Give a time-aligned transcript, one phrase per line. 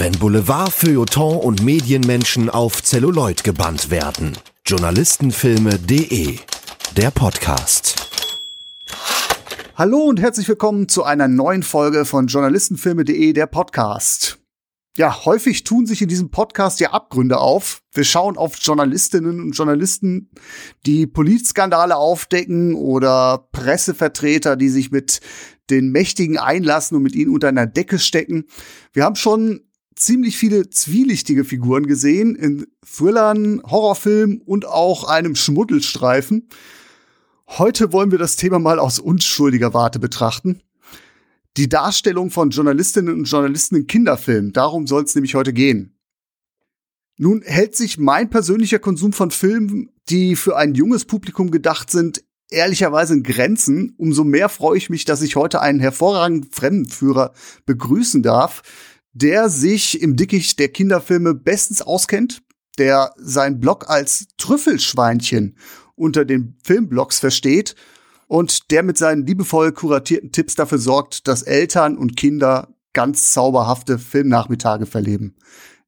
[0.00, 4.32] Wenn Boulevard, Feuilleton und Medienmenschen auf Zelluloid gebannt werden.
[4.64, 6.38] Journalistenfilme.de
[6.96, 7.96] Der Podcast.
[9.74, 14.38] Hallo und herzlich willkommen zu einer neuen Folge von Journalistenfilme.de Der Podcast.
[14.96, 17.82] Ja, häufig tun sich in diesem Podcast ja Abgründe auf.
[17.92, 20.30] Wir schauen auf Journalistinnen und Journalisten,
[20.86, 25.20] die Politskandale aufdecken oder Pressevertreter, die sich mit
[25.68, 28.46] den Mächtigen einlassen und mit ihnen unter einer Decke stecken.
[28.94, 29.60] Wir haben schon
[30.00, 36.48] ziemlich viele zwielichtige Figuren gesehen in Thrillern, Horrorfilmen und auch einem Schmuddelstreifen.
[37.46, 40.62] Heute wollen wir das Thema mal aus unschuldiger Warte betrachten.
[41.56, 45.96] Die Darstellung von Journalistinnen und Journalisten in Kinderfilmen, darum soll es nämlich heute gehen.
[47.18, 52.24] Nun hält sich mein persönlicher Konsum von Filmen, die für ein junges Publikum gedacht sind,
[52.48, 53.94] ehrlicherweise in Grenzen.
[53.98, 57.34] Umso mehr freue ich mich, dass ich heute einen hervorragenden Fremdenführer
[57.66, 58.62] begrüßen darf,
[59.12, 62.42] der sich im Dickicht der Kinderfilme bestens auskennt,
[62.78, 65.56] der sein Blog als Trüffelschweinchen
[65.94, 67.74] unter den Filmblogs versteht
[68.26, 73.98] und der mit seinen liebevoll kuratierten Tipps dafür sorgt, dass Eltern und Kinder ganz zauberhafte
[73.98, 75.36] Filmnachmittage verleben.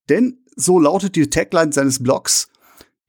[0.09, 2.49] Denn so lautet die Tagline seines Blogs,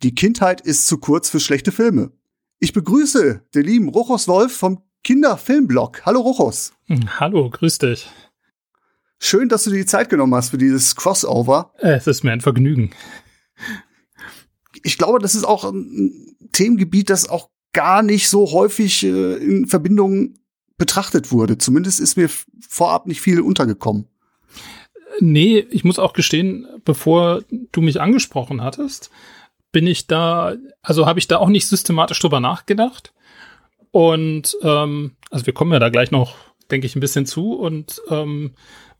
[0.03, 2.11] die Kindheit ist zu kurz für schlechte Filme.
[2.59, 6.05] Ich begrüße den lieben Rochus Wolf vom Kinderfilmblog.
[6.05, 6.73] Hallo Rochus.
[7.19, 8.09] Hallo, grüß dich.
[9.25, 11.71] Schön, dass du dir die Zeit genommen hast für dieses Crossover.
[11.77, 12.91] Es ist mir ein Vergnügen.
[14.83, 19.65] Ich glaube, das ist auch ein Themengebiet, das auch gar nicht so häufig äh, in
[19.65, 20.33] Verbindung
[20.77, 21.57] betrachtet wurde.
[21.57, 22.29] Zumindest ist mir
[22.67, 24.09] vorab nicht viel untergekommen.
[25.21, 29.09] Nee, ich muss auch gestehen, bevor du mich angesprochen hattest,
[29.71, 33.13] bin ich da, also habe ich da auch nicht systematisch drüber nachgedacht.
[33.89, 36.35] Und ähm, also wir kommen ja da gleich noch,
[36.69, 38.51] denke ich, ein bisschen zu und ähm,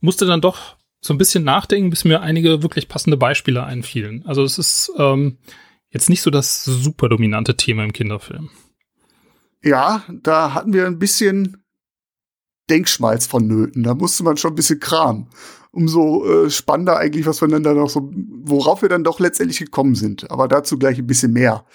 [0.03, 4.23] musste dann doch so ein bisschen nachdenken, bis mir einige wirklich passende Beispiele einfielen.
[4.25, 5.37] Also es ist ähm,
[5.89, 8.49] jetzt nicht so das super dominante Thema im Kinderfilm.
[9.63, 11.63] Ja, da hatten wir ein bisschen
[12.69, 13.83] Denkschmalz vonnöten.
[13.83, 15.27] Da musste man schon ein bisschen kramen.
[15.71, 18.11] Umso äh, spannender eigentlich, was wir dann da noch so,
[18.43, 20.29] worauf wir dann doch letztendlich gekommen sind.
[20.31, 21.65] Aber dazu gleich ein bisschen mehr.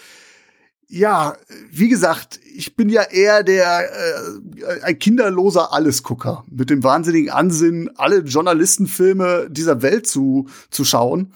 [0.91, 1.37] Ja,
[1.71, 7.91] wie gesagt, ich bin ja eher der äh, ein kinderloser Allesgucker mit dem wahnsinnigen Ansinnen,
[7.99, 11.35] alle Journalistenfilme dieser Welt zu zu schauen.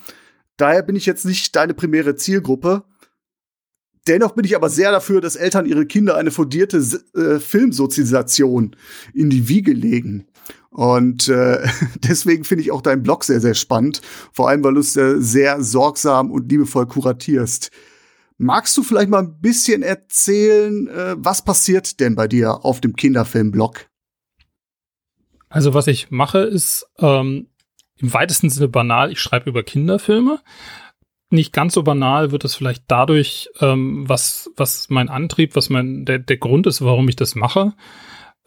[0.57, 2.85] Daher bin ich jetzt nicht deine primäre Zielgruppe.
[4.09, 6.79] Dennoch bin ich aber sehr dafür, dass Eltern ihre Kinder eine fundierte
[7.15, 8.75] äh, Filmsozialisation
[9.13, 10.27] in die Wiege legen.
[10.71, 11.63] Und äh,
[11.97, 14.01] deswegen finde ich auch deinen Blog sehr, sehr spannend.
[14.33, 17.71] Vor allem, weil du es sehr sorgsam und liebevoll kuratierst.
[18.43, 22.97] Magst du vielleicht mal ein bisschen erzählen, äh, was passiert denn bei dir auf dem
[22.97, 23.89] Kinderfilmblog?
[25.49, 27.47] Also was ich mache, ist ähm,
[27.99, 29.13] im weitesten Sinne banal.
[29.13, 30.41] Ich schreibe über Kinderfilme.
[31.31, 36.05] Nicht ganz so banal wird es vielleicht dadurch, ähm, was was mein Antrieb, was mein
[36.05, 37.75] der der Grund ist, warum ich das mache.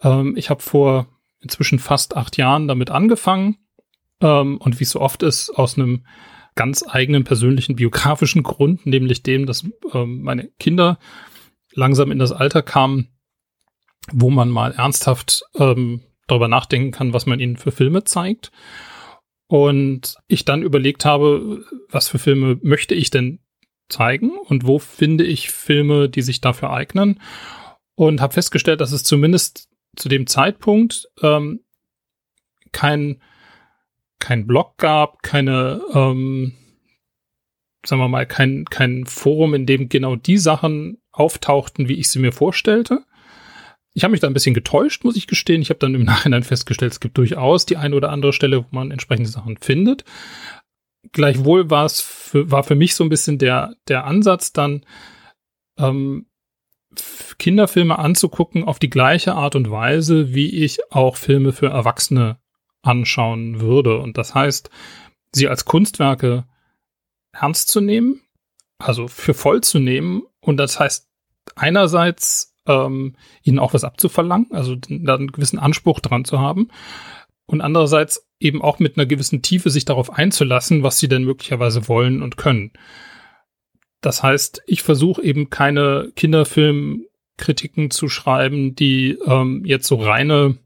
[0.02, 1.06] Ähm, ich habe vor
[1.40, 3.56] inzwischen fast acht Jahren damit angefangen
[4.20, 6.04] ähm, und wie es so oft ist aus einem
[6.56, 10.98] ganz eigenen persönlichen biografischen Grund, nämlich dem, dass ähm, meine Kinder
[11.72, 13.08] langsam in das Alter kamen,
[14.10, 18.50] wo man mal ernsthaft ähm, darüber nachdenken kann, was man ihnen für Filme zeigt.
[19.48, 23.38] Und ich dann überlegt habe, was für Filme möchte ich denn
[23.88, 27.20] zeigen und wo finde ich Filme, die sich dafür eignen.
[27.94, 31.60] Und habe festgestellt, dass es zumindest zu dem Zeitpunkt ähm,
[32.72, 33.22] kein
[34.18, 36.54] kein Blog gab, keine, ähm,
[37.84, 42.18] sagen wir mal, kein, kein Forum, in dem genau die Sachen auftauchten, wie ich sie
[42.18, 43.04] mir vorstellte.
[43.94, 45.62] Ich habe mich da ein bisschen getäuscht, muss ich gestehen.
[45.62, 48.68] Ich habe dann im Nachhinein festgestellt, es gibt durchaus die eine oder andere Stelle, wo
[48.70, 50.04] man entsprechende Sachen findet.
[51.12, 54.84] Gleichwohl war es für, war für mich so ein bisschen der, der Ansatz dann,
[55.78, 56.26] ähm,
[57.38, 62.38] Kinderfilme anzugucken auf die gleiche Art und Weise, wie ich auch Filme für Erwachsene
[62.82, 63.98] anschauen würde.
[63.98, 64.70] Und das heißt,
[65.32, 66.44] sie als Kunstwerke
[67.32, 68.22] ernst zu nehmen,
[68.78, 70.22] also für voll zu nehmen.
[70.40, 71.08] Und das heißt
[71.54, 76.68] einerseits ähm, ihnen auch was abzuverlangen, also da einen gewissen Anspruch dran zu haben.
[77.46, 81.88] Und andererseits eben auch mit einer gewissen Tiefe sich darauf einzulassen, was sie denn möglicherweise
[81.88, 82.72] wollen und können.
[84.00, 90.58] Das heißt, ich versuche eben keine Kinderfilmkritiken zu schreiben, die ähm, jetzt so reine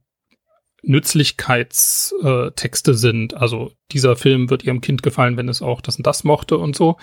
[0.83, 3.35] Nützlichkeitstexte sind.
[3.35, 6.77] Also dieser Film wird ihrem Kind gefallen, wenn es auch das und das mochte und
[6.77, 6.97] so.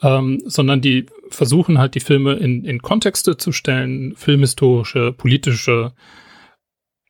[0.00, 5.94] Ähm, sondern die versuchen halt die Filme in, in Kontexte zu stellen, filmhistorische, politische,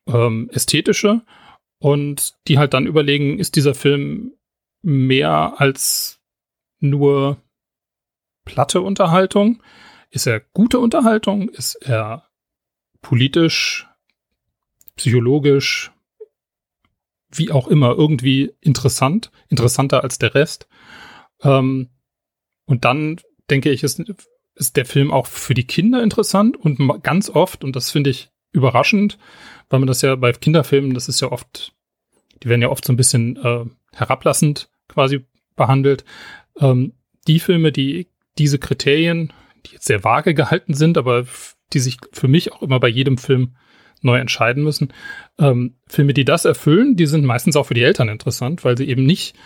[0.07, 1.23] ähm, ästhetische
[1.79, 4.33] und die halt dann überlegen, ist dieser Film
[4.83, 6.21] mehr als
[6.81, 7.41] nur
[8.45, 9.63] platte Unterhaltung?
[10.11, 11.49] Ist er gute Unterhaltung?
[11.49, 12.29] Ist er
[13.01, 13.89] politisch,
[14.97, 15.92] psychologisch,
[17.33, 20.69] wie auch immer, irgendwie interessant, interessanter als der Rest?
[21.43, 21.91] Ähm,
[22.67, 23.21] und dann
[23.51, 24.03] denke ich, ist,
[24.55, 28.31] ist der Film auch für die Kinder interessant und ganz oft, und das finde ich
[28.53, 29.19] überraschend,
[29.69, 31.75] weil man das ja bei Kinderfilmen, das ist ja oft,
[32.43, 35.25] die werden ja oft so ein bisschen äh, herablassend quasi
[35.57, 36.05] behandelt.
[36.59, 36.95] Ähm,
[37.27, 38.09] die Filme, die
[38.39, 39.33] diese Kriterien,
[39.67, 41.27] die jetzt sehr vage gehalten sind, aber
[41.73, 43.57] die sich für mich auch immer bei jedem Film
[44.03, 44.93] neu entscheiden müssen.
[45.39, 48.89] Ähm, Filme, die das erfüllen, die sind meistens auch für die Eltern interessant, weil sie
[48.89, 49.37] eben nicht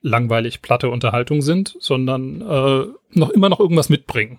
[0.00, 4.38] langweilig platte Unterhaltung sind, sondern äh, noch immer noch irgendwas mitbringen,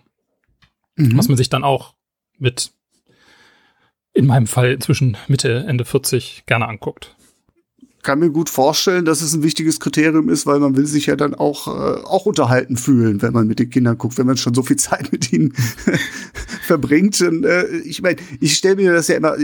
[0.96, 1.18] mhm.
[1.18, 1.94] was man sich dann auch
[2.38, 2.72] mit
[4.14, 7.16] in meinem Fall inzwischen Mitte, Ende 40 gerne anguckt
[8.04, 11.16] kann mir gut vorstellen, dass es ein wichtiges Kriterium ist, weil man will sich ja
[11.16, 14.54] dann auch, äh, auch unterhalten fühlen, wenn man mit den Kindern guckt, wenn man schon
[14.54, 15.54] so viel Zeit mit ihnen
[16.64, 17.20] verbringt.
[17.22, 19.36] Und, äh, ich meine, ich stelle mir das ja immer,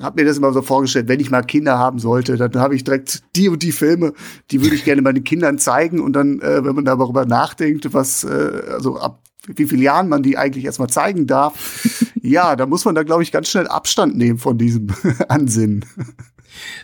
[0.00, 2.84] habe mir das immer so vorgestellt, wenn ich mal Kinder haben sollte, dann habe ich
[2.84, 4.12] direkt die und die Filme,
[4.50, 6.00] die würde ich gerne meinen Kindern zeigen.
[6.00, 9.22] Und dann, äh, wenn man darüber nachdenkt, was, äh, also ab
[9.54, 11.54] wie vielen Jahren man die eigentlich erstmal zeigen darf,
[12.20, 14.88] ja, da muss man da, glaube ich, ganz schnell Abstand nehmen von diesem
[15.28, 15.84] Ansinnen.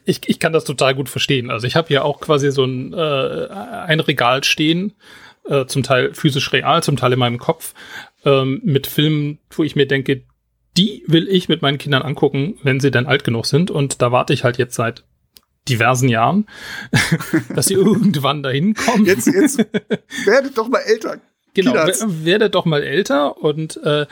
[0.04, 1.50] Ich, ich kann das total gut verstehen.
[1.50, 4.94] Also ich habe hier auch quasi so ein, äh, ein Regal stehen,
[5.44, 7.74] äh, zum Teil physisch real, zum Teil in meinem Kopf,
[8.24, 10.22] ähm, mit Filmen, wo ich mir denke,
[10.76, 13.70] die will ich mit meinen Kindern angucken, wenn sie dann alt genug sind.
[13.70, 15.04] Und da warte ich halt jetzt seit
[15.68, 16.46] diversen Jahren,
[17.54, 19.04] dass sie irgendwann dahin kommen.
[19.04, 19.58] Jetzt, jetzt
[20.24, 21.18] werdet doch mal älter.
[21.54, 24.06] Genau, werdet doch mal älter und äh,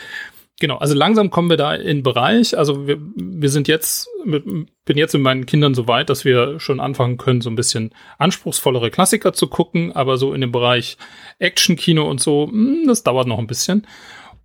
[0.61, 2.57] Genau, also langsam kommen wir da in den Bereich.
[2.57, 6.61] Also wir, wir sind jetzt, mit, bin jetzt mit meinen Kindern so weit, dass wir
[6.61, 10.99] schon anfangen können, so ein bisschen anspruchsvollere Klassiker zu gucken, aber so in dem Bereich
[11.39, 13.87] Action-Kino und so, mh, hm, das dauert noch ein bisschen.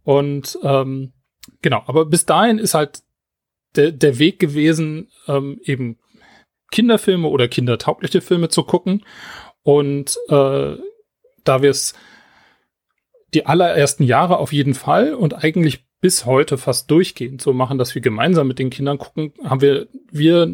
[0.04, 1.12] Und ähm,
[1.62, 3.02] genau, aber bis dahin ist halt
[3.76, 6.00] der, der Weg gewesen, ähm, eben
[6.72, 9.04] Kinderfilme oder kindertaugliche Filme zu gucken.
[9.64, 10.78] Und äh,
[11.44, 11.94] da wir es
[13.34, 17.96] die allerersten Jahre auf jeden Fall und eigentlich bis heute fast durchgehend so machen, dass
[17.96, 20.48] wir gemeinsam mit den Kindern gucken, haben wir, wir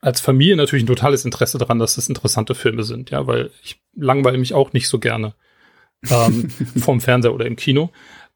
[0.00, 3.78] als Familie natürlich ein totales Interesse daran, dass das interessante Filme sind, ja, weil ich
[3.94, 5.34] langweile mich auch nicht so gerne
[6.08, 6.48] ähm,
[6.78, 7.90] vom Fernseher oder im Kino.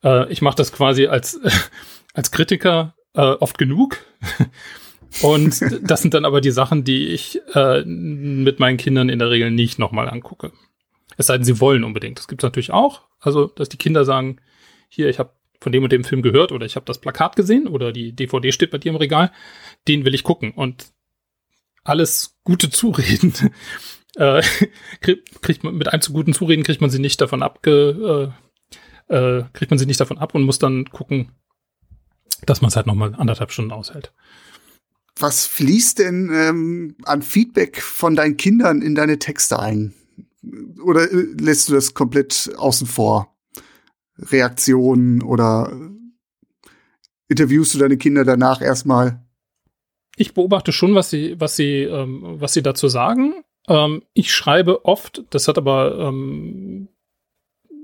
[0.04, 1.50] Äh, ich mache das quasi als, äh,
[2.12, 3.96] als Kritiker äh, oft genug.
[5.22, 9.30] Und das sind dann aber die Sachen, die ich äh, mit meinen Kindern in der
[9.30, 10.52] Regel nicht nochmal angucke.
[11.16, 12.18] Es sei denn, sie wollen unbedingt.
[12.18, 13.00] Das gibt es natürlich auch.
[13.18, 14.42] Also, dass die Kinder sagen,
[14.90, 15.30] hier, ich habe
[15.60, 18.52] von dem und dem Film gehört oder ich habe das Plakat gesehen oder die DVD
[18.52, 19.30] steht bei dir im Regal,
[19.88, 20.52] den will ich gucken.
[20.52, 20.92] Und
[21.84, 23.32] alles gute Zureden
[24.16, 24.42] äh,
[25.00, 28.32] kriegt, kriegt man mit einem zu guten Zureden kriegt man sie nicht davon abge
[29.08, 31.32] äh, äh, kriegt man sie nicht davon ab und muss dann gucken,
[32.46, 34.12] dass man es halt noch mal anderthalb Stunden aushält.
[35.18, 39.94] Was fließt denn ähm, an Feedback von deinen Kindern in deine Texte ein?
[40.82, 43.36] Oder äh, lässt du das komplett außen vor?
[44.20, 45.72] Reaktionen oder
[47.28, 49.24] interviewst du deine Kinder danach erstmal?
[50.16, 53.34] Ich beobachte schon, was sie, was sie, ähm, was sie dazu sagen.
[53.68, 56.88] Ähm, ich schreibe oft, das hat aber, ähm,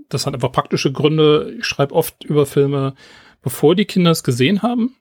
[0.09, 1.55] das hat einfach praktische Gründe.
[1.59, 2.95] Ich schreibe oft über Filme,
[3.43, 4.97] bevor die Kinder es gesehen haben.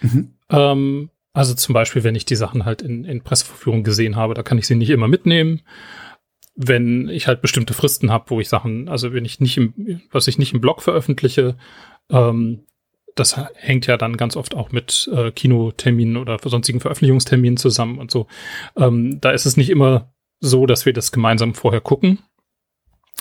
[0.00, 0.34] Mhm.
[0.50, 4.42] Ähm, also zum Beispiel, wenn ich die Sachen halt in, in Presseverführung gesehen habe, da
[4.42, 5.62] kann ich sie nicht immer mitnehmen
[6.60, 10.26] wenn ich halt bestimmte Fristen habe, wo ich Sachen, also wenn ich nicht im, was
[10.26, 11.56] ich nicht im Blog veröffentliche,
[12.10, 12.64] ähm,
[13.14, 18.10] das hängt ja dann ganz oft auch mit äh, Kinoterminen oder sonstigen Veröffentlichungsterminen zusammen und
[18.10, 18.26] so.
[18.76, 22.18] Ähm, da ist es nicht immer so, dass wir das gemeinsam vorher gucken,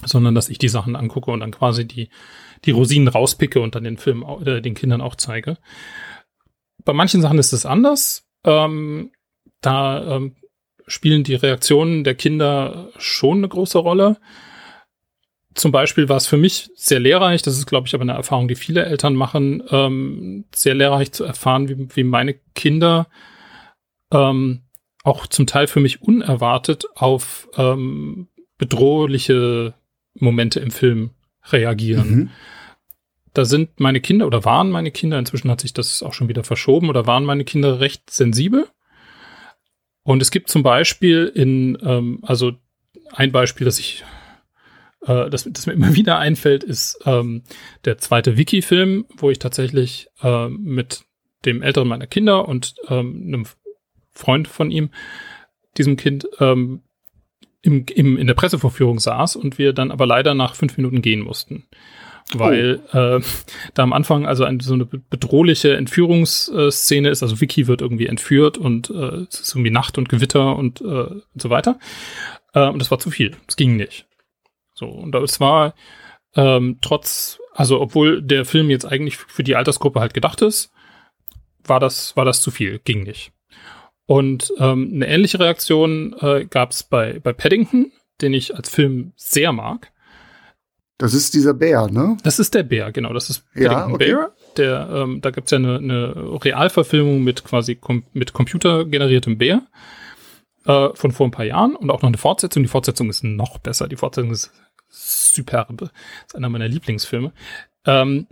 [0.04, 2.10] sondern dass ich die Sachen angucke und dann quasi die,
[2.66, 5.58] die Rosinen rauspicke und dann den Film äh, den Kindern auch zeige.
[6.84, 8.28] Bei manchen Sachen ist es anders.
[8.44, 9.12] Ähm,
[9.62, 10.36] da ähm,
[10.88, 14.18] spielen die Reaktionen der Kinder schon eine große Rolle.
[15.54, 18.48] Zum Beispiel war es für mich sehr lehrreich, das ist, glaube ich, aber eine Erfahrung,
[18.48, 23.08] die viele Eltern machen, ähm, sehr lehrreich zu erfahren, wie, wie meine Kinder
[24.12, 24.62] ähm,
[25.04, 28.28] auch zum Teil für mich unerwartet auf ähm,
[28.58, 29.74] bedrohliche
[30.14, 31.12] Momente im Film
[31.46, 32.10] reagieren.
[32.10, 32.30] Mhm.
[33.34, 36.44] Da sind meine Kinder oder waren meine Kinder, inzwischen hat sich das auch schon wieder
[36.44, 38.68] verschoben, oder waren meine Kinder recht sensibel
[40.08, 42.54] und es gibt zum Beispiel in, ähm, also
[43.12, 44.06] ein Beispiel, das ich,
[45.02, 47.44] äh, das, das mir immer wieder einfällt, ist ähm,
[47.84, 51.04] der zweite Wiki-Film, wo ich tatsächlich äh, mit
[51.44, 53.46] dem älteren meiner Kinder und ähm, einem
[54.14, 54.92] Freund von ihm,
[55.76, 56.84] diesem Kind, ähm,
[57.62, 61.20] im, im, in der Pressevorführung saß und wir dann aber leider nach fünf Minuten gehen
[61.20, 61.68] mussten.
[62.34, 62.98] Weil oh.
[62.98, 63.22] äh,
[63.74, 68.58] da am Anfang also eine, so eine bedrohliche Entführungsszene ist, also Vicky wird irgendwie entführt
[68.58, 71.80] und äh, es ist irgendwie Nacht und Gewitter und, äh, und so weiter.
[72.54, 73.36] Äh, und das war zu viel.
[73.48, 74.08] Es ging nicht.
[74.74, 75.74] So, und es war
[76.36, 80.72] ähm, trotz, also obwohl der Film jetzt eigentlich für die Altersgruppe halt gedacht ist,
[81.64, 83.32] war das, war das zu viel, ging nicht.
[84.06, 87.92] Und ähm, eine ähnliche Reaktion äh, gab es bei, bei Paddington,
[88.22, 89.92] den ich als Film sehr mag.
[90.98, 92.18] Das ist dieser Bär, ne?
[92.24, 93.14] Das ist der Bär, genau.
[93.14, 94.12] Das ist Paddington ja, okay.
[94.12, 94.32] Bear.
[94.58, 99.62] Der, ähm, da gibt's ja eine, eine Realverfilmung mit quasi kom mit computergeneriertem Bär
[100.66, 102.64] äh, von vor ein paar Jahren und auch noch eine Fortsetzung.
[102.64, 103.88] Die Fortsetzung ist noch besser.
[103.88, 104.52] Die Fortsetzung ist
[104.90, 105.92] superbe.
[106.26, 107.32] ist einer meiner Lieblingsfilme.
[107.86, 108.28] Ähm,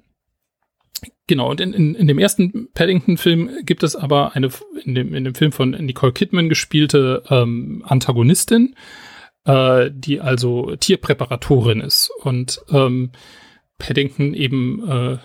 [1.28, 4.50] Genau, und in, in, in dem ersten Paddington-Film gibt es aber eine,
[4.84, 8.76] in dem, in dem Film von Nicole Kidman gespielte ähm, Antagonistin,
[9.46, 13.12] äh, die also Tierpräparatorin ist und ähm,
[13.78, 15.18] Paddington eben äh,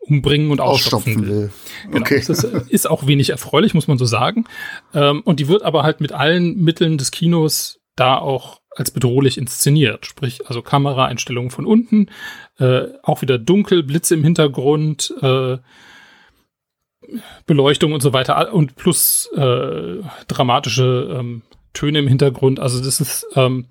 [0.00, 1.28] umbringen und ausstopfen will.
[1.28, 1.50] will.
[1.84, 2.22] Genau, okay.
[2.26, 4.44] Das ist, ist, auch wenig erfreulich, muss man so sagen.
[4.94, 9.38] Ähm, und die wird aber halt mit allen Mitteln des Kinos da auch als bedrohlich
[9.38, 10.06] inszeniert.
[10.06, 12.08] Sprich, also Kameraeinstellungen von unten,
[12.58, 15.58] äh, auch wieder dunkel, Blitze im Hintergrund, äh,
[17.46, 21.42] Beleuchtung und so weiter und plus äh, dramatische ähm,
[21.76, 22.58] Töne im Hintergrund.
[22.58, 23.66] Also das ist ähm,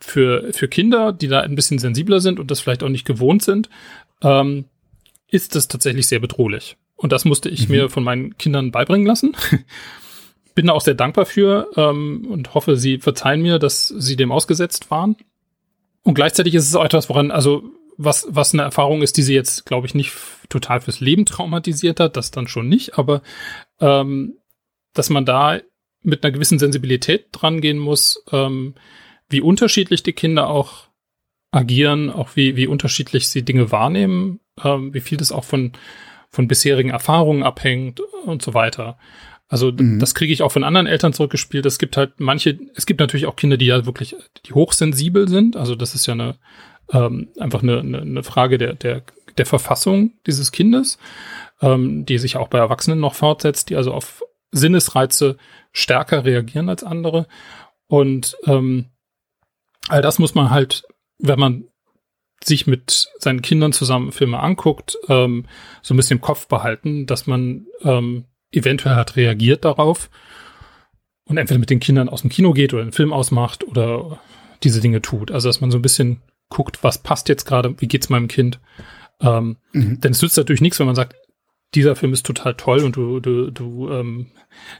[0.00, 3.42] für, für Kinder, die da ein bisschen sensibler sind und das vielleicht auch nicht gewohnt
[3.42, 3.68] sind,
[4.22, 4.64] ähm,
[5.28, 6.76] ist das tatsächlich sehr bedrohlich.
[6.96, 7.74] Und das musste ich mhm.
[7.74, 9.36] mir von meinen Kindern beibringen lassen.
[10.54, 14.32] Bin da auch sehr dankbar für ähm, und hoffe, sie verzeihen mir, dass sie dem
[14.32, 15.16] ausgesetzt waren.
[16.02, 17.62] Und gleichzeitig ist es auch etwas, woran, also
[17.96, 20.12] was, was eine Erfahrung ist, die sie jetzt, glaube ich, nicht
[20.48, 23.20] total fürs Leben traumatisiert hat, das dann schon nicht, aber
[23.80, 24.38] ähm,
[24.94, 25.60] dass man da
[26.02, 28.74] mit einer gewissen Sensibilität dran gehen muss, ähm,
[29.28, 30.88] wie unterschiedlich die Kinder auch
[31.52, 35.72] agieren, auch wie, wie unterschiedlich sie Dinge wahrnehmen, ähm, wie viel das auch von,
[36.30, 38.98] von bisherigen Erfahrungen abhängt und so weiter.
[39.48, 39.98] Also mhm.
[39.98, 41.66] das kriege ich auch von anderen Eltern zurückgespielt.
[41.66, 44.14] Es gibt halt manche, es gibt natürlich auch Kinder, die ja wirklich,
[44.46, 45.56] die hochsensibel sind.
[45.56, 46.38] Also das ist ja eine
[46.92, 49.02] ähm, einfach eine, eine, eine Frage der, der,
[49.36, 50.98] der Verfassung dieses Kindes,
[51.60, 55.36] ähm, die sich auch bei Erwachsenen noch fortsetzt, die also auf Sinnesreize
[55.72, 57.26] stärker reagieren als andere.
[57.86, 58.86] Und ähm,
[59.88, 60.84] all das muss man halt,
[61.18, 61.64] wenn man
[62.42, 65.46] sich mit seinen Kindern zusammen Filme anguckt, ähm,
[65.82, 70.10] so ein bisschen im Kopf behalten, dass man ähm, eventuell hat reagiert darauf
[71.24, 74.20] und entweder mit den Kindern aus dem Kino geht oder einen Film ausmacht oder
[74.62, 75.30] diese Dinge tut.
[75.30, 78.58] Also dass man so ein bisschen guckt, was passt jetzt gerade, wie geht's meinem Kind.
[79.20, 80.00] Ähm, mhm.
[80.00, 81.14] Denn es nützt natürlich nichts, wenn man sagt,
[81.74, 84.26] dieser Film ist total toll und du, du, du ähm,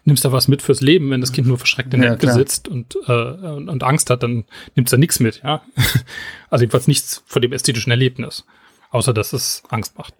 [0.04, 2.32] nimmst da was mit fürs Leben, wenn das Kind nur verschreckt in der ja, Ecke
[2.32, 4.44] sitzt und, äh, und, und, Angst hat, dann
[4.74, 5.62] nimmt es da nichts mit, ja.
[6.50, 8.44] also jedenfalls nichts von dem ästhetischen Erlebnis,
[8.90, 10.14] außer dass es Angst macht.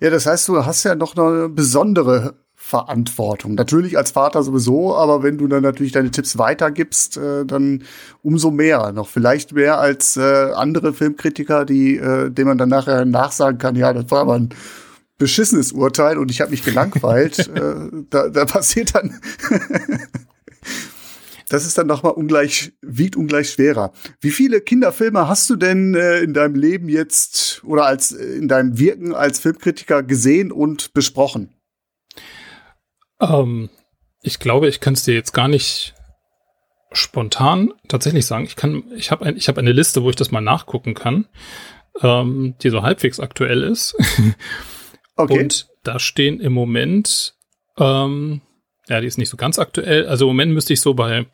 [0.00, 3.54] Ja, das heißt, du hast ja noch eine besondere Verantwortung.
[3.54, 7.82] Natürlich als Vater sowieso, aber wenn du dann natürlich deine Tipps weitergibst, äh, dann
[8.22, 8.92] umso mehr.
[8.92, 13.76] Noch vielleicht mehr als äh, andere Filmkritiker, die, äh, denen man dann nachher nachsagen kann,
[13.76, 14.50] ja, das war aber ein
[15.20, 17.38] beschissenes Urteil und ich habe mich gelangweilt.
[17.54, 19.20] äh, da, da passiert dann.
[21.48, 23.92] das ist dann nochmal ungleich, wiegt ungleich schwerer.
[24.20, 28.48] Wie viele Kinderfilme hast du denn äh, in deinem Leben jetzt oder als äh, in
[28.48, 31.54] deinem Wirken als Filmkritiker gesehen und besprochen?
[33.20, 33.68] Ähm,
[34.22, 35.94] ich glaube, ich kann es dir jetzt gar nicht
[36.92, 38.44] spontan tatsächlich sagen.
[38.44, 41.28] Ich kann, ich habe ein, ich habe eine Liste, wo ich das mal nachgucken kann,
[42.00, 43.96] ähm, die so halbwegs aktuell ist.
[45.22, 45.42] okay.
[45.42, 47.34] Und da stehen im Moment,
[47.78, 48.40] ähm,
[48.88, 50.06] ja, die ist nicht so ganz aktuell.
[50.06, 51.26] Also im Moment müsste ich so bei,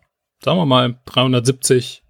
[0.43, 2.03] sagen wir mal, 370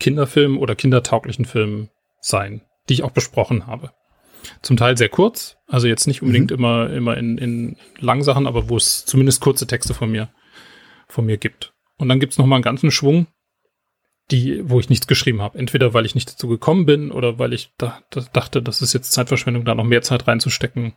[0.00, 3.92] Kinderfilmen oder kindertauglichen Filmen sein, die ich auch besprochen habe.
[4.62, 6.56] Zum Teil sehr kurz, also jetzt nicht unbedingt mhm.
[6.56, 10.30] immer, immer in, in Langsachen, aber wo es zumindest kurze Texte von mir,
[11.08, 11.72] von mir gibt.
[11.96, 13.26] Und dann gibt's noch mal einen ganzen Schwung,
[14.30, 15.58] die, wo ich nichts geschrieben habe.
[15.58, 18.92] Entweder weil ich nicht dazu gekommen bin oder weil ich da, da dachte, das ist
[18.92, 20.94] jetzt Zeitverschwendung, da noch mehr Zeit reinzustecken.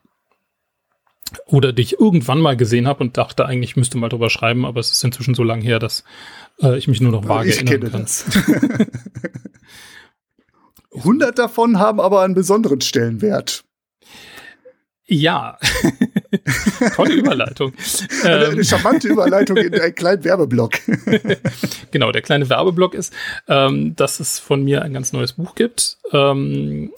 [1.45, 4.79] Oder die ich irgendwann mal gesehen habe und dachte, eigentlich müsste mal drüber schreiben, aber
[4.79, 6.05] es ist inzwischen so lang her, dass
[6.61, 8.07] äh, ich mich nur noch vage ich erinnern kann.
[10.93, 13.65] 100 davon haben aber einen besonderen Stellenwert.
[15.05, 15.57] Ja,
[16.95, 17.73] tolle Überleitung.
[18.23, 20.73] Eine, eine charmante Überleitung in einen kleinen Werbeblock.
[21.91, 23.13] genau, der kleine Werbeblock ist,
[23.47, 26.91] ähm, dass es von mir ein ganz neues Buch gibt ähm,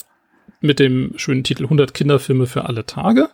[0.61, 3.29] mit dem schönen Titel 100 Kinderfilme für alle Tage.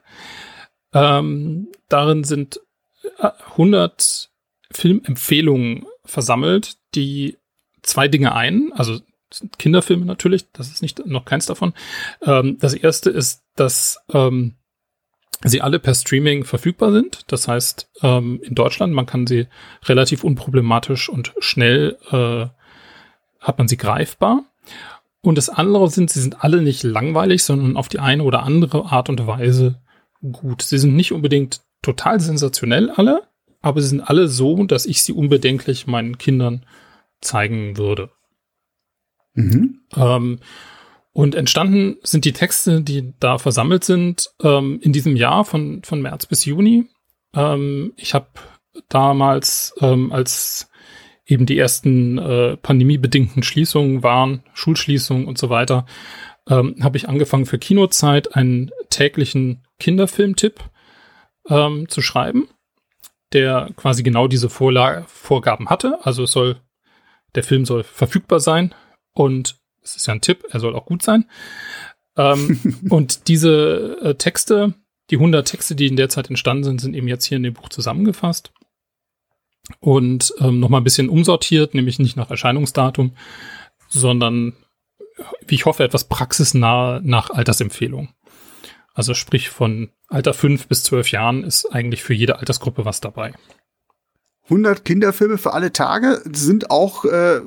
[0.93, 2.59] Ähm, darin sind
[3.19, 4.29] 100
[4.71, 7.37] äh, Filmempfehlungen versammelt, die
[7.81, 8.71] zwei Dinge ein.
[8.73, 8.99] Also
[9.57, 11.73] Kinderfilme natürlich, das ist nicht noch keins davon.
[12.21, 14.55] Ähm, das erste ist, dass ähm,
[15.49, 17.23] sie alle per Streaming verfügbar sind.
[17.27, 19.47] Das heißt, ähm, in Deutschland, man kann sie
[19.85, 22.47] relativ unproblematisch und schnell äh,
[23.39, 24.43] hat man sie greifbar.
[25.21, 28.85] Und das andere sind, sie sind alle nicht langweilig, sondern auf die eine oder andere
[28.85, 29.81] Art und Weise
[30.31, 30.61] gut.
[30.61, 33.23] Sie sind nicht unbedingt total sensationell alle,
[33.61, 36.65] aber sie sind alle so, dass ich sie unbedenklich meinen Kindern
[37.21, 38.11] zeigen würde.
[39.33, 39.81] Mhm.
[39.95, 40.39] Ähm,
[41.15, 46.01] und entstanden sind die Texte, die da versammelt sind, ähm, in diesem Jahr von, von
[46.01, 46.89] März bis Juni.
[47.33, 48.27] Ähm, ich habe
[48.89, 50.69] damals, ähm, als
[51.25, 55.85] eben die ersten äh, pandemiebedingten Schließungen waren, Schulschließungen und so weiter,
[56.49, 60.69] ähm, habe ich angefangen für Kinozeit einen täglichen Kinderfilmtipp
[61.47, 62.49] ähm, zu schreiben,
[63.31, 65.97] der quasi genau diese Vorla Vorgaben hatte.
[66.03, 66.57] Also es soll,
[67.35, 68.75] der Film soll verfügbar sein
[69.13, 71.25] und es ist ja ein Tipp, er soll auch gut sein.
[72.17, 74.73] Ähm, und diese äh, Texte,
[75.09, 77.53] die 100 Texte, die in der Zeit entstanden sind, sind eben jetzt hier in dem
[77.53, 78.51] Buch zusammengefasst
[79.79, 83.15] und ähm, nochmal ein bisschen umsortiert, nämlich nicht nach Erscheinungsdatum,
[83.87, 84.53] sondern,
[85.47, 88.09] wie ich hoffe, etwas praxisnah nach Altersempfehlung.
[88.93, 93.33] Also sprich von Alter 5 bis 12 Jahren ist eigentlich für jede Altersgruppe was dabei.
[94.45, 97.41] 100 Kinderfilme für alle Tage sind auch äh,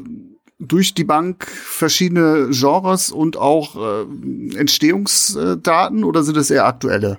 [0.59, 7.19] durch die Bank verschiedene Genres und auch äh, Entstehungsdaten oder sind es eher aktuelle?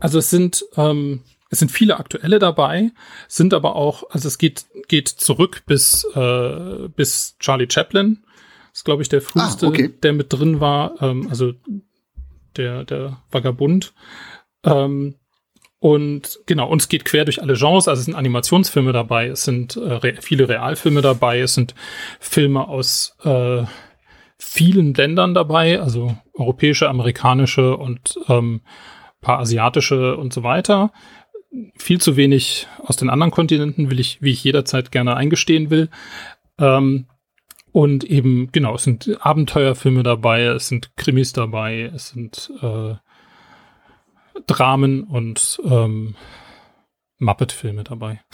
[0.00, 1.20] Also es sind ähm,
[1.50, 2.92] es sind viele aktuelle dabei,
[3.28, 8.24] sind aber auch, also es geht geht zurück bis äh, bis Charlie Chaplin,
[8.72, 9.92] ist glaube ich der früheste, ah, okay.
[10.02, 11.52] der mit drin war, ähm, also
[12.56, 13.92] der der Vagabund.
[14.64, 15.16] Ähm,
[15.82, 17.88] und genau, uns geht quer durch alle Genres.
[17.88, 21.74] Also es sind Animationsfilme dabei, es sind äh, re viele Realfilme dabei, es sind
[22.20, 23.64] Filme aus äh,
[24.38, 28.60] vielen Ländern dabei, also europäische, amerikanische und ähm,
[29.20, 30.92] paar asiatische und so weiter.
[31.74, 35.88] Viel zu wenig aus den anderen Kontinenten will ich, wie ich jederzeit gerne eingestehen will.
[36.60, 37.06] Ähm,
[37.72, 42.94] und eben, genau, es sind Abenteuerfilme dabei, es sind Krimis dabei, es sind äh,
[44.46, 46.14] Dramen und ähm,
[47.18, 48.20] Muppet-Filme dabei.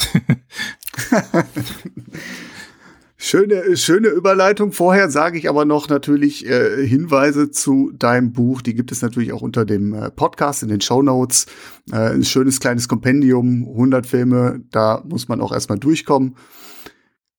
[3.20, 4.70] Schöne, schöne Überleitung.
[4.70, 8.62] Vorher sage ich aber noch natürlich äh, Hinweise zu deinem Buch.
[8.62, 11.46] Die gibt es natürlich auch unter dem äh, Podcast in den Show Notes.
[11.90, 14.60] Äh, ein schönes kleines Kompendium, 100 Filme.
[14.70, 16.36] Da muss man auch erstmal durchkommen.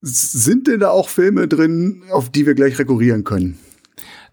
[0.01, 3.57] Sind denn da auch Filme drin, auf die wir gleich rekurrieren können?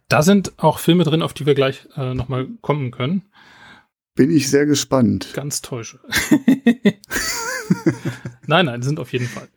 [0.08, 3.22] Da sind auch Filme drin, auf die wir gleich äh, nochmal kommen können.
[4.16, 5.28] Bin ich sehr gespannt.
[5.34, 6.00] Ganz täusche.
[8.46, 9.48] nein, nein, sind auf jeden Fall.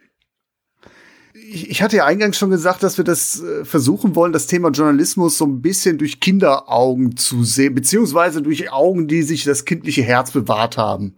[1.34, 5.38] Ich hatte ja eingangs schon gesagt, dass wir das äh, versuchen wollen, das Thema Journalismus
[5.38, 10.32] so ein bisschen durch Kinderaugen zu sehen, beziehungsweise durch Augen, die sich das kindliche Herz
[10.32, 11.16] bewahrt haben.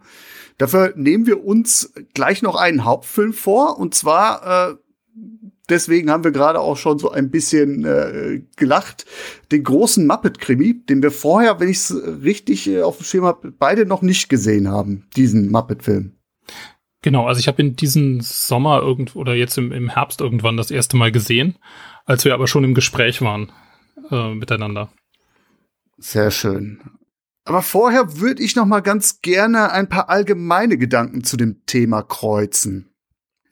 [0.58, 4.74] Dafür nehmen wir uns gleich noch einen Hauptfilm vor, und zwar äh,
[5.68, 9.06] deswegen haben wir gerade auch schon so ein bisschen äh, gelacht.
[9.50, 13.52] Den großen Muppet-Krimi, den wir vorher, wenn ich es richtig äh, auf dem Schirm habe,
[13.52, 16.16] beide noch nicht gesehen haben, diesen Muppet-Film.
[17.02, 20.70] Genau, also ich habe ihn diesen Sommer irgend oder jetzt im, im Herbst irgendwann das
[20.70, 21.58] erste Mal gesehen,
[22.04, 23.50] als wir aber schon im Gespräch waren
[24.10, 24.92] äh, miteinander.
[25.98, 26.80] Sehr schön.
[27.44, 32.02] Aber vorher würde ich noch mal ganz gerne ein paar allgemeine Gedanken zu dem Thema
[32.02, 32.91] kreuzen.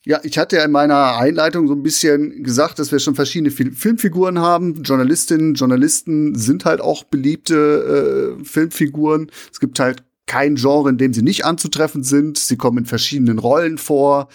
[0.07, 3.51] Ja, ich hatte ja in meiner Einleitung so ein bisschen gesagt, dass wir schon verschiedene
[3.51, 4.83] Fil Filmfiguren haben.
[4.83, 9.31] Journalistinnen, Journalisten sind halt auch beliebte äh, Filmfiguren.
[9.53, 12.39] Es gibt halt kein Genre, in dem sie nicht anzutreffen sind.
[12.39, 14.29] Sie kommen in verschiedenen Rollen vor.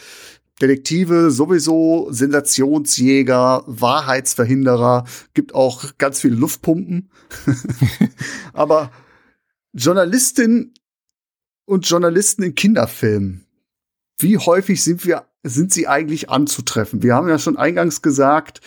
[0.62, 7.10] Detektive sowieso, Sensationsjäger, Wahrheitsverhinderer, gibt auch ganz viele Luftpumpen.
[8.54, 8.91] Aber
[9.73, 10.73] Journalistinnen
[11.65, 13.45] und Journalisten in Kinderfilmen,
[14.19, 17.03] wie häufig sind wir sind sie eigentlich anzutreffen?
[17.03, 18.62] Wir haben ja schon eingangs gesagt,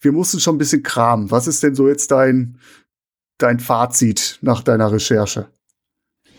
[0.00, 1.30] wir mussten schon ein bisschen kramen.
[1.30, 2.58] Was ist denn so jetzt dein,
[3.38, 5.48] dein Fazit nach deiner Recherche?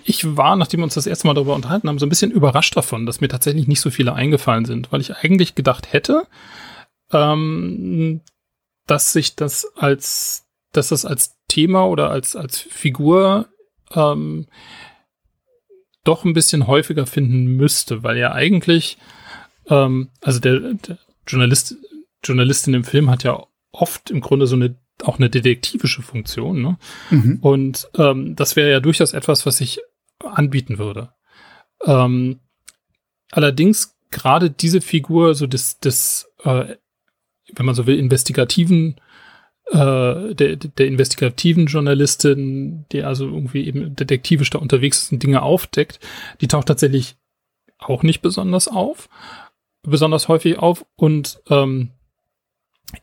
[0.04, 2.78] Ich war, nachdem wir uns das erste Mal darüber unterhalten haben, so ein bisschen überrascht
[2.78, 6.28] davon, dass mir tatsächlich nicht so viele eingefallen sind, weil ich eigentlich gedacht hätte,
[7.12, 8.22] ähm,
[8.86, 13.48] dass sich das als, dass das als Thema oder als, als Figur
[13.94, 14.48] ähm,
[16.04, 18.98] doch ein bisschen häufiger finden müsste, weil ja eigentlich
[19.70, 21.76] ähm, also der, der Journalist,
[22.24, 26.78] Journalistin im Film hat ja oft im Grunde so eine auch eine detektivische Funktion, ne?
[27.12, 27.38] Mhm.
[27.42, 29.80] Und ähm, das wäre ja durchaus etwas, was ich
[30.24, 31.12] anbieten würde.
[31.86, 32.40] Ähm,
[33.32, 36.76] allerdings gerade diese Figur, so des, des äh,
[37.54, 39.00] wenn man so will, investigativen
[39.68, 45.42] äh, der, der investigativen Journalistin, die also irgendwie eben detektivisch da unterwegs ist und Dinge
[45.42, 46.00] aufdeckt,
[46.42, 47.18] die taucht tatsächlich
[47.78, 49.10] auch nicht besonders auf,
[49.84, 51.92] besonders häufig auf und ähm,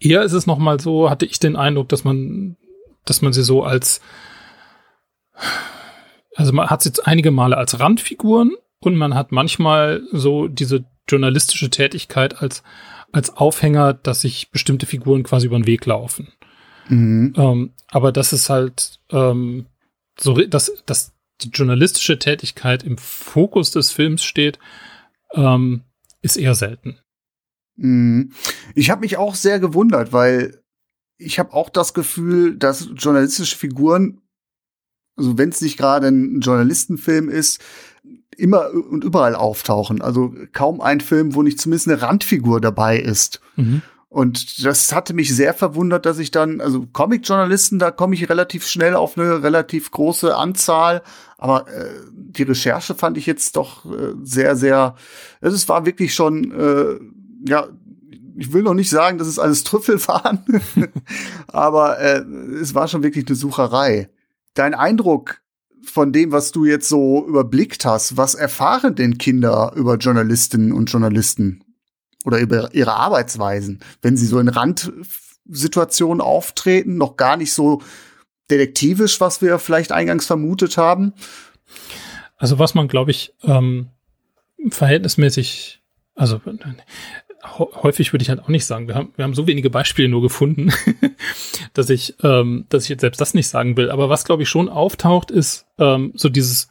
[0.01, 2.57] eher ist es noch mal so, hatte ich den Eindruck, dass man,
[3.05, 4.01] dass man sie so als
[6.37, 10.85] also man hat sie jetzt einige Male als Randfiguren und man hat manchmal so diese
[11.09, 12.63] journalistische Tätigkeit als
[13.13, 16.33] als Aufhänger, dass sich bestimmte Figuren quasi über den Weg laufen.
[16.89, 17.33] Mhm.
[17.37, 19.67] Ähm, aber das ist halt ähm,
[20.19, 24.59] so, dass, dass die journalistische Tätigkeit im Fokus des Films steht,
[25.33, 25.85] ähm,
[26.25, 26.99] ist eher selten.
[27.77, 28.33] Mhm.
[28.75, 30.63] Ich habe mich auch sehr gewundert, weil
[31.19, 34.21] ich habe auch das Gefühl, dass journalistische Figuren,
[35.17, 37.63] also wenn es nicht gerade ein Journalistenfilm ist,
[38.37, 40.03] immer und überall auftauchen.
[40.03, 43.41] Also kaum ein Film, wo nicht zumindest eine Randfigur dabei ist.
[43.57, 43.83] Mhm.
[44.14, 48.64] Und das hatte mich sehr verwundert, dass ich dann, also Comic-Journalisten, da komme ich relativ
[48.64, 51.03] schnell auf eine relativ große Anzahl.
[51.37, 54.94] Aber äh, die Recherche fand ich jetzt doch äh, sehr, sehr,
[55.40, 57.00] es war wirklich schon, äh,
[57.48, 57.66] ja,
[58.37, 60.44] ich will noch nicht sagen, dass es alles Trüffel waren,
[61.48, 62.20] aber äh,
[62.61, 64.11] es war schon wirklich eine Sucherei.
[64.55, 65.40] Dein Eindruck
[65.83, 70.87] von dem, was du jetzt so überblickt hast, was erfahren denn Kinder über Journalistinnen und
[70.87, 71.64] Journalisten?
[72.25, 77.83] Oder über ihre Arbeitsweisen, wenn sie so in Randsituationen auftreten, noch gar nicht so
[78.51, 81.15] detektivisch, was wir vielleicht eingangs vermutet haben.
[82.37, 83.89] Also was man, glaube ich, ähm,
[84.69, 85.83] verhältnismäßig,
[86.15, 86.41] also
[87.57, 88.89] häufig würde ich halt auch nicht sagen.
[88.89, 90.73] Wir haben, wir haben so wenige Beispiele nur gefunden,
[91.75, 93.91] dass ich, ähm, dass ich jetzt selbst das nicht sagen will.
[93.91, 96.69] Aber was, glaube ich, schon auftaucht, ist ähm, so dieses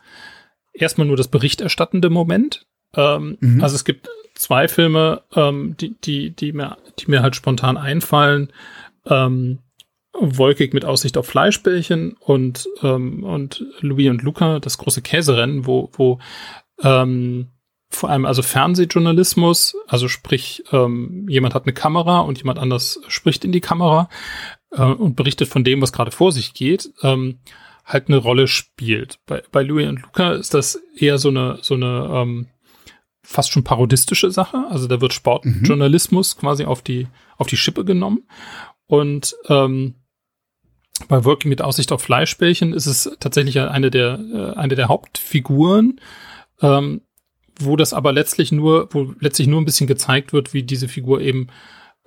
[0.74, 2.66] erstmal nur das berichterstattende Moment.
[2.96, 3.64] Ähm, mhm.
[3.64, 4.10] Also es gibt
[4.44, 8.52] zwei Filme, ähm, die, die, die, mir, die mir halt spontan einfallen.
[9.06, 9.60] Ähm,
[10.14, 15.90] Wolkig mit Aussicht auf Fleischbällchen und, ähm, und Louis und Luca, das große Käserennen, wo,
[15.94, 16.20] wo
[16.84, 17.48] ähm,
[17.90, 23.44] vor allem also Fernsehjournalismus, also sprich, ähm, jemand hat eine Kamera und jemand anders spricht
[23.44, 24.10] in die Kamera
[24.72, 27.40] äh, und berichtet von dem, was gerade vor sich geht, ähm,
[27.86, 29.20] halt eine Rolle spielt.
[29.26, 32.48] Bei, bei Louis und Luca ist das eher so eine, so eine ähm,
[33.24, 34.66] fast schon parodistische Sache.
[34.70, 36.40] Also da wird Sportjournalismus mhm.
[36.40, 37.08] quasi auf die,
[37.38, 38.28] auf die Schippe genommen.
[38.86, 39.96] Und ähm,
[41.08, 46.00] bei Working mit Aussicht auf Fleischbällchen ist es tatsächlich eine der, äh, eine der Hauptfiguren,
[46.62, 47.02] ähm,
[47.60, 51.22] wo das aber letztlich nur, wo letztlich nur ein bisschen gezeigt wird, wie diese Figur
[51.22, 51.48] eben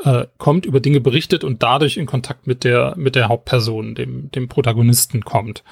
[0.02, 4.30] äh, kommt, über Dinge berichtet und dadurch in Kontakt mit der, mit der Hauptperson, dem,
[4.30, 5.64] dem Protagonisten kommt.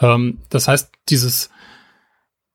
[0.00, 1.50] Ähm, das heißt, dieses,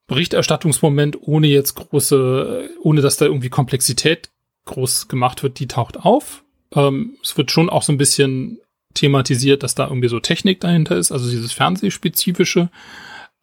[0.07, 4.29] Berichterstattungsmoment, ohne jetzt große, ohne dass da irgendwie Komplexität
[4.65, 6.43] groß gemacht wird, die taucht auf.
[6.73, 8.59] Ähm, es wird schon auch so ein bisschen
[8.93, 12.69] thematisiert, dass da irgendwie so Technik dahinter ist, also dieses Fernsehspezifische.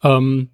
[0.03, 0.49] Ähm,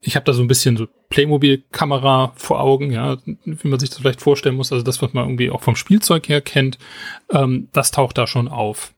[0.00, 3.98] ich habe da so ein bisschen so Playmobil-Kamera vor Augen, ja, wie man sich das
[3.98, 6.78] vielleicht vorstellen muss, also das, was man irgendwie auch vom Spielzeug her kennt,
[7.30, 8.92] ähm, das taucht da schon auf.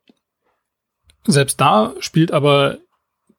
[1.27, 2.79] Selbst da spielt aber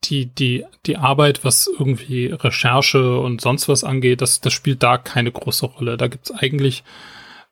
[0.06, 4.98] die, die, die Arbeit, was irgendwie Recherche und sonst was angeht, das, das spielt da
[4.98, 5.98] keine große Rolle.
[5.98, 6.84] Da gibt's eigentlich,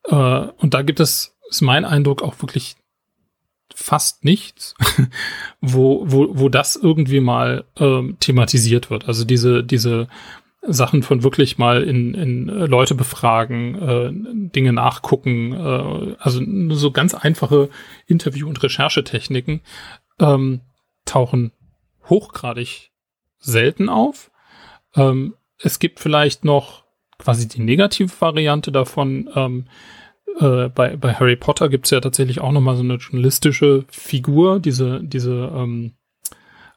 [0.06, 2.76] äh, und da gibt es, ist mein Eindruck, auch wirklich
[3.76, 4.76] fast nichts,
[5.62, 9.08] wo, wo, wo das irgendwie mal ähm, thematisiert wird.
[9.08, 10.08] Also diese, diese
[10.62, 16.42] Sachen von wirklich mal in, in Leute befragen, äh, Dinge nachgucken, äh, also
[16.76, 17.70] so ganz einfache
[18.08, 19.62] Interview- und Recherchetechniken
[20.20, 20.62] ähm,
[21.06, 21.52] tauchen
[22.10, 22.92] hochgradig
[23.40, 24.32] selten auf.
[24.96, 26.84] Ähm, es gibt vielleicht noch
[27.18, 29.30] quasi die negative Variante davon.
[29.36, 29.68] Ähm,
[30.40, 33.86] äh, bei, bei Harry Potter gibt es ja tatsächlich auch noch mal so eine journalistische
[33.90, 35.94] Figur, diese, diese ähm,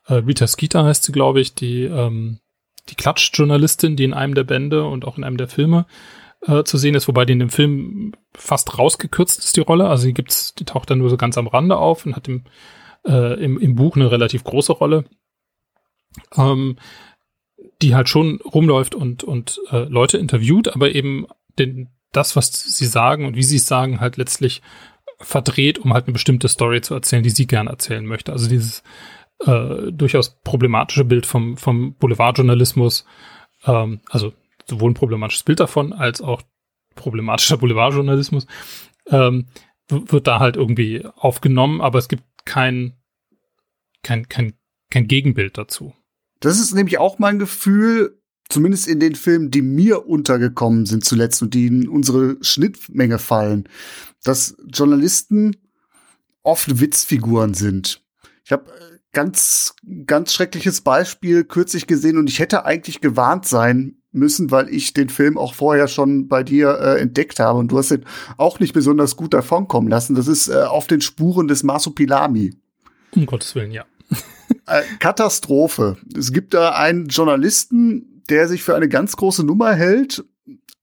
[0.07, 2.41] äh, Rita Skeeter heißt sie, glaube ich, die, ähm,
[2.89, 5.87] die Klatschjournalistin, die in einem der Bände und auch in einem der Filme
[6.47, 9.89] äh, zu sehen ist, wobei die in dem Film fast rausgekürzt ist, die Rolle.
[9.89, 12.45] Also die gibt's, die taucht dann nur so ganz am Rande auf und hat im,
[13.07, 15.05] äh, im, im Buch eine relativ große Rolle
[16.37, 16.77] ähm,
[17.83, 21.27] die halt schon rumläuft und, und äh, Leute interviewt, aber eben
[21.59, 24.63] den, das, was sie sagen und wie sie es sagen, halt letztlich
[25.19, 28.33] verdreht, um halt eine bestimmte Story zu erzählen, die sie gern erzählen möchte.
[28.33, 28.83] Also dieses
[29.45, 33.05] äh, durchaus problematische Bild vom, vom Boulevardjournalismus,
[33.65, 34.33] ähm, also
[34.67, 36.43] sowohl ein problematisches Bild davon als auch
[36.95, 38.47] problematischer Boulevardjournalismus,
[39.09, 39.47] ähm,
[39.89, 42.95] wird da halt irgendwie aufgenommen, aber es gibt kein,
[44.03, 44.55] kein, kein,
[44.91, 45.95] kein Gegenbild dazu.
[46.41, 48.17] Das ist nämlich auch mein Gefühl.
[48.49, 53.69] zumindest in den Filmen, die mir untergekommen sind zuletzt und die in unsere Schnittmenge fallen,
[54.25, 55.55] dass Journalisten
[56.43, 58.03] oft Witzfiguren sind.
[58.45, 59.75] Ich habe äh, ganz,
[60.07, 65.09] ganz schreckliches Beispiel kürzlich gesehen und ich hätte eigentlich gewarnt sein müssen, weil ich den
[65.09, 68.05] Film auch vorher schon bei dir äh, entdeckt habe und du hast ihn
[68.37, 70.15] auch nicht besonders gut davonkommen lassen.
[70.15, 72.57] Das ist äh, auf den Spuren des Masupilami.
[73.13, 73.85] Um Gottes Willen, ja.
[74.67, 75.97] Äh, Katastrophe.
[76.17, 80.25] Es gibt da einen Journalisten, der sich für eine ganz große Nummer hält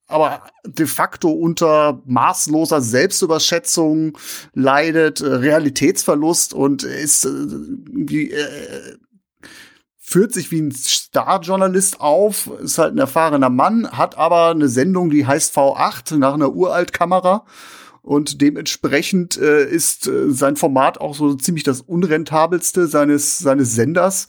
[0.08, 4.18] aber de facto unter maßloser Selbstüberschätzung
[4.54, 8.98] leidet, äh, Realitätsverlust und ist äh, wie äh,
[9.98, 15.10] führt sich wie ein Starjournalist auf, ist halt ein erfahrener Mann, hat aber eine Sendung,
[15.10, 17.46] die heißt V8 nach einer Uraltkamera
[18.08, 24.28] und dementsprechend äh, ist äh, sein Format auch so ziemlich das unrentabelste seines seines Senders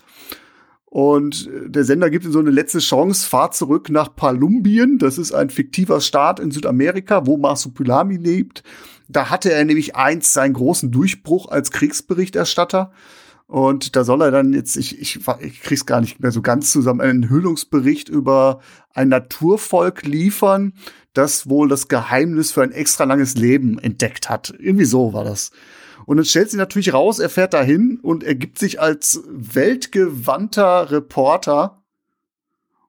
[0.90, 4.98] und der Sender gibt ihm so eine letzte Chance, fahr zurück nach Palumbien.
[4.98, 8.62] Das ist ein fiktiver Staat in Südamerika, wo Masupilami lebt.
[9.06, 12.90] Da hatte er nämlich einst seinen großen Durchbruch als Kriegsberichterstatter.
[13.46, 16.72] Und da soll er dann jetzt, ich, ich, ich krieg's gar nicht mehr so ganz
[16.72, 18.60] zusammen, einen Enthüllungsbericht über
[18.94, 20.74] ein Naturvolk liefern,
[21.18, 24.54] das wohl das Geheimnis für ein extra langes Leben entdeckt hat.
[24.58, 25.50] Irgendwie so war das.
[26.06, 30.90] Und dann stellt sich natürlich raus, er fährt dahin und er gibt sich als weltgewandter
[30.90, 31.82] Reporter.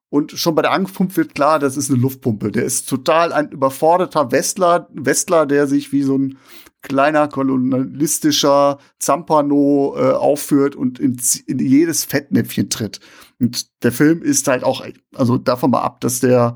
[0.09, 2.51] Und schon bei der Ankunft wird klar, das ist eine Luftpumpe.
[2.51, 6.37] Der ist total ein überforderter Westler, Westler, der sich wie so ein
[6.81, 12.99] kleiner kolonialistischer Zampano äh, aufführt und in, in jedes Fettnäpfchen tritt.
[13.39, 16.55] Und der Film ist halt auch, also davon mal ab, dass der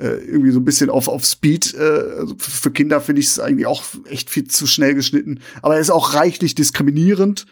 [0.00, 1.78] äh, irgendwie so ein bisschen auf, auf Speed, äh,
[2.18, 5.40] also für Kinder finde ich es eigentlich auch echt viel zu schnell geschnitten.
[5.62, 7.46] Aber er ist auch reichlich diskriminierend,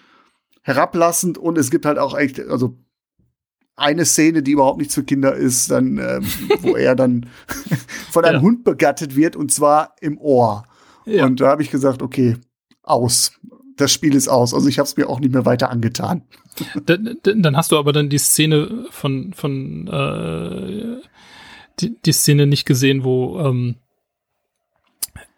[0.63, 2.77] herablassend und es gibt halt auch echt, also
[3.77, 6.25] eine Szene, die überhaupt nichts für Kinder ist, dann, ähm,
[6.63, 7.27] wo er dann
[8.11, 8.43] von einem ja.
[8.43, 10.65] Hund begattet wird und zwar im Ohr.
[11.05, 11.27] Ja.
[11.27, 12.37] Und da habe ich gesagt, okay,
[12.83, 13.33] aus.
[13.77, 14.55] Das Spiel ist aus.
[14.55, 16.23] Also ich habe es mir auch nicht mehr weiter angetan.
[16.85, 20.97] Dann, dann, hast du aber dann die Szene von, von äh,
[21.81, 23.77] die, die Szene nicht gesehen, wo ähm,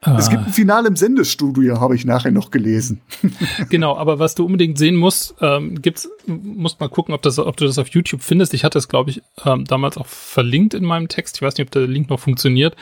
[0.03, 3.03] es gibt ein Finale im Sendestudio, habe ich nachher noch gelesen.
[3.69, 7.59] genau, aber was du unbedingt sehen musst, ähm, gibt's, musst mal gucken, ob, das, ob
[7.59, 8.55] du das auf YouTube findest.
[8.55, 11.37] Ich hatte es, glaube ich, ähm, damals auch verlinkt in meinem Text.
[11.37, 12.77] Ich weiß nicht, ob der Link noch funktioniert.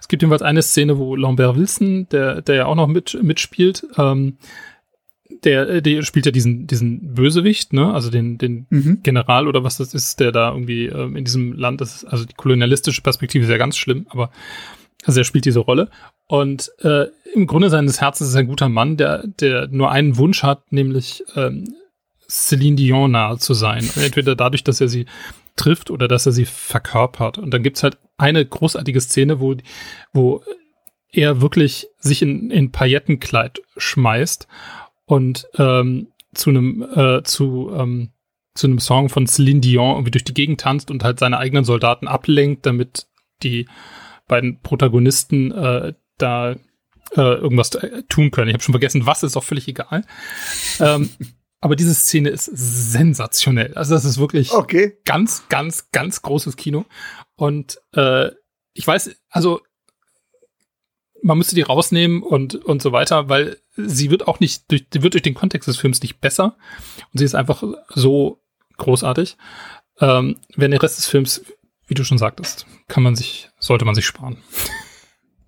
[0.00, 3.86] Es gibt jedenfalls eine Szene, wo Lambert Wilson, der, der ja auch noch mit, mitspielt,
[3.98, 4.38] ähm,
[5.44, 7.92] der, der spielt ja diesen, diesen Bösewicht, ne?
[7.92, 9.00] Also den, den mhm.
[9.02, 12.04] General oder was das ist, der da irgendwie ähm, in diesem Land ist.
[12.04, 14.30] Also die kolonialistische Perspektive ist ja ganz schlimm, aber
[15.04, 15.90] also er spielt diese Rolle.
[16.28, 20.16] Und äh, im Grunde seines Herzens ist er ein guter Mann, der, der nur einen
[20.16, 21.74] Wunsch hat, nämlich ähm,
[22.28, 23.88] Celine Dion nahe zu sein.
[23.96, 25.06] Entweder dadurch, dass er sie
[25.56, 27.38] trifft oder dass er sie verkörpert.
[27.38, 29.56] Und dann gibt's halt eine großartige Szene, wo,
[30.12, 30.42] wo
[31.10, 34.46] er wirklich sich in, in Paillettenkleid schmeißt
[35.06, 38.12] und ähm, zu einem äh, zu ähm,
[38.54, 41.64] zu einem Song von Celine Dion irgendwie durch die Gegend tanzt und halt seine eigenen
[41.64, 43.06] Soldaten ablenkt, damit
[43.42, 43.66] die
[44.28, 46.56] beiden Protagonisten äh, da äh,
[47.16, 47.70] irgendwas
[48.08, 48.48] tun können.
[48.48, 50.04] Ich habe schon vergessen, was ist auch völlig egal.
[50.80, 51.10] ähm,
[51.60, 53.74] aber diese Szene ist sensationell.
[53.74, 54.98] Also das ist wirklich okay.
[55.04, 56.84] ganz, ganz, ganz großes Kino.
[57.36, 58.30] Und äh,
[58.74, 59.60] ich weiß, also
[61.22, 65.02] man müsste die rausnehmen und und so weiter, weil sie wird auch nicht durch, die
[65.02, 66.56] wird durch den Kontext des Films nicht besser
[67.12, 68.42] und sie ist einfach so
[68.78, 69.36] großartig.
[70.00, 71.44] Ähm, wenn der Rest des Films,
[71.86, 74.38] wie du schon sagtest, kann man sich, sollte man sich sparen.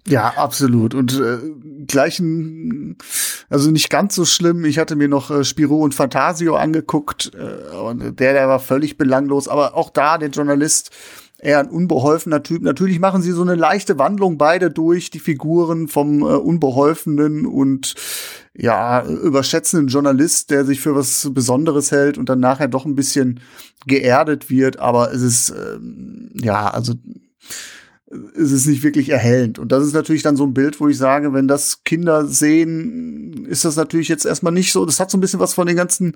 [0.07, 0.95] Ja, absolut.
[0.95, 1.39] Und äh,
[1.87, 2.99] gleichen,
[3.49, 4.67] also nicht ganz so schlimm.
[4.67, 8.99] Ich hatte mir noch äh, Spiro und Fantasio angeguckt äh, und der, der war völlig
[8.99, 9.49] belanglos.
[9.49, 10.91] Aber auch da der Journalist
[11.45, 12.63] eher ein unbeholfener Typ.
[12.63, 17.95] Natürlich machen sie so eine leichte Wandlung beide durch, die Figuren vom äh, unbeholfenen und
[18.57, 23.41] ja, überschätzenden Journalist, der sich für was Besonderes hält und dann nachher doch ein bisschen
[23.87, 24.79] geerdet wird.
[24.79, 26.95] Aber es ist, ähm, ja, also
[28.35, 29.59] ist es nicht wirklich erhellend.
[29.59, 33.45] Und das ist natürlich dann so ein Bild, wo ich sage, wenn das Kinder sehen,
[33.47, 34.87] ist das natürlich jetzt erstmal nicht so.
[34.87, 36.15] Das hat so ein bisschen was von den ganzen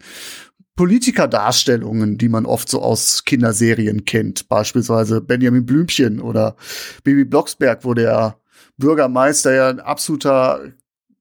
[0.79, 4.49] Politikerdarstellungen, die man oft so aus Kinderserien kennt.
[4.49, 6.55] Beispielsweise Benjamin Blümchen oder
[7.03, 8.37] Baby Blocksberg, wo der
[8.77, 10.61] Bürgermeister ja ein absoluter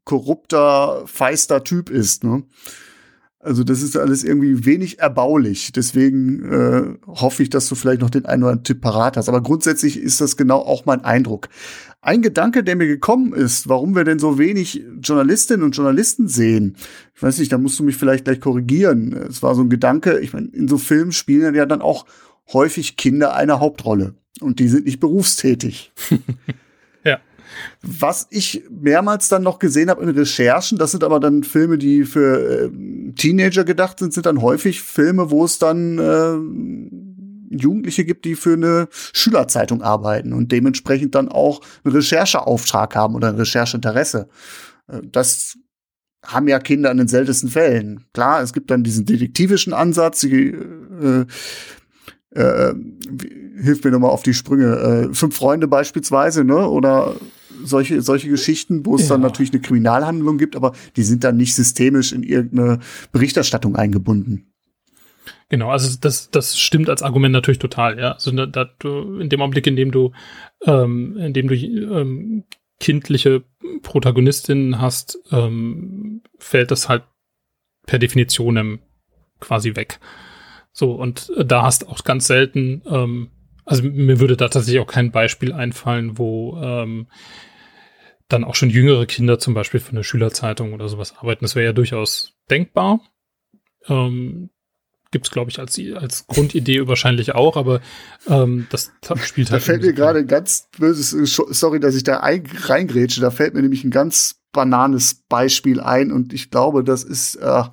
[0.04, 2.24] korrupter, feister Typ ist.
[2.24, 2.44] Ne?
[3.40, 5.72] Also das ist alles irgendwie wenig erbaulich.
[5.72, 9.28] Deswegen äh, hoffe ich, dass du vielleicht noch den einen oder anderen Tipp parat hast.
[9.28, 11.50] Aber grundsätzlich ist das genau auch mein Eindruck.
[12.08, 16.78] Ein Gedanke, der mir gekommen ist, warum wir denn so wenig Journalistinnen und Journalisten sehen.
[17.14, 19.12] Ich weiß nicht, da musst du mich vielleicht gleich korrigieren.
[19.12, 22.06] Es war so ein Gedanke, ich meine, in so Filmen spielen ja dann auch
[22.54, 24.14] häufig Kinder eine Hauptrolle.
[24.40, 25.92] Und die sind nicht berufstätig.
[27.04, 27.20] ja.
[27.82, 32.06] Was ich mehrmals dann noch gesehen habe in Recherchen, das sind aber dann Filme, die
[32.06, 32.70] für äh,
[33.16, 37.07] Teenager gedacht sind, sind dann häufig Filme, wo es dann äh,
[37.50, 43.30] Jugendliche gibt, die für eine Schülerzeitung arbeiten und dementsprechend dann auch einen Rechercheauftrag haben oder
[43.30, 44.28] ein Rechercheinteresse.
[44.88, 45.58] Äh, das
[46.26, 48.04] haben ja Kinder in den seltensten Fällen.
[48.14, 51.26] Klar, es gibt dann diesen detektivischen Ansatz, die, äh,
[52.32, 52.74] äh,
[53.62, 56.68] hilft mir nochmal auf die Sprünge, äh, Fünf Freunde beispielsweise, ne?
[56.68, 57.16] Oder
[57.64, 59.10] solche, solche Geschichten, wo es ja.
[59.10, 62.80] dann natürlich eine Kriminalhandlung gibt, aber die sind dann nicht systemisch in irgendeine
[63.12, 64.54] Berichterstattung eingebunden.
[65.50, 68.14] Genau, also das, das stimmt als Argument natürlich total, ja.
[68.14, 70.12] Also da, da du, in dem Augenblick, in dem du,
[70.66, 72.44] ähm, in dem du ähm,
[72.80, 73.44] kindliche
[73.82, 77.04] Protagonistinnen hast, ähm, fällt das halt
[77.86, 78.80] per Definition
[79.40, 80.00] quasi weg.
[80.74, 83.32] So, und da hast auch ganz selten, ähm,
[83.66, 87.08] also mir würde da tatsächlich auch kein Beispiel einfallen, wo ähm,
[88.28, 91.46] dann auch schon jüngere Kinder zum Beispiel von der Schülerzeitung oder sowas arbeiten.
[91.46, 93.00] Das wäre ja durchaus denkbar.
[93.88, 94.50] Ähm,
[95.18, 97.82] Gibt es, glaube ich, als, als Grundidee wahrscheinlich auch, aber
[98.28, 98.92] ähm, das
[99.24, 99.64] spielt halt.
[99.64, 101.10] Da fällt mir gerade ein ganz böses,
[101.50, 106.34] sorry, dass ich da reingrätsche, da fällt mir nämlich ein ganz bananes Beispiel ein und
[106.34, 107.64] ich glaube, das ist, äh,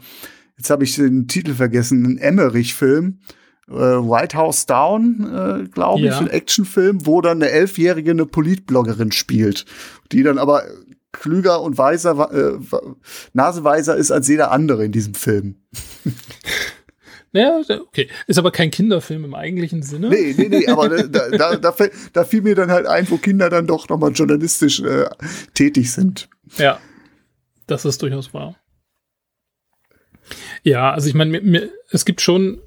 [0.56, 3.20] jetzt habe ich den Titel vergessen, ein Emmerich-Film.
[3.68, 6.18] Äh, White House Down, äh, glaube ich, ja.
[6.18, 9.66] ein Actionfilm, wo dann eine Elfjährige eine Politbloggerin spielt,
[10.12, 10.62] die dann aber
[11.14, 12.58] klüger und weiser, äh,
[13.32, 15.56] naseweiser ist als jeder andere in diesem Film.
[17.34, 18.08] Ja, okay.
[18.28, 20.08] Ist aber kein Kinderfilm im eigentlichen Sinne.
[20.08, 21.74] Nee, nee, nee, aber da, da, da,
[22.12, 25.06] da fiel mir dann halt ein, wo Kinder dann doch nochmal journalistisch äh,
[25.52, 26.28] tätig sind.
[26.58, 26.78] Ja,
[27.66, 28.56] das ist durchaus wahr.
[30.62, 32.60] Ja, also ich meine, es gibt schon,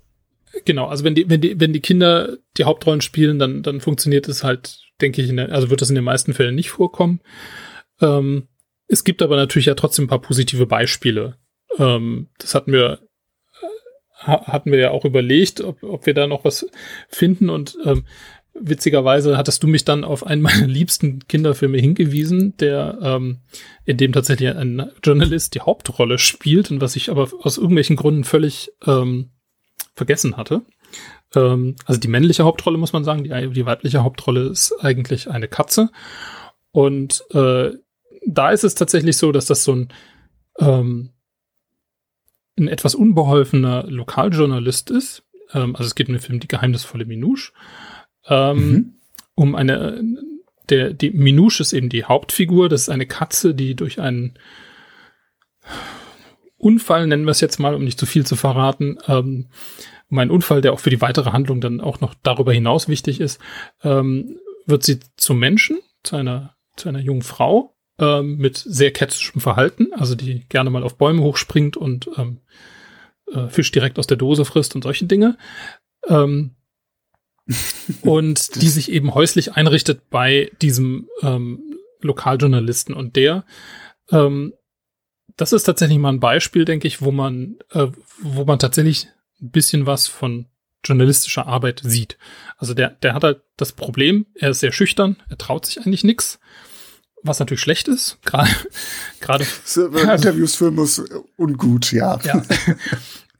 [0.65, 4.27] genau, also wenn die, wenn die, wenn die Kinder die Hauptrollen spielen, dann, dann funktioniert
[4.27, 7.21] es halt, denke ich, der, also wird das in den meisten Fällen nicht vorkommen.
[8.01, 8.49] Ähm,
[8.89, 11.38] es gibt aber natürlich ja trotzdem ein paar positive Beispiele.
[11.80, 12.99] Ähm, das hatten wir
[14.17, 16.67] hatten wir ja auch überlegt, ob, ob wir da noch was
[17.08, 18.03] finden und ähm,
[18.60, 23.39] witzigerweise hattest du mich dann auf einen meiner liebsten Kinderfilme hingewiesen, der ähm,
[23.86, 28.23] in dem tatsächlich ein Journalist die Hauptrolle spielt und was ich aber aus irgendwelchen Gründen
[28.23, 29.30] völlig ähm,
[29.93, 30.62] vergessen hatte.
[31.36, 35.47] Ähm, also die männliche Hauptrolle muss man sagen, die, die weibliche Hauptrolle ist eigentlich eine
[35.47, 35.89] Katze
[36.71, 37.71] und äh,
[38.25, 39.93] da ist es tatsächlich so, dass das so ein
[40.60, 41.12] ähm,
[42.58, 45.24] ein etwas unbeholfener Lokaljournalist ist.
[45.54, 47.52] Ähm, also es geht um den Film Die geheimnisvolle Minouche.
[48.28, 48.93] Ähm, mhm.
[49.36, 50.04] Um eine,
[50.70, 52.70] der, die Minouche ist eben die Hauptfigur.
[52.70, 54.38] Das ist eine Katze, die durch einen
[56.58, 59.48] Unfall, nennen wir es jetzt mal, um nicht zu viel zu verraten, ähm,
[60.10, 63.20] um einen Unfall, der auch für die weitere Handlung dann auch noch darüber hinaus wichtig
[63.20, 63.39] ist,
[63.84, 69.41] ähm, wird sie zum Menschen, zu einer, zu einer jungen Frau ähm, mit sehr kätzischem
[69.41, 72.41] Verhalten, also die gerne mal auf Bäume hochspringt und ähm,
[73.31, 75.38] äh, Fisch direkt aus der Dose frisst und solche Dinge.
[76.07, 76.55] Ähm,
[78.01, 82.93] und die sich eben häuslich einrichtet bei diesem ähm, Lokaljournalisten.
[82.93, 83.45] Und der,
[84.12, 84.53] ähm,
[85.38, 87.88] das ist tatsächlich mal ein Beispiel, denke ich, wo man, äh,
[88.21, 89.07] wo man tatsächlich
[89.41, 90.47] ein bisschen was von
[90.83, 92.17] journalistischer Arbeit sieht.
[92.57, 96.03] Also der, der hat halt das Problem, er ist sehr schüchtern, er traut sich eigentlich
[96.03, 96.39] nichts
[97.23, 98.49] was natürlich schlecht ist, gerade
[99.19, 101.03] gerade Interviews führen muss
[101.36, 102.19] ungut, ja.
[102.23, 102.43] ja.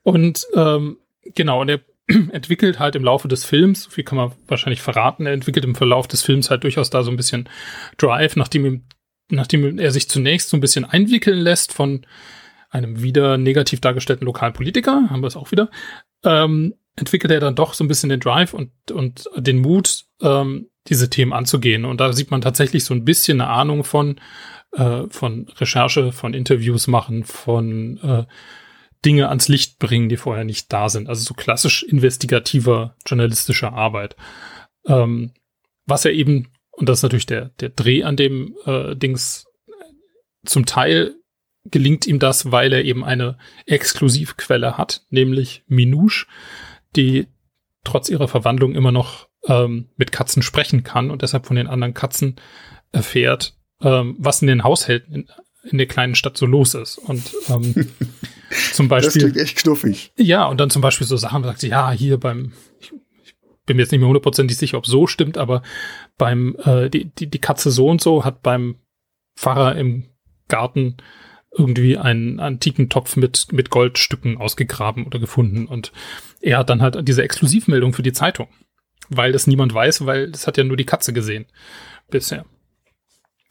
[0.04, 0.98] Und ähm,
[1.36, 5.26] genau, und er entwickelt halt im Laufe des Films, so viel kann man wahrscheinlich verraten,
[5.26, 7.50] er entwickelt im Verlauf des Films halt durchaus da so ein bisschen
[7.98, 8.84] Drive, nachdem ihm,
[9.30, 12.06] nachdem er sich zunächst so ein bisschen einwickeln lässt von
[12.70, 15.70] einem wieder negativ dargestellten Lokalpolitiker, haben wir es auch wieder,
[16.24, 20.70] ähm, entwickelt er dann doch so ein bisschen den Drive und, und den Mut, ähm,
[20.88, 21.86] diese Themen anzugehen.
[21.86, 24.20] Und da sieht man tatsächlich so ein bisschen eine Ahnung von,
[24.74, 28.26] äh, von Recherche, von Interviews machen, von äh,
[29.06, 31.10] Dinge ans Licht bringen, die vorher nicht da sind.
[31.10, 34.16] Also so klassisch investigativer journalistischer Arbeit.
[34.86, 35.32] Ähm,
[35.86, 39.46] was er eben, und das ist natürlich der, der Dreh an dem äh, Dings,
[40.46, 41.16] zum Teil
[41.66, 46.26] gelingt ihm das, weil er eben eine Exklusivquelle hat, nämlich Minouche,
[46.96, 47.28] die
[47.84, 51.94] trotz ihrer Verwandlung immer noch ähm, mit Katzen sprechen kann und deshalb von den anderen
[51.94, 52.36] Katzen
[52.92, 55.30] erfährt, ähm, was in den Haushalten in,
[55.64, 56.98] in der kleinen Stadt so los ist.
[56.98, 57.74] Und ähm,
[58.74, 59.22] zum Beispiel.
[59.22, 60.12] Das klingt echt knuffig.
[60.18, 62.94] Ja, und dann zum Beispiel so Sachen, sagt sie, ja, hier beim, ich,
[63.24, 63.36] ich
[63.66, 65.62] bin mir jetzt nicht mehr hundertprozentig sicher, ob so stimmt, aber
[66.18, 68.76] beim, äh, die, die, die Katze so und so hat beim
[69.38, 70.06] Pfarrer im
[70.48, 70.98] Garten
[71.56, 75.66] irgendwie einen antiken Topf mit, mit Goldstücken ausgegraben oder gefunden.
[75.66, 75.92] Und
[76.42, 78.48] er hat dann halt diese Exklusivmeldung für die Zeitung.
[79.10, 81.46] Weil das niemand weiß, weil das hat ja nur die Katze gesehen
[82.10, 82.46] bisher.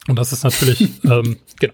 [0.07, 1.73] Und das ist natürlich, ähm, genau.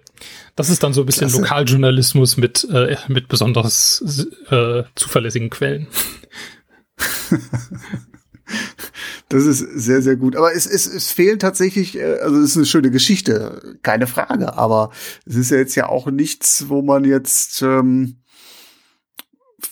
[0.55, 1.41] Das ist dann so ein bisschen Klasse.
[1.41, 5.87] Lokaljournalismus mit, äh, mit besonders äh, zuverlässigen Quellen.
[9.29, 10.35] Das ist sehr, sehr gut.
[10.35, 14.55] Aber es, es, es fehlen tatsächlich, äh, also es ist eine schöne Geschichte, keine Frage.
[14.57, 14.91] Aber
[15.25, 18.17] es ist ja jetzt ja auch nichts, wo man jetzt ähm,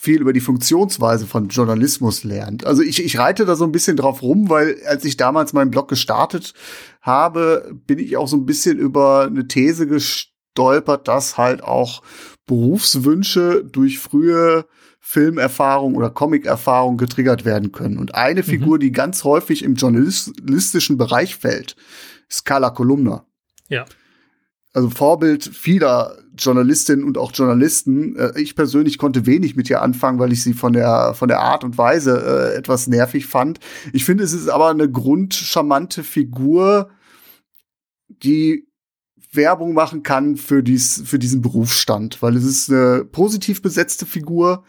[0.02, 2.66] viel über die Funktionsweise von Journalismus lernt.
[2.66, 5.70] Also ich, ich reite da so ein bisschen drauf rum, weil als ich damals meinen
[5.70, 6.54] Blog gestartet
[7.00, 12.02] habe, bin ich auch so ein bisschen über eine These gestolpert, dass halt auch
[12.46, 14.66] Berufswünsche durch frühe
[14.98, 17.98] Filmerfahrung oder Comicerfahrung getriggert werden können.
[17.98, 18.46] Und eine mhm.
[18.46, 21.76] Figur, die ganz häufig im journalistischen Bereich fällt,
[22.28, 23.24] ist Carla Kolumna.
[23.68, 23.84] Ja.
[24.74, 28.16] Also Vorbild vieler Journalistinnen und auch Journalisten.
[28.16, 31.40] Äh, ich persönlich konnte wenig mit ihr anfangen, weil ich sie von der, von der
[31.40, 33.60] Art und Weise äh, etwas nervig fand.
[33.92, 36.90] Ich finde, es ist aber eine grundcharmante Figur,
[38.08, 38.66] die
[39.32, 44.64] Werbung machen kann für, dies, für diesen Berufsstand, weil es ist eine positiv besetzte Figur.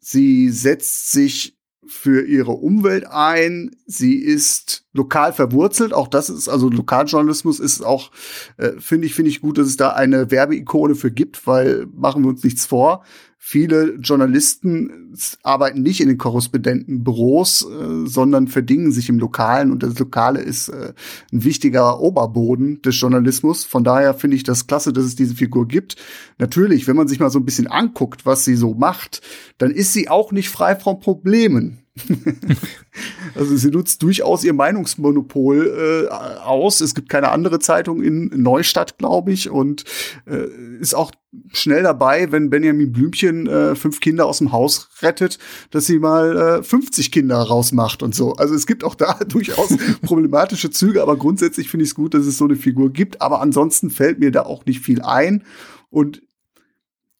[0.00, 1.57] Sie setzt sich
[1.90, 3.76] für ihre Umwelt ein.
[3.86, 5.92] Sie ist lokal verwurzelt.
[5.92, 8.10] Auch das ist, also Lokaljournalismus ist auch,
[8.56, 12.22] äh, finde ich, finde ich gut, dass es da eine Werbeikone für gibt, weil machen
[12.22, 13.04] wir uns nichts vor.
[13.40, 15.14] Viele Journalisten
[15.44, 20.68] arbeiten nicht in den Korrespondentenbüros, äh, sondern verdingen sich im Lokalen und das Lokale ist
[20.68, 20.92] äh,
[21.32, 23.64] ein wichtiger Oberboden des Journalismus.
[23.64, 25.94] Von daher finde ich das klasse, dass es diese Figur gibt.
[26.38, 29.22] Natürlich, wenn man sich mal so ein bisschen anguckt, was sie so macht,
[29.56, 31.78] dann ist sie auch nicht frei von Problemen.
[33.34, 36.80] also sie nutzt durchaus ihr Meinungsmonopol äh, aus.
[36.80, 39.84] Es gibt keine andere Zeitung in Neustadt, glaube ich, und
[40.26, 40.46] äh,
[40.80, 41.12] ist auch
[41.52, 45.38] schnell dabei, wenn Benjamin Blümchen äh, fünf Kinder aus dem Haus rettet,
[45.70, 48.32] dass sie mal äh, 50 Kinder rausmacht und so.
[48.34, 52.26] Also es gibt auch da durchaus problematische Züge, aber grundsätzlich finde ich es gut, dass
[52.26, 53.20] es so eine Figur gibt.
[53.20, 55.44] Aber ansonsten fällt mir da auch nicht viel ein.
[55.90, 56.22] Und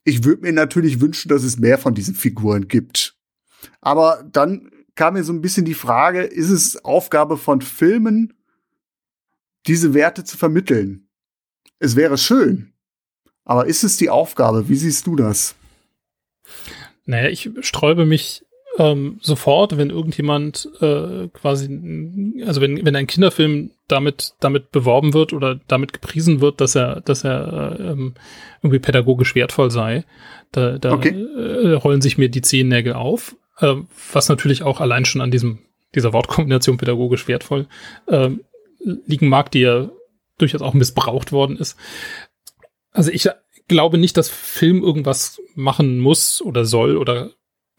[0.04, 3.17] ich würde mir natürlich wünschen, dass es mehr von diesen Figuren gibt.
[3.80, 8.34] Aber dann kam mir so ein bisschen die Frage, ist es Aufgabe von Filmen,
[9.66, 11.08] diese Werte zu vermitteln?
[11.78, 12.72] Es wäre schön,
[13.44, 14.68] aber ist es die Aufgabe?
[14.68, 15.54] Wie siehst du das?
[17.04, 18.44] Naja, ich sträube mich
[18.78, 21.66] ähm, sofort, wenn irgendjemand äh, quasi,
[22.46, 27.00] also wenn, wenn ein Kinderfilm damit, damit beworben wird oder damit gepriesen wird, dass er,
[27.00, 28.14] dass er äh, ähm,
[28.62, 30.04] irgendwie pädagogisch wertvoll sei,
[30.52, 31.10] da, da okay.
[31.10, 33.74] äh, rollen sich mir die Zehennägel auf äh,
[34.12, 35.60] was natürlich auch allein schon an diesem,
[35.94, 37.66] dieser Wortkombination pädagogisch wertvoll
[38.06, 38.30] äh,
[38.80, 39.90] liegen mag, die ja
[40.38, 41.76] durchaus auch missbraucht worden ist.
[42.92, 43.28] Also ich
[43.66, 47.30] glaube nicht, dass Film irgendwas machen muss oder soll oder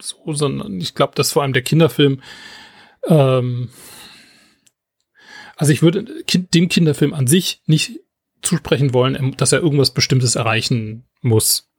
[0.02, 2.22] so, sondern ich glaube, dass vor allem der Kinderfilm
[3.08, 3.70] ähm,
[5.60, 8.00] also ich würde dem Kinderfilm an sich nicht
[8.42, 11.70] zusprechen wollen, dass er irgendwas Bestimmtes erreichen muss,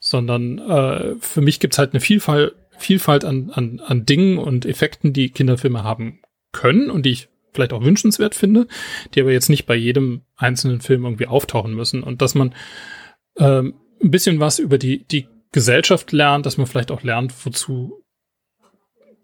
[0.00, 4.66] sondern äh, für mich gibt es halt eine Vielfalt Vielfalt an, an, an Dingen und
[4.66, 6.20] Effekten, die Kinderfilme haben
[6.52, 8.66] können und die ich vielleicht auch wünschenswert finde,
[9.14, 12.02] die aber jetzt nicht bei jedem einzelnen Film irgendwie auftauchen müssen.
[12.02, 12.54] Und dass man
[13.38, 18.04] ähm, ein bisschen was über die, die Gesellschaft lernt, dass man vielleicht auch lernt, wozu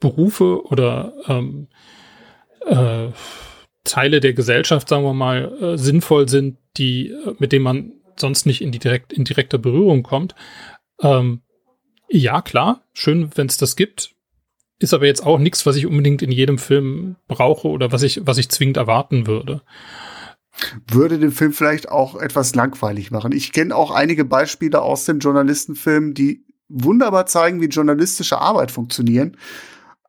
[0.00, 1.68] Berufe oder ähm,
[2.66, 3.08] äh,
[3.84, 8.46] Teile der Gesellschaft, sagen wir mal, äh, sinnvoll sind, die, äh, mit denen man sonst
[8.46, 10.34] nicht in die direkt, in direkter Berührung kommt.
[11.00, 11.42] Ähm,
[12.08, 14.12] ja, klar, schön, wenn es das gibt.
[14.78, 18.20] Ist aber jetzt auch nichts, was ich unbedingt in jedem Film brauche oder was ich,
[18.24, 19.62] was ich zwingend erwarten würde.
[20.86, 23.32] Würde den Film vielleicht auch etwas langweilig machen.
[23.32, 29.36] Ich kenne auch einige Beispiele aus den Journalistenfilmen, die wunderbar zeigen, wie journalistische Arbeit funktionieren,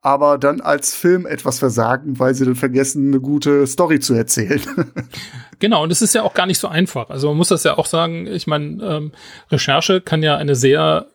[0.02, 4.62] aber dann als Film etwas versagen, weil sie dann vergessen, eine gute Story zu erzählen.
[5.60, 7.10] genau, und es ist ja auch gar nicht so einfach.
[7.10, 9.12] Also man muss das ja auch sagen, ich meine, ähm,
[9.52, 11.08] Recherche kann ja eine sehr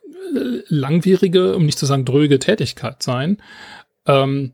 [0.68, 3.42] langwierige, um nicht zu sagen dröge Tätigkeit sein.
[4.06, 4.52] Ähm,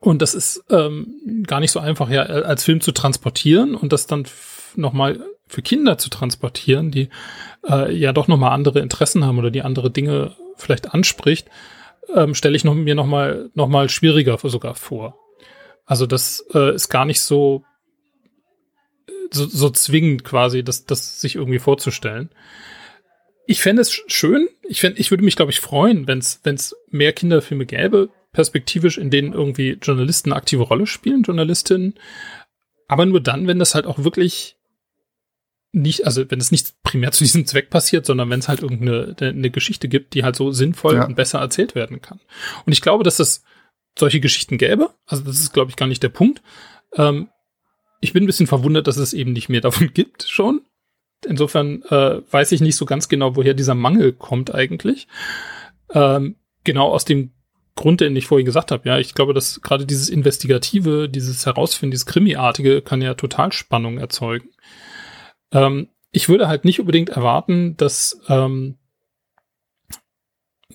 [0.00, 4.06] und das ist ähm, gar nicht so einfach, ja, als Film zu transportieren und das
[4.06, 4.26] dann
[4.74, 7.08] nochmal für Kinder zu transportieren, die
[7.68, 11.48] äh, ja doch nochmal andere Interessen haben oder die andere Dinge vielleicht anspricht,
[12.14, 15.16] ähm, stelle ich noch, mir nochmal noch mal schwieriger sogar vor.
[15.86, 17.64] Also das äh, ist gar nicht so,
[19.30, 22.30] so, so zwingend quasi, das, das sich irgendwie vorzustellen
[23.48, 24.46] ich fände es schön.
[24.68, 29.10] Ich, fänd, ich würde mich, glaube ich, freuen, wenn es mehr Kinderfilme gäbe, perspektivisch, in
[29.10, 31.94] denen irgendwie Journalisten eine aktive Rolle spielen, Journalistinnen.
[32.88, 34.56] Aber nur dann, wenn das halt auch wirklich
[35.72, 39.16] nicht, also wenn es nicht primär zu diesem Zweck passiert, sondern wenn es halt irgendeine
[39.18, 41.06] eine Geschichte gibt, die halt so sinnvoll ja.
[41.06, 42.20] und besser erzählt werden kann.
[42.66, 43.44] Und ich glaube, dass das
[43.98, 44.90] solche Geschichten gäbe.
[45.06, 46.42] Also das ist, glaube ich, gar nicht der Punkt.
[46.96, 47.30] Ähm,
[48.02, 50.60] ich bin ein bisschen verwundert, dass es eben nicht mehr davon gibt schon.
[51.26, 55.08] Insofern äh, weiß ich nicht so ganz genau, woher dieser Mangel kommt eigentlich.
[55.92, 57.32] Ähm, genau aus dem
[57.74, 58.88] Grund, den ich vorhin gesagt habe.
[58.88, 63.98] Ja, ich glaube, dass gerade dieses Investigative, dieses Herausfinden, dieses Krimiartige kann ja total Spannung
[63.98, 64.50] erzeugen.
[65.52, 68.78] Ähm, ich würde halt nicht unbedingt erwarten, dass ähm,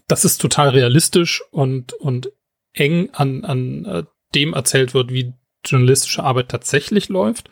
[0.07, 2.31] das ist total realistisch und und
[2.73, 4.03] eng an an äh,
[4.35, 5.33] dem erzählt wird, wie
[5.65, 7.49] journalistische Arbeit tatsächlich läuft,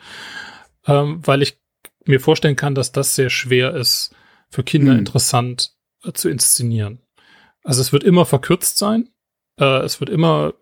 [0.86, 1.58] ähm, weil ich
[2.04, 4.14] mir vorstellen kann, dass das sehr schwer ist,
[4.50, 4.98] für Kinder hm.
[4.98, 5.72] interessant
[6.04, 7.00] äh, zu inszenieren.
[7.64, 9.08] Also es wird immer verkürzt sein,
[9.58, 10.54] äh, es wird immer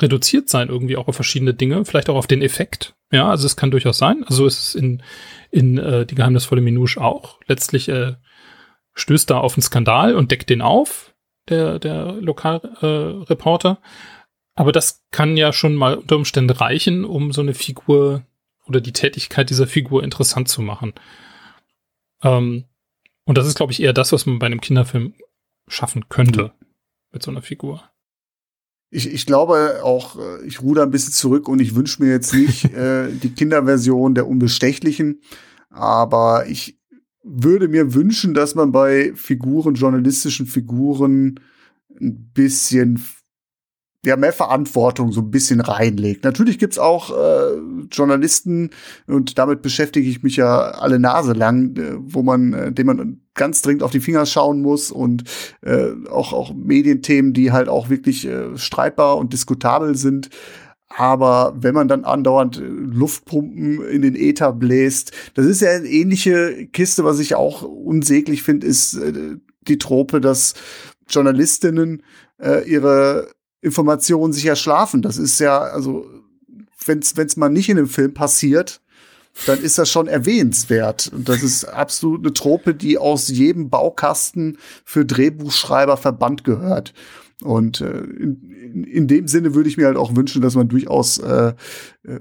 [0.00, 2.94] reduziert sein, irgendwie auch auf verschiedene Dinge, vielleicht auch auf den Effekt.
[3.12, 4.24] Ja, also es kann durchaus sein.
[4.26, 5.02] Also ist es in,
[5.50, 7.38] in äh, die geheimnisvolle Minouche auch.
[7.46, 8.14] Letztlich äh,
[8.94, 11.14] stößt da auf einen Skandal und deckt den auf,
[11.48, 13.78] der, der Lokalreporter.
[13.82, 13.86] Äh,
[14.54, 18.22] aber das kann ja schon mal unter Umständen reichen, um so eine Figur
[18.66, 20.92] oder die Tätigkeit dieser Figur interessant zu machen.
[22.22, 22.64] Ähm,
[23.24, 25.14] und das ist, glaube ich, eher das, was man bei einem Kinderfilm
[25.68, 26.66] schaffen könnte mhm.
[27.12, 27.82] mit so einer Figur.
[28.90, 32.32] Ich, ich glaube auch, äh, ich ruder ein bisschen zurück und ich wünsche mir jetzt
[32.34, 35.20] nicht äh, die Kinderversion der Unbestechlichen,
[35.70, 36.78] aber ich
[37.22, 41.40] würde mir wünschen, dass man bei Figuren, journalistischen Figuren,
[42.00, 43.02] ein bisschen
[44.06, 46.22] ja, mehr Verantwortung so ein bisschen reinlegt.
[46.24, 47.58] Natürlich gibt's auch äh,
[47.90, 48.70] Journalisten,
[49.08, 53.20] und damit beschäftige ich mich ja alle Nase lang, äh, wo man, äh, dem man
[53.34, 55.24] ganz dringend auf die Finger schauen muss und
[55.62, 60.30] äh, auch, auch Medienthemen, die halt auch wirklich äh, streitbar und diskutabel sind.
[60.88, 65.88] Aber wenn man dann andauernd äh, Luftpumpen in den Äther bläst, das ist ja eine
[65.88, 70.54] ähnliche Kiste, was ich auch unsäglich finde, ist äh, die Trope, dass
[71.08, 72.02] Journalistinnen
[72.40, 73.28] äh, ihre
[73.66, 75.02] Informationen sich erschlafen.
[75.02, 76.06] Das ist ja, also,
[76.86, 78.80] wenn es mal nicht in dem Film passiert,
[79.44, 81.10] dann ist das schon erwähnenswert.
[81.12, 86.94] Und das ist absolut eine Trope, die aus jedem Baukasten für Drehbuchschreiber verbannt gehört.
[87.42, 91.18] Und äh, in, in, dem Sinne würde ich mir halt auch wünschen, dass man durchaus
[91.18, 91.52] äh,
[92.04, 92.20] äh,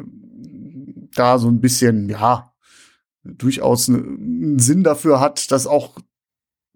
[1.14, 2.52] da so ein bisschen, ja,
[3.24, 5.98] durchaus einen Sinn dafür hat, dass auch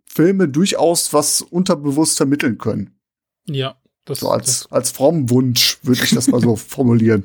[0.06, 3.00] Filme durchaus was unterbewusst vermitteln können.
[3.46, 3.79] Ja,
[4.10, 4.72] das, so als, das.
[4.72, 7.24] als frommen Wunsch würde ich das mal so formulieren.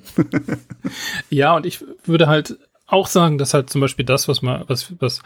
[1.31, 4.93] ja, und ich würde halt auch sagen, dass halt zum Beispiel das, was man, was,
[5.01, 5.23] was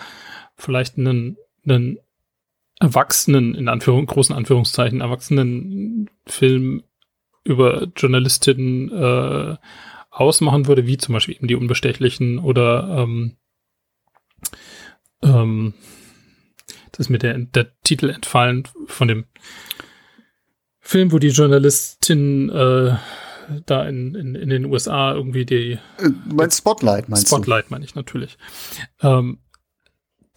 [0.56, 1.98] vielleicht einen, einen
[2.80, 6.84] Erwachsenen, in Anführung, großen Anführungszeichen, Erwachsenen Film
[7.44, 9.56] über Journalistinnen äh,
[10.10, 13.36] ausmachen würde, wie zum Beispiel eben die Unbestechlichen oder ähm,
[15.22, 15.74] ähm,
[16.92, 19.24] das ist mir der, der Titel entfallen von dem
[20.88, 22.96] Film, wo die Journalistin äh,
[23.66, 25.72] da in, in, in den USA irgendwie die.
[25.72, 27.74] Äh, mein Spotlight meinst Spotlight du?
[27.74, 28.38] meine ich natürlich.
[29.02, 29.40] Ähm,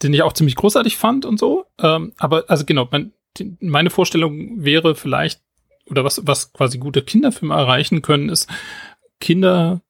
[0.02, 1.64] den ich auch ziemlich großartig fand und so.
[1.78, 5.40] Ähm, aber also genau, mein, die, meine Vorstellung wäre vielleicht,
[5.86, 8.46] oder was, was quasi gute Kinderfilme erreichen können, ist
[9.20, 9.80] Kinder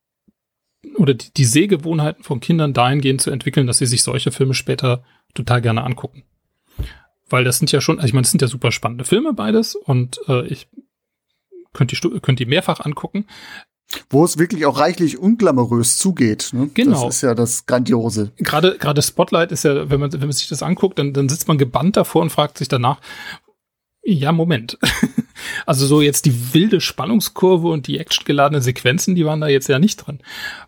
[0.96, 5.02] oder die, die Sehgewohnheiten von Kindern dahingehend zu entwickeln, dass sie sich solche Filme später
[5.34, 6.22] total gerne angucken
[7.33, 9.74] weil das sind ja schon, also ich meine, das sind ja super spannende Filme beides
[9.74, 10.68] und äh, ich
[11.72, 13.26] könnte die, könnt die mehrfach angucken.
[14.09, 16.51] Wo es wirklich auch reichlich unglamourös zugeht.
[16.53, 16.70] Ne?
[16.72, 17.05] Genau.
[17.05, 18.33] Das ist ja das Grandiose.
[18.39, 21.47] Gerade, gerade Spotlight ist ja, wenn man, wenn man sich das anguckt, dann, dann sitzt
[21.47, 23.01] man gebannt davor und fragt sich danach,
[24.03, 24.78] ja, Moment.
[25.66, 29.78] also so jetzt die wilde Spannungskurve und die actiongeladenen Sequenzen, die waren da jetzt ja
[29.78, 30.20] nicht drin.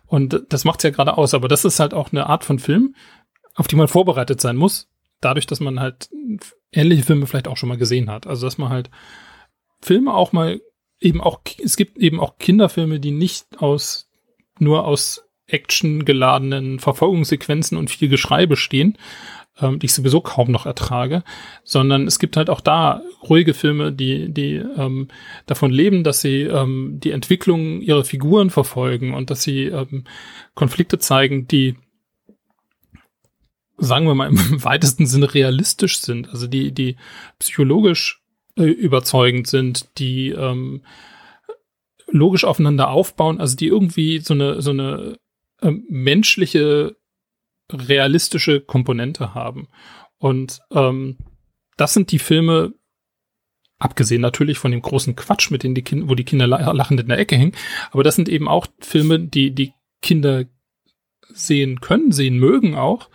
[0.05, 1.33] Und das macht's ja gerade aus.
[1.33, 2.93] Aber das ist halt auch eine Art von Film,
[3.55, 4.87] auf die man vorbereitet sein muss
[5.21, 6.09] dadurch, dass man halt
[6.71, 8.27] ähnliche Filme vielleicht auch schon mal gesehen hat.
[8.27, 8.89] Also dass man halt
[9.81, 10.61] Filme auch mal
[10.99, 14.09] eben auch, es gibt eben auch Kinderfilme, die nicht aus,
[14.59, 18.97] nur aus Action geladenen Verfolgungssequenzen und viel Geschrei bestehen,
[19.61, 21.23] ähm, die ich sowieso kaum noch ertrage,
[21.63, 25.07] sondern es gibt halt auch da ruhige Filme, die, die ähm,
[25.45, 30.05] davon leben, dass sie ähm, die Entwicklung ihrer Figuren verfolgen und dass sie ähm,
[30.55, 31.75] Konflikte zeigen, die
[33.77, 36.97] sagen wir mal, im weitesten Sinne realistisch sind, also die, die
[37.39, 38.21] psychologisch
[38.57, 40.83] äh, überzeugend sind, die ähm,
[42.07, 45.17] logisch aufeinander aufbauen, also die irgendwie so eine, so eine
[45.61, 46.95] äh, menschliche,
[47.71, 49.67] realistische Komponente haben.
[50.17, 51.17] Und ähm,
[51.77, 52.73] das sind die Filme,
[53.79, 57.09] abgesehen natürlich von dem großen Quatsch, mit dem die Kinder, wo die Kinder lachend in
[57.09, 57.55] der Ecke hängen,
[57.91, 60.45] aber das sind eben auch Filme, die die Kinder
[61.29, 63.09] sehen können, sehen mögen auch,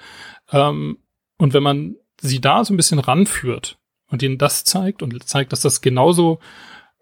[0.53, 0.99] ähm,
[1.39, 3.79] und wenn man sie da so ein bisschen ranführt
[4.09, 6.39] und ihnen das zeigt und zeigt, dass das genauso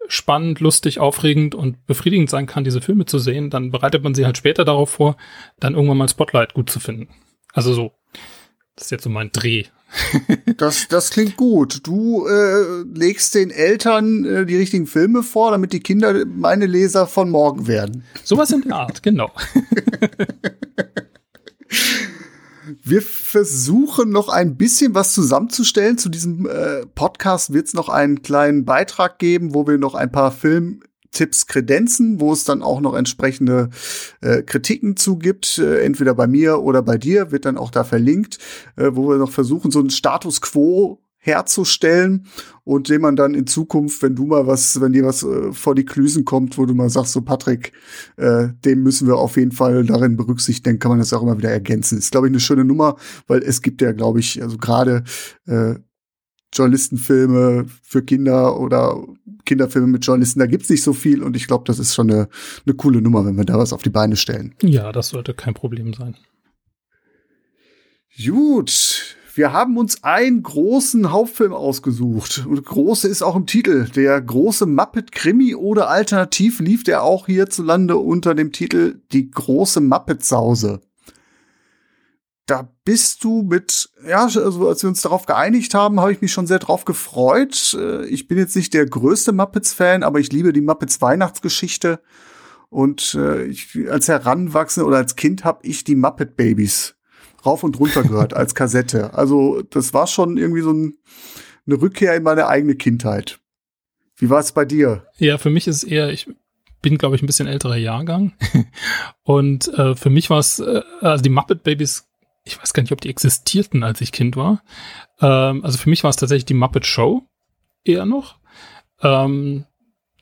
[0.07, 4.25] spannend, lustig, aufregend und befriedigend sein kann, diese Filme zu sehen, dann bereitet man sie
[4.25, 5.17] halt später darauf vor,
[5.59, 7.09] dann irgendwann mal Spotlight gut zu finden.
[7.53, 7.91] Also so,
[8.75, 9.65] das ist jetzt so mein Dreh.
[10.57, 11.85] das, das klingt gut.
[11.85, 17.07] Du äh, legst den Eltern äh, die richtigen Filme vor, damit die Kinder meine Leser
[17.07, 18.03] von morgen werden.
[18.23, 19.31] Sowas in der Art, genau.
[22.89, 25.99] Wir versuchen noch ein bisschen was zusammenzustellen.
[25.99, 30.11] Zu diesem äh, Podcast wird es noch einen kleinen Beitrag geben, wo wir noch ein
[30.11, 33.69] paar Filmtipps kredenzen, wo es dann auch noch entsprechende
[34.21, 38.39] äh, Kritiken zugibt, äh, entweder bei mir oder bei dir, wird dann auch da verlinkt,
[38.75, 42.25] äh, wo wir noch versuchen, so einen Status quo herzustellen
[42.63, 45.75] und den man dann in Zukunft, wenn du mal was, wenn dir was äh, vor
[45.75, 47.71] die Klüsen kommt, wo du mal sagst, so Patrick,
[48.17, 51.37] äh, den müssen wir auf jeden Fall darin berücksichtigen, dann kann man das auch immer
[51.37, 51.97] wieder ergänzen.
[51.97, 52.95] Ist, glaube ich, eine schöne Nummer,
[53.27, 55.03] weil es gibt ja, glaube ich, also gerade
[55.45, 55.75] äh,
[56.53, 59.03] Journalistenfilme für Kinder oder
[59.45, 62.27] Kinderfilme mit Journalisten, da gibt's nicht so viel und ich glaube, das ist schon eine,
[62.65, 64.55] eine coole Nummer, wenn wir da was auf die Beine stellen.
[64.61, 66.15] Ja, das sollte kein Problem sein.
[68.23, 72.45] Gut, wir haben uns einen großen Hauptfilm ausgesucht.
[72.47, 73.87] Und große ist auch im Titel.
[73.89, 79.81] Der große Muppet Krimi oder alternativ lief der auch hierzulande unter dem Titel Die große
[79.81, 80.81] Muppet Sause.
[82.45, 86.31] Da bist du mit, ja, also als wir uns darauf geeinigt haben, habe ich mich
[86.31, 87.77] schon sehr drauf gefreut.
[87.79, 91.99] Äh, ich bin jetzt nicht der größte Muppets-Fan, aber ich liebe die Muppets Weihnachtsgeschichte.
[92.69, 96.98] Und äh, ich, als Heranwachsender oder als Kind habe ich die Muppet Babies
[97.45, 99.13] rauf und runter gehört als Kassette.
[99.13, 100.97] Also das war schon irgendwie so ein,
[101.65, 103.39] eine Rückkehr in meine eigene Kindheit.
[104.17, 105.07] Wie war es bei dir?
[105.17, 106.27] Ja, für mich ist es eher, ich
[106.81, 108.33] bin, glaube ich, ein bisschen älterer Jahrgang.
[109.23, 112.05] und äh, für mich war es, äh, also die Muppet Babies,
[112.43, 114.63] ich weiß gar nicht, ob die existierten, als ich Kind war.
[115.21, 117.23] Ähm, also für mich war es tatsächlich die Muppet Show
[117.83, 118.39] eher noch.
[119.01, 119.65] Ähm,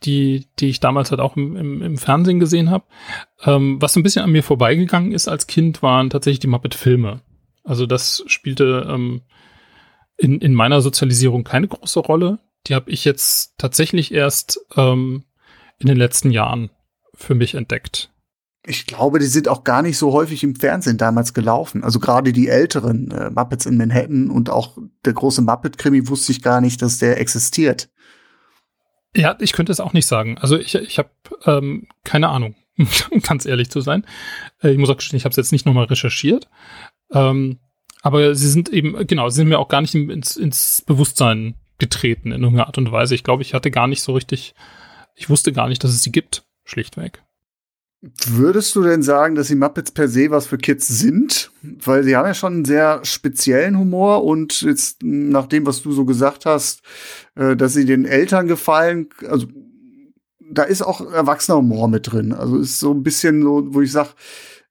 [0.03, 2.85] die, die ich damals halt auch im, im, im Fernsehen gesehen habe.
[3.43, 7.21] Ähm, was ein bisschen an mir vorbeigegangen ist als Kind, waren tatsächlich die Muppet-Filme.
[7.63, 9.21] Also das spielte ähm,
[10.17, 12.39] in, in meiner Sozialisierung keine große Rolle.
[12.67, 15.23] Die habe ich jetzt tatsächlich erst ähm,
[15.79, 16.69] in den letzten Jahren
[17.13, 18.09] für mich entdeckt.
[18.65, 21.83] Ich glaube, die sind auch gar nicht so häufig im Fernsehen damals gelaufen.
[21.83, 26.41] Also gerade die älteren äh, Muppets in Manhattan und auch der große Muppet-Krimi wusste ich
[26.41, 27.89] gar nicht, dass der existiert.
[29.15, 30.37] Ja, ich könnte es auch nicht sagen.
[30.37, 31.09] Also ich, ich habe
[31.45, 32.55] ähm, keine Ahnung,
[33.23, 34.05] ganz ehrlich zu sein.
[34.61, 36.47] Äh, ich muss auch gestehen, ich habe es jetzt nicht nochmal recherchiert.
[37.11, 37.59] Ähm,
[38.01, 42.31] aber sie sind eben, genau, sie sind mir auch gar nicht ins, ins Bewusstsein getreten
[42.31, 43.15] in irgendeiner Art und Weise.
[43.15, 44.53] Ich glaube, ich hatte gar nicht so richtig,
[45.15, 47.23] ich wusste gar nicht, dass es sie gibt, schlichtweg.
[48.01, 51.51] Würdest du denn sagen, dass die Muppets per se was für Kids sind?
[51.63, 55.91] Weil sie haben ja schon einen sehr speziellen Humor und jetzt nach dem, was du
[55.91, 56.81] so gesagt hast,
[57.35, 59.47] äh, dass sie den Eltern gefallen, also
[60.39, 62.33] da ist auch erwachsener Humor mit drin.
[62.33, 64.13] Also ist so ein bisschen so, wo ich sag,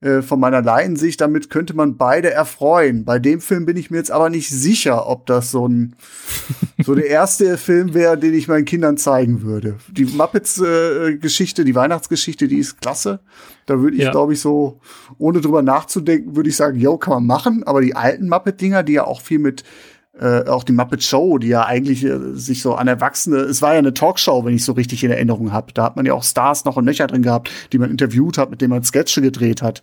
[0.03, 3.07] äh, von meiner Laiensicht, damit könnte man beide erfreuen.
[3.07, 5.97] Bei dem Film bin ich mir jetzt aber nicht sicher, ob das so ein
[6.85, 9.77] so der erste Film wäre, den ich meinen Kindern zeigen würde.
[9.89, 13.21] Die Muppets-Geschichte, äh, die Weihnachtsgeschichte, die ist klasse.
[13.65, 14.11] Da würde ich, ja.
[14.11, 14.81] glaube ich, so,
[15.17, 17.63] ohne drüber nachzudenken, würde ich sagen, yo, kann man machen.
[17.65, 19.65] Aber die alten Muppet-Dinger, die ja auch viel mit
[20.19, 23.73] äh, auch die Muppet Show, die ja eigentlich äh, sich so an Erwachsene, es war
[23.73, 25.73] ja eine Talkshow, wenn ich so richtig in Erinnerung habe.
[25.73, 28.51] Da hat man ja auch Stars noch und Nöcher drin gehabt, die man interviewt hat,
[28.51, 29.83] mit denen man Sketche gedreht hat.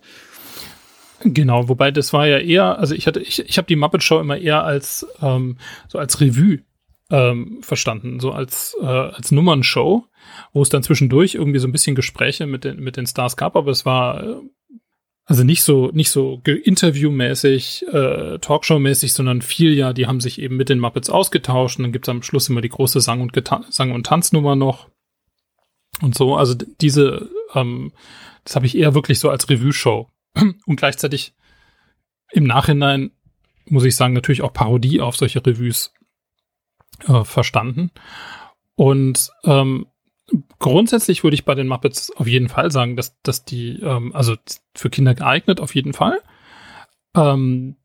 [1.22, 4.20] Genau, wobei das war ja eher, also ich hatte, ich, ich habe die Muppet Show
[4.20, 5.56] immer eher als ähm,
[5.88, 6.60] so als Revue
[7.10, 10.04] ähm, verstanden, so als äh, als Nummernshow,
[10.52, 13.56] wo es dann zwischendurch irgendwie so ein bisschen Gespräche mit den mit den Stars gab,
[13.56, 14.34] aber es war äh,
[15.26, 20.56] also nicht so, nicht so interviewmäßig, äh, Talkshow-mäßig, sondern viel ja, die haben sich eben
[20.56, 23.64] mit den Muppets ausgetauscht und dann gibt's am Schluss immer die große Sang- und, Geta
[23.70, 24.90] Sang und Tanznummer noch.
[26.02, 27.92] Und so, also diese, ähm,
[28.44, 30.08] das habe ich eher wirklich so als Revue-Show.
[30.66, 31.34] Und gleichzeitig
[32.32, 33.12] im Nachhinein,
[33.66, 35.92] muss ich sagen, natürlich auch Parodie auf solche Revues
[37.06, 37.92] äh, verstanden.
[38.74, 39.86] Und ähm,
[40.58, 44.36] grundsätzlich würde ich bei den Muppets auf jeden Fall sagen, dass, dass die, ähm, also
[44.74, 46.20] für Kinder geeignet, auf jeden Fall.
[47.14, 47.76] Ähm,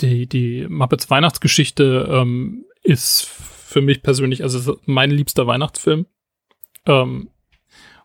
[0.00, 6.06] die, die Muppets Weihnachtsgeschichte ähm, ist für mich persönlich, also mein liebster Weihnachtsfilm.
[6.86, 7.30] Ähm,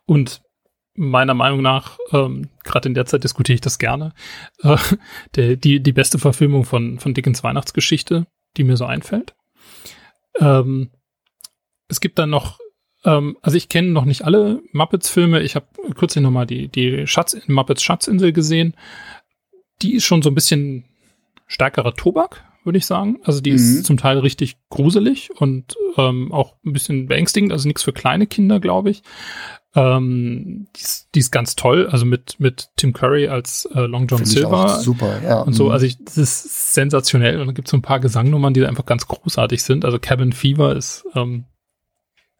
[0.05, 0.41] und
[0.93, 4.13] meiner Meinung nach, ähm, gerade in der Zeit diskutiere ich das gerne,
[4.63, 4.77] äh,
[5.35, 9.35] der, die, die beste Verfilmung von, von Dickens Weihnachtsgeschichte, die mir so einfällt.
[10.39, 10.89] Ähm,
[11.87, 12.59] es gibt dann noch
[13.07, 15.41] ähm, also ich kenne noch nicht alle Muppets-Filme.
[15.41, 18.75] Ich habe kürzlich noch mal die, die Schatz, Muppets Schatzinsel gesehen.
[19.81, 20.83] Die ist schon so ein bisschen
[21.47, 23.19] stärkerer Tobak, würde ich sagen.
[23.23, 23.55] Also die mhm.
[23.55, 28.27] ist zum Teil richtig gruselig und ähm, auch ein bisschen beängstigend, also nichts für kleine
[28.27, 29.03] Kinder, glaube ich.
[29.73, 34.07] Ähm, die, ist, die ist ganz toll, also mit, mit Tim Curry als äh, Long
[34.07, 34.79] John Find Silver.
[34.79, 35.41] super, ja.
[35.41, 35.71] Und so, mhm.
[35.71, 37.39] also ich, das ist sensationell.
[37.39, 39.85] Und dann gibt es so ein paar Gesangnummern, die einfach ganz großartig sind.
[39.85, 41.45] Also Cabin Fever ist, ähm,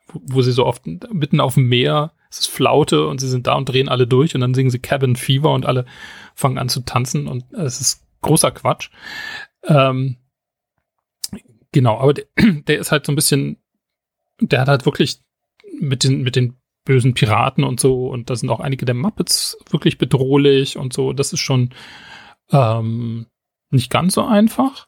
[0.07, 3.47] wo, wo sie so oft mitten auf dem Meer, es ist Flaute und sie sind
[3.47, 5.85] da und drehen alle durch und dann singen sie Cabin Fever und alle
[6.35, 8.89] fangen an zu tanzen und es ist großer Quatsch.
[9.63, 10.17] Ähm,
[11.71, 12.25] genau, aber der,
[12.67, 13.57] der ist halt so ein bisschen,
[14.41, 15.21] der hat halt wirklich
[15.79, 18.07] mit den, mit den bösen Piraten und so.
[18.07, 21.13] Und da sind auch einige der Muppets wirklich bedrohlich und so.
[21.13, 21.71] Das ist schon
[22.51, 23.27] ähm,
[23.69, 24.87] nicht ganz so einfach.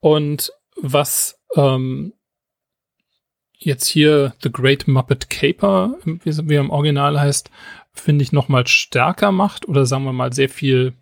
[0.00, 2.14] Und was ähm,
[3.58, 7.50] jetzt hier The Great Muppet Caper, wie, er im Original heißt,
[7.92, 10.94] finde ich noch mal stärker macht oder sagen wir mal sehr viel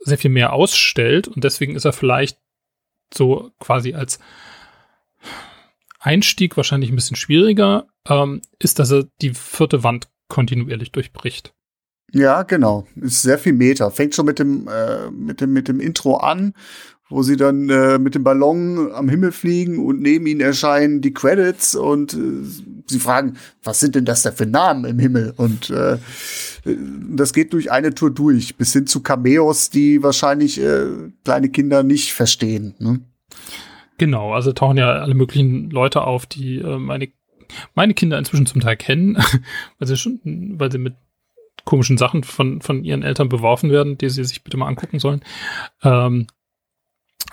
[0.00, 2.38] sehr viel mehr ausstellt und deswegen ist er vielleicht
[3.12, 4.20] so quasi als
[5.98, 11.54] Einstieg wahrscheinlich ein bisschen schwieriger, ähm, ist, dass er die vierte Wand kontinuierlich durchbricht.
[12.12, 12.86] Ja, genau.
[12.96, 13.90] Ist sehr viel Meter.
[13.90, 16.54] Fängt schon mit dem, äh, mit dem, mit dem Intro an,
[17.10, 21.14] wo sie dann äh, mit dem Ballon am Himmel fliegen und neben ihnen erscheinen die
[21.14, 22.44] Credits und äh,
[22.86, 25.32] sie fragen, was sind denn das da für Namen im Himmel?
[25.36, 25.98] Und äh,
[27.10, 30.86] das geht durch eine Tour durch, bis hin zu Cameos, die wahrscheinlich äh,
[31.24, 32.74] kleine Kinder nicht verstehen.
[32.78, 33.00] Ne?
[33.96, 37.08] Genau, also tauchen ja alle möglichen Leute auf, die äh, meine,
[37.74, 39.16] meine Kinder inzwischen zum Teil kennen,
[39.78, 40.20] weil sie schon,
[40.58, 40.94] weil sie mit
[41.64, 45.20] komischen Sachen von, von ihren Eltern beworfen werden, die sie sich bitte mal angucken sollen.
[45.82, 46.26] Ähm,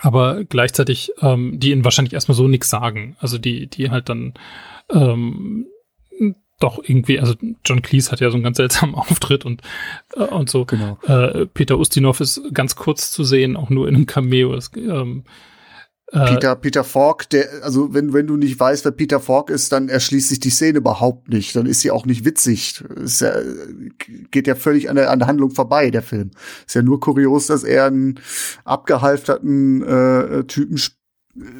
[0.00, 3.16] aber gleichzeitig, ähm, die ihnen wahrscheinlich erstmal so nichts sagen.
[3.18, 4.34] Also die, die halt dann
[4.90, 5.66] ähm,
[6.58, 7.34] doch irgendwie, also
[7.64, 9.62] John Cleese hat ja so einen ganz seltsamen Auftritt und,
[10.14, 10.64] äh, und so.
[10.64, 10.98] Genau.
[11.06, 14.54] Äh, Peter Ustinov ist ganz kurz zu sehen, auch nur in einem Cameo.
[14.54, 15.30] Das, ähm, äh,
[16.12, 19.88] Peter, Peter Falk, der, also wenn, wenn du nicht weißt, wer Peter Falk ist, dann
[19.88, 21.56] erschließt sich die Szene überhaupt nicht.
[21.56, 22.84] Dann ist sie auch nicht witzig.
[22.94, 23.32] Ist ja,
[24.30, 26.30] geht ja völlig an der, an der Handlung vorbei, der Film.
[26.64, 28.20] Ist ja nur kurios, dass er einen
[28.64, 30.94] abgehalfterten äh, Typen sp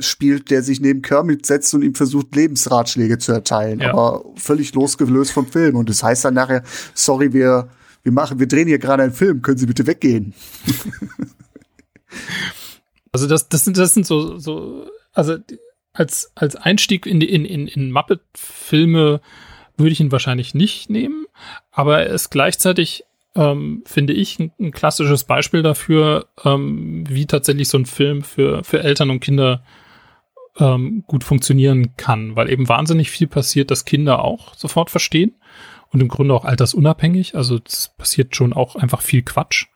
[0.01, 3.81] spielt, der sich neben Kermit setzt und ihm versucht, Lebensratschläge zu erteilen.
[3.81, 3.93] Ja.
[3.93, 5.77] Aber völlig losgelöst vom Film.
[5.77, 6.63] Und das heißt dann nachher,
[6.95, 7.69] sorry, wir,
[8.03, 10.33] wir machen, wir drehen hier gerade einen Film, können Sie bitte weggehen?
[13.17, 15.39] Also das, das sind, das sind so, so, also
[15.95, 19.23] als, als Einstieg in, in, in, in Muppet-Filme
[19.79, 21.25] würde ich ihn wahrscheinlich nicht nehmen,
[21.73, 23.05] aber er ist gleichzeitig,
[23.35, 28.62] ähm, finde ich, ein, ein, klassisches Beispiel dafür, ähm, wie tatsächlich so ein Film für,
[28.64, 29.62] für Eltern und Kinder
[30.59, 35.37] ähm, gut funktionieren kann, weil eben wahnsinnig viel passiert, dass Kinder auch sofort verstehen
[35.89, 37.35] und im Grunde auch altersunabhängig.
[37.35, 39.69] Also es passiert schon auch einfach viel Quatsch.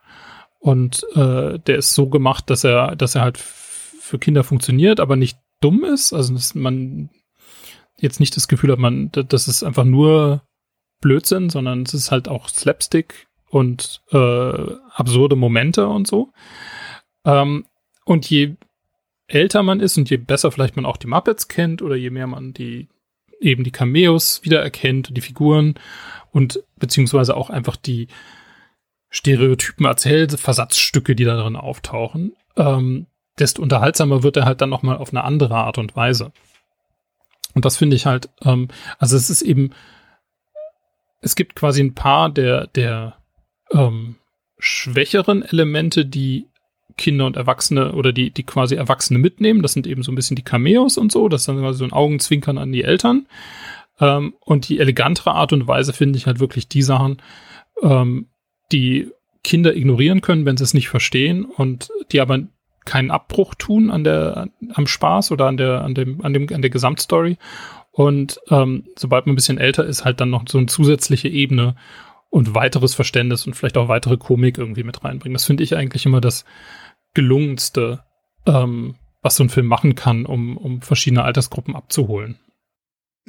[0.61, 5.15] Und äh, der ist so gemacht, dass er, dass er halt für Kinder funktioniert, aber
[5.15, 6.13] nicht dumm ist.
[6.13, 7.09] Also dass man
[7.97, 10.43] jetzt nicht das Gefühl hat, man, das ist einfach nur
[11.01, 16.31] Blödsinn, sondern es ist halt auch Slapstick und äh, absurde Momente und so.
[17.25, 17.65] Ähm,
[18.05, 18.55] und je
[19.27, 22.27] älter man ist und je besser vielleicht man auch die Muppets kennt oder je mehr
[22.27, 22.87] man die
[23.39, 25.75] eben die Cameos wiedererkennt, die Figuren
[26.31, 28.07] und beziehungsweise auch einfach die
[29.11, 33.05] Stereotypen erzählt, Versatzstücke, die da drin auftauchen, ähm,
[33.37, 36.31] desto unterhaltsamer wird er halt dann nochmal auf eine andere Art und Weise.
[37.53, 39.71] Und das finde ich halt, ähm, also es ist eben,
[41.19, 43.17] es gibt quasi ein paar der, der
[43.71, 44.15] ähm,
[44.57, 46.47] schwächeren Elemente, die
[46.97, 49.61] Kinder und Erwachsene oder die, die quasi Erwachsene mitnehmen.
[49.61, 51.27] Das sind eben so ein bisschen die Cameos und so.
[51.27, 53.27] Das ist dann quasi so ein Augenzwinkern an die Eltern.
[53.99, 57.21] Ähm, und die elegantere Art und Weise finde ich halt wirklich die Sachen,
[57.81, 58.27] ähm,
[58.71, 59.11] die
[59.43, 62.39] Kinder ignorieren können, wenn sie es nicht verstehen und die aber
[62.85, 66.61] keinen Abbruch tun an der, am Spaß oder an der, an dem, an dem, an
[66.61, 67.37] der Gesamtstory.
[67.91, 71.75] Und ähm, sobald man ein bisschen älter ist, halt dann noch so eine zusätzliche Ebene
[72.29, 75.33] und weiteres Verständnis und vielleicht auch weitere Komik irgendwie mit reinbringen.
[75.33, 76.45] Das finde ich eigentlich immer das
[77.13, 78.03] gelungenste,
[78.45, 82.39] ähm, was so ein Film machen kann, um, um verschiedene Altersgruppen abzuholen.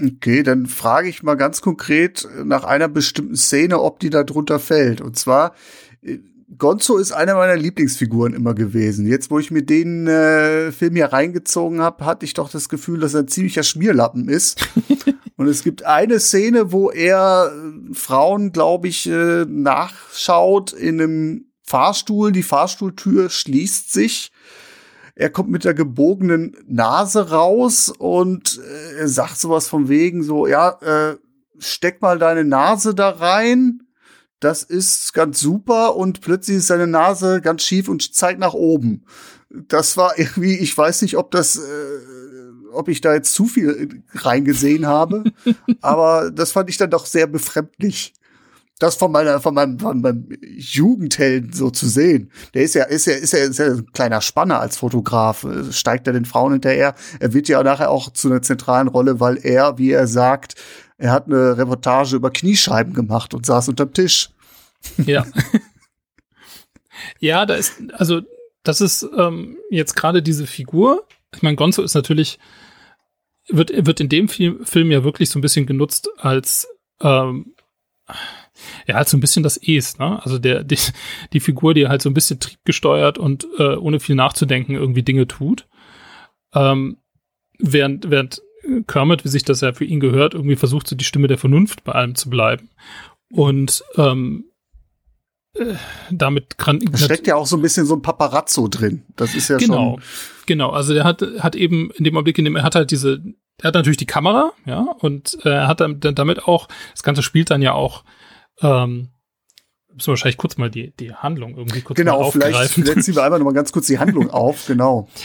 [0.01, 4.59] Okay, dann frage ich mal ganz konkret nach einer bestimmten Szene, ob die da drunter
[4.59, 5.01] fällt.
[5.01, 5.55] Und zwar,
[6.03, 6.19] äh,
[6.57, 9.07] Gonzo ist einer meiner Lieblingsfiguren immer gewesen.
[9.07, 13.01] Jetzt, wo ich mir den äh, Film hier reingezogen habe, hatte ich doch das Gefühl,
[13.01, 14.69] dass er ein ziemlicher Schmierlappen ist.
[15.37, 21.47] Und es gibt eine Szene, wo er äh, Frauen, glaube ich, äh, nachschaut in einem
[21.63, 22.33] Fahrstuhl.
[22.33, 24.31] Die Fahrstuhltür schließt sich
[25.15, 30.47] er kommt mit der gebogenen Nase raus und äh, er sagt sowas von wegen so,
[30.47, 31.17] ja, äh,
[31.59, 33.83] steck mal deine Nase da rein.
[34.41, 39.05] Das ist ganz super und plötzlich ist seine Nase ganz schief und zeigt nach oben.
[39.51, 41.99] das war irgendwie, ich weiß nicht, ob das, äh,
[42.73, 45.25] ob ich da jetzt zu viel reingesehen habe,
[45.83, 48.15] aber das fand ich dann doch sehr befremdlich.
[48.79, 52.33] Das von meiner, von meinem, von meinem Jugendhelden so zu sehen.
[52.53, 56.07] Der ist ja, ist ja, ist ja, ist ja ein kleiner Spanner als Fotograf, steigt
[56.09, 56.95] er den Frauen hinterher.
[57.21, 60.57] Er wird ja nachher auch zu einer zentralen Rolle, weil er, wie er sagt,
[60.99, 64.31] er hat eine Reportage über Kniescheiben gemacht und saß unterm Tisch.
[65.05, 65.27] Ja.
[67.19, 68.23] ja, da ist, also
[68.63, 71.07] das ist ähm, jetzt gerade diese Figur.
[71.35, 72.39] Ich meine, Gonzo ist natürlich,
[73.49, 76.69] wird, wird in dem Film, Film ja wirklich so ein bisschen genutzt als,
[77.01, 77.55] ähm,
[78.87, 80.23] ja, als so ein bisschen das Es, ne?
[80.23, 80.79] Also der, die,
[81.33, 85.27] die Figur, die halt so ein bisschen triebgesteuert und äh, ohne viel nachzudenken irgendwie Dinge
[85.27, 85.67] tut.
[86.55, 86.99] Ähm,
[87.59, 88.43] während, während
[88.87, 91.85] Kermit, wie sich das ja für ihn gehört, irgendwie versucht, so die Stimme der Vernunft
[91.85, 92.71] bei allem zu bleiben.
[93.31, 94.45] Und ähm,
[95.55, 95.75] äh,
[96.11, 99.03] damit kann da steckt ja auch so ein bisschen so ein Paparazzo drin.
[99.17, 100.03] Das ist ja genau, schon
[100.47, 100.71] genau.
[100.71, 103.23] Also der hat hat eben in dem Augenblick, in dem er hat halt diese,
[103.61, 107.23] er hat natürlich die Kamera, ja, und äh, er hat dann damit auch das ganze
[107.23, 108.05] spielt dann ja auch.
[108.63, 109.09] Ähm,
[109.93, 112.85] müssen wir wahrscheinlich kurz mal die die Handlung irgendwie kurz genau, mal vielleicht, aufgreifen.
[112.85, 115.09] vielleicht ziehen wir einmal noch mal ganz kurz die Handlung auf, genau.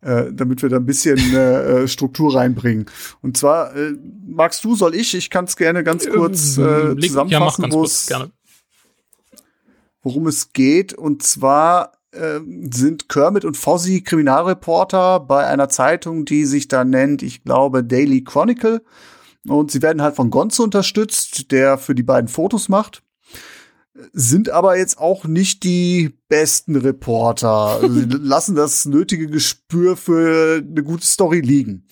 [0.00, 2.86] Äh, damit wir da ein bisschen äh, äh, Struktur reinbringen.
[3.20, 3.94] Und zwar, äh,
[4.28, 5.12] magst du, soll ich?
[5.16, 8.30] Ich kann es gerne ganz kurz äh, zusammenfassen, ja, kurz, gerne
[10.02, 10.94] worum es geht.
[10.94, 17.22] Und zwar äh, sind Kermit und Fozzie Kriminalreporter bei einer Zeitung, die sich da nennt,
[17.22, 18.82] ich glaube, Daily Chronicle.
[19.46, 23.02] Und sie werden halt von Gonzo unterstützt, der für die beiden Fotos macht.
[24.12, 27.80] Sind aber jetzt auch nicht die besten Reporter.
[27.82, 31.86] sie lassen das nötige Gespür für eine gute Story liegen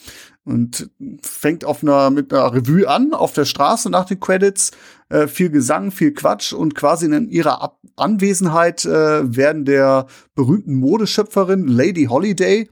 [0.46, 0.88] und
[1.22, 4.70] fängt auf einer mit einer Revue an auf der Straße nach den Credits
[5.08, 10.74] äh, viel Gesang viel Quatsch und quasi in ihrer Ab Anwesenheit äh, werden der berühmten
[10.74, 12.68] Modeschöpferin Lady Holiday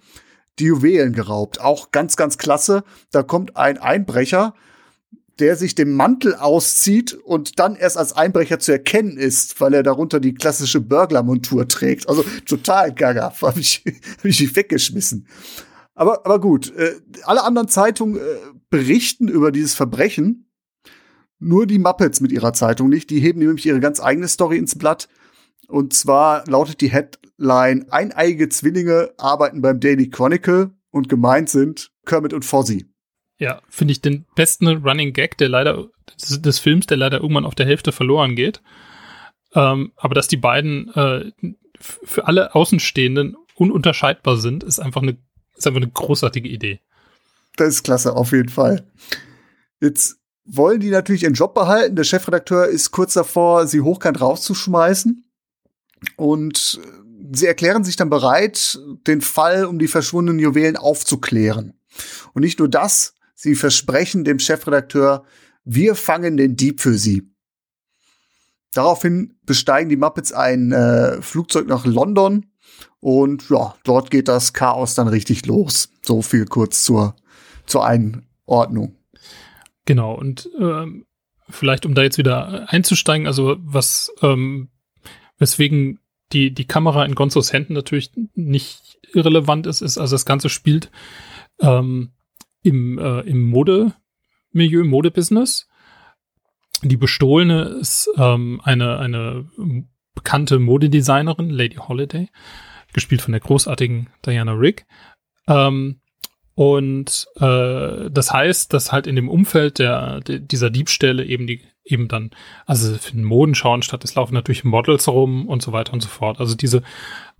[0.58, 4.54] die Juwelen geraubt auch ganz ganz klasse da kommt ein Einbrecher
[5.38, 9.82] der sich den Mantel auszieht und dann erst als Einbrecher zu erkennen ist, weil er
[9.82, 12.08] darunter die klassische Burglar-Montur trägt.
[12.08, 13.82] Also total gaga, habe ich,
[14.18, 15.26] hab ich weggeschmissen.
[15.94, 16.94] Aber, aber gut, äh,
[17.24, 18.20] alle anderen Zeitungen äh,
[18.70, 20.50] berichten über dieses Verbrechen.
[21.38, 23.10] Nur die Muppets mit ihrer Zeitung nicht.
[23.10, 25.08] Die heben nämlich ihre ganz eigene Story ins Blatt.
[25.68, 26.90] Und zwar lautet die
[27.38, 32.86] Headline: Eineige Zwillinge arbeiten beim Daily Chronicle und gemeint sind Kermit und Fozzie.
[33.38, 35.88] Ja, finde ich den besten Running Gag, der leider
[36.20, 38.62] des, des, Films, der leider irgendwann auf der Hälfte verloren geht.
[39.54, 41.32] Ähm, aber dass die beiden äh,
[41.80, 45.16] für alle Außenstehenden ununterscheidbar sind, ist einfach eine
[45.56, 46.80] ist einfach eine großartige Idee.
[47.56, 48.84] Das ist klasse, auf jeden Fall.
[49.80, 51.96] Jetzt wollen die natürlich ihren Job behalten.
[51.96, 55.24] Der Chefredakteur ist kurz davor, sie hochkant rauszuschmeißen.
[56.16, 56.80] Und
[57.32, 61.74] sie erklären sich dann bereit, den Fall um die verschwundenen Juwelen aufzuklären.
[62.32, 65.24] Und nicht nur das, sie versprechen dem Chefredakteur,
[65.64, 67.30] wir fangen den Dieb für sie.
[68.74, 72.46] Daraufhin besteigen die Muppets ein äh, Flugzeug nach London
[73.00, 75.90] und ja, dort geht das Chaos dann richtig los.
[76.02, 77.14] So viel kurz zur,
[77.66, 78.96] zur Einordnung.
[79.84, 81.06] Genau, und ähm,
[81.48, 84.70] vielleicht, um da jetzt wieder einzusteigen, also was, ähm,
[85.38, 86.00] weswegen
[86.34, 90.90] die, die Kamera in Gonzos Händen natürlich nicht irrelevant ist, ist, also das Ganze spielt
[91.60, 92.12] ähm,
[92.62, 95.68] im, äh, im Modemilieu, im Modebusiness.
[96.82, 99.48] Die Bestohlene ist ähm, eine, eine
[100.14, 102.28] bekannte Modedesignerin, Lady Holiday,
[102.92, 104.84] gespielt von der großartigen Diana Rigg.
[105.48, 106.00] Ähm,
[106.54, 111.62] und äh, das heißt, dass halt in dem Umfeld der, der dieser Diebstähle eben die
[111.84, 112.30] eben dann,
[112.66, 116.08] also für den Modenschauen statt, es laufen natürlich Models rum und so weiter und so
[116.08, 116.40] fort.
[116.40, 116.82] Also diese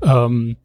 [0.03, 0.57] ähm,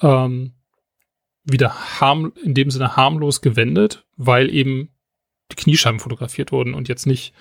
[0.00, 0.52] ähm,
[1.42, 4.90] wieder harm, in dem Sinne harmlos gewendet, weil eben
[5.50, 7.34] die Kniescheiben fotografiert wurden und jetzt nicht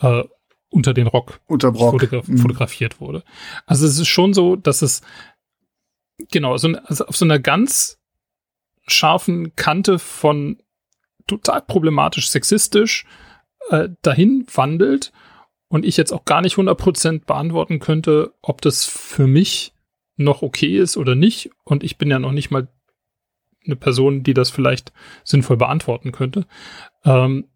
[0.00, 0.24] äh,
[0.72, 1.72] unter den Rock, unter.
[1.74, 2.38] Fotograf mhm.
[2.38, 3.22] fotografiert wurde.
[3.66, 5.02] Also es ist schon so, dass es
[6.30, 7.98] genau so, also auf so einer ganz
[8.86, 10.58] scharfen Kante von
[11.26, 13.06] total problematisch sexistisch
[13.70, 15.12] äh, dahin wandelt
[15.68, 19.72] und ich jetzt auch gar nicht 100% beantworten könnte, ob das für mich
[20.16, 21.50] noch okay ist oder nicht.
[21.64, 22.68] Und ich bin ja noch nicht mal
[23.64, 24.92] eine Person, die das vielleicht
[25.24, 26.46] sinnvoll beantworten könnte.
[27.04, 27.46] Ähm,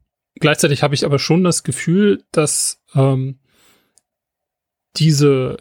[0.40, 3.38] gleichzeitig habe ich aber schon das Gefühl, dass ähm,
[4.96, 5.58] diese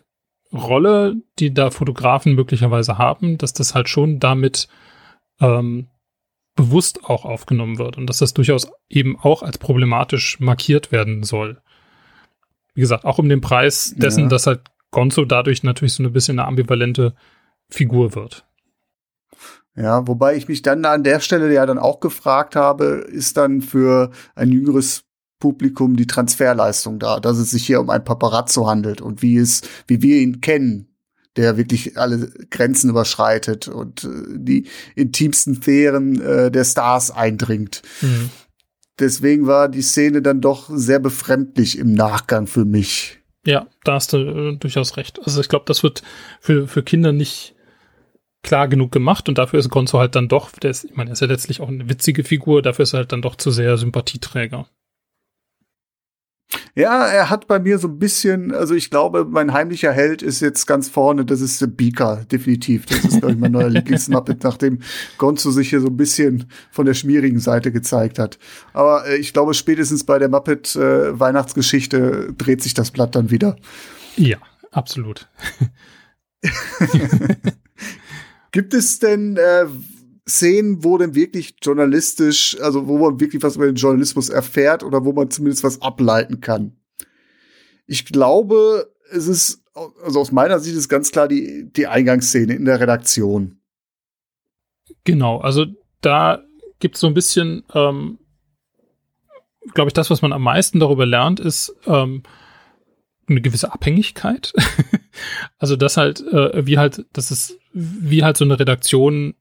[0.54, 4.68] Rolle, die da Fotografen möglicherweise haben, dass das halt schon damit
[5.42, 5.90] ähm,
[6.56, 11.62] bewusst auch aufgenommen wird und dass das durchaus eben auch als problematisch markiert werden soll.
[12.74, 14.30] Wie gesagt, auch um den Preis dessen, ja.
[14.30, 14.62] dass halt
[14.92, 17.16] Gonzo dadurch natürlich so ein bisschen eine ambivalente
[17.70, 18.46] Figur wird.
[19.76, 23.62] Ja, wobei ich mich dann an der Stelle ja dann auch gefragt habe, ist dann
[23.62, 25.04] für ein jüngeres
[25.40, 29.62] Publikum die Transferleistung da, dass es sich hier um ein Paparazzo handelt und wie es,
[29.88, 30.88] wie wir ihn kennen,
[31.36, 37.82] der wirklich alle Grenzen überschreitet und äh, die intimsten Sphären äh, der Stars eindringt.
[38.02, 38.30] Mhm.
[38.98, 43.20] Deswegen war die Szene dann doch sehr befremdlich im Nachgang für mich.
[43.46, 45.20] Ja, da hast du äh, durchaus recht.
[45.24, 46.02] Also ich glaube, das wird
[46.40, 47.55] für, für Kinder nicht
[48.46, 51.14] klar genug gemacht und dafür ist Gonzo halt dann doch, der ist, ich meine, er
[51.14, 53.78] ist ja letztlich auch eine witzige Figur, dafür ist er halt dann doch zu sehr
[53.78, 54.68] Sympathieträger.
[56.76, 60.42] Ja, er hat bei mir so ein bisschen, also ich glaube, mein heimlicher Held ist
[60.42, 62.86] jetzt ganz vorne, das ist der Beaker, definitiv.
[62.86, 64.80] Das ist, glaube ich, mein neuer Lieblingsmuppet, nachdem
[65.18, 68.38] Gonzo sich hier so ein bisschen von der schmierigen Seite gezeigt hat.
[68.74, 73.32] Aber äh, ich glaube, spätestens bei der Muppet äh, Weihnachtsgeschichte dreht sich das Blatt dann
[73.32, 73.56] wieder.
[74.18, 74.38] Ja,
[74.72, 75.28] absolut.
[78.56, 79.66] Gibt es denn äh,
[80.26, 85.04] Szenen, wo denn wirklich journalistisch, also wo man wirklich was über den Journalismus erfährt oder
[85.04, 86.78] wo man zumindest was ableiten kann.
[87.86, 89.62] Ich glaube, es ist,
[90.02, 93.60] also aus meiner Sicht ist ganz klar die, die Eingangsszene in der Redaktion.
[95.04, 95.66] Genau, also
[96.00, 96.42] da
[96.80, 98.20] gibt es so ein bisschen, ähm,
[99.74, 102.24] glaube ich, das, was man am meisten darüber lernt, ist ähm,
[103.28, 104.54] eine gewisse Abhängigkeit.
[105.58, 109.36] also das halt, äh, wie halt, das ist, wie halt so eine Redaktion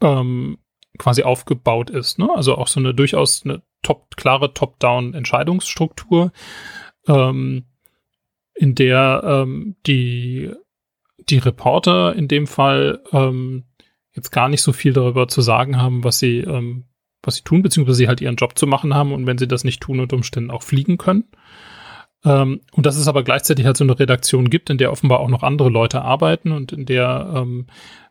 [0.00, 0.58] ähm,
[0.98, 2.18] quasi aufgebaut ist.
[2.18, 2.28] Ne?
[2.34, 6.32] Also auch so eine durchaus eine top, klare Top-Down-Entscheidungsstruktur,
[7.06, 7.64] ähm,
[8.54, 10.50] in der ähm, die,
[11.18, 13.64] die Reporter in dem Fall ähm,
[14.12, 16.84] jetzt gar nicht so viel darüber zu sagen haben, was sie, ähm,
[17.22, 19.62] was sie tun, beziehungsweise sie halt ihren Job zu machen haben und wenn sie das
[19.62, 21.24] nicht tun, unter Umständen auch fliegen können.
[22.24, 25.28] Ähm, und dass es aber gleichzeitig halt so eine Redaktion gibt, in der offenbar auch
[25.28, 27.66] noch andere Leute arbeiten und in der ähm,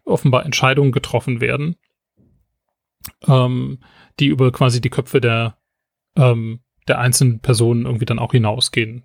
[0.06, 1.76] offenbar Entscheidungen getroffen werden,
[3.28, 3.80] ähm,
[4.20, 5.58] die über quasi die Köpfe der,
[6.16, 9.04] ähm, der einzelnen Personen irgendwie dann auch hinausgehen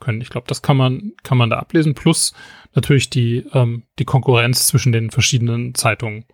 [0.00, 0.20] können.
[0.20, 1.94] Ich glaube, das kann man, kann man da ablesen.
[1.94, 2.34] Plus
[2.74, 6.24] natürlich die, ähm, die Konkurrenz zwischen den verschiedenen Zeitungen,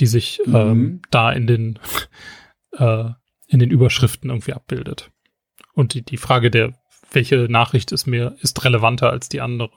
[0.00, 0.54] die sich mhm.
[0.54, 1.78] ähm, da in den,
[2.72, 3.10] äh,
[3.46, 5.12] in den Überschriften irgendwie abbildet.
[5.72, 6.72] Und die, die Frage der,
[7.14, 9.70] welche Nachricht ist mir, ist relevanter als die andere.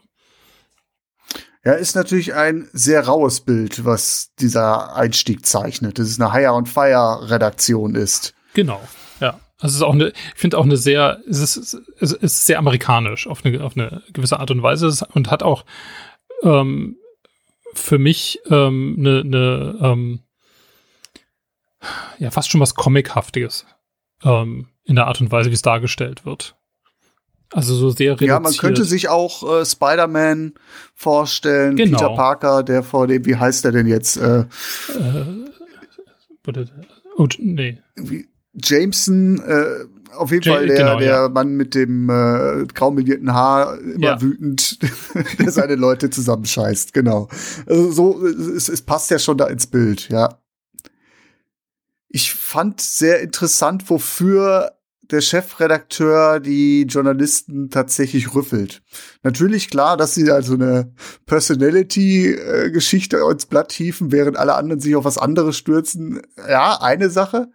[1.63, 5.99] Ja, ist natürlich ein sehr raues Bild, was dieser Einstieg zeichnet.
[5.99, 8.33] Das ist eine Hire and Fire Redaktion ist.
[8.53, 8.81] Genau,
[9.19, 9.39] ja.
[9.59, 12.59] Also es ist auch eine, ich finde auch eine sehr, es ist, es ist sehr
[12.59, 15.65] amerikanisch auf eine, auf eine gewisse Art und Weise und hat auch
[16.43, 16.97] ähm,
[17.73, 20.19] für mich ähm, eine, eine ähm,
[22.19, 23.65] ja fast schon was Comichaftiges
[24.23, 26.56] ähm, in der Art und Weise, wie es dargestellt wird.
[27.53, 28.29] Also so sehr reduziert.
[28.29, 30.53] Ja, man könnte sich auch äh, Spider-Man
[30.93, 31.97] vorstellen, genau.
[31.97, 34.17] Peter Parker, der vor dem, wie heißt der denn jetzt?
[34.17, 34.45] Äh, äh,
[37.17, 37.77] oh, nee.
[38.53, 39.85] Jameson, äh,
[40.15, 41.29] auf jeden Fall der, genau, der ja.
[41.29, 44.21] Mann mit dem äh, graumelierten Haar, immer ja.
[44.21, 44.79] wütend,
[45.39, 47.29] der seine Leute zusammenscheißt, genau.
[47.65, 50.39] Also so, es, es passt ja schon da ins Bild, ja.
[52.09, 54.76] Ich fand sehr interessant, wofür
[55.11, 58.81] der Chefredakteur die Journalisten tatsächlich rüffelt.
[59.23, 60.93] Natürlich klar, dass sie also eine
[61.25, 66.21] Personality-Geschichte ins Blatt hieven, während alle anderen sich auf was anderes stürzen.
[66.49, 67.49] Ja, eine Sache.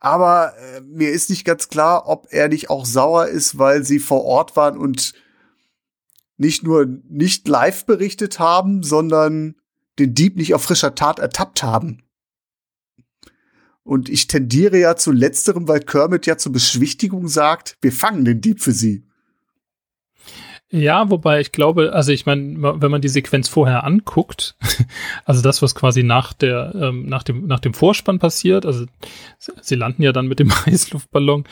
[0.00, 4.00] Aber äh, mir ist nicht ganz klar, ob er nicht auch sauer ist, weil sie
[4.00, 5.12] vor Ort waren und
[6.36, 9.54] nicht nur nicht live berichtet haben, sondern
[9.98, 12.02] den Dieb nicht auf frischer Tat ertappt haben.
[13.84, 18.40] Und ich tendiere ja zu letzterem, weil Kermit ja zur Beschwichtigung sagt, wir fangen den
[18.40, 19.04] Dieb für sie.
[20.74, 24.56] Ja, wobei ich glaube, also ich meine, wenn man die Sequenz vorher anguckt,
[25.26, 28.86] also das, was quasi nach der, ähm, nach dem, nach dem Vorspann passiert, also
[29.38, 31.44] sie landen ja dann mit dem Heißluftballon,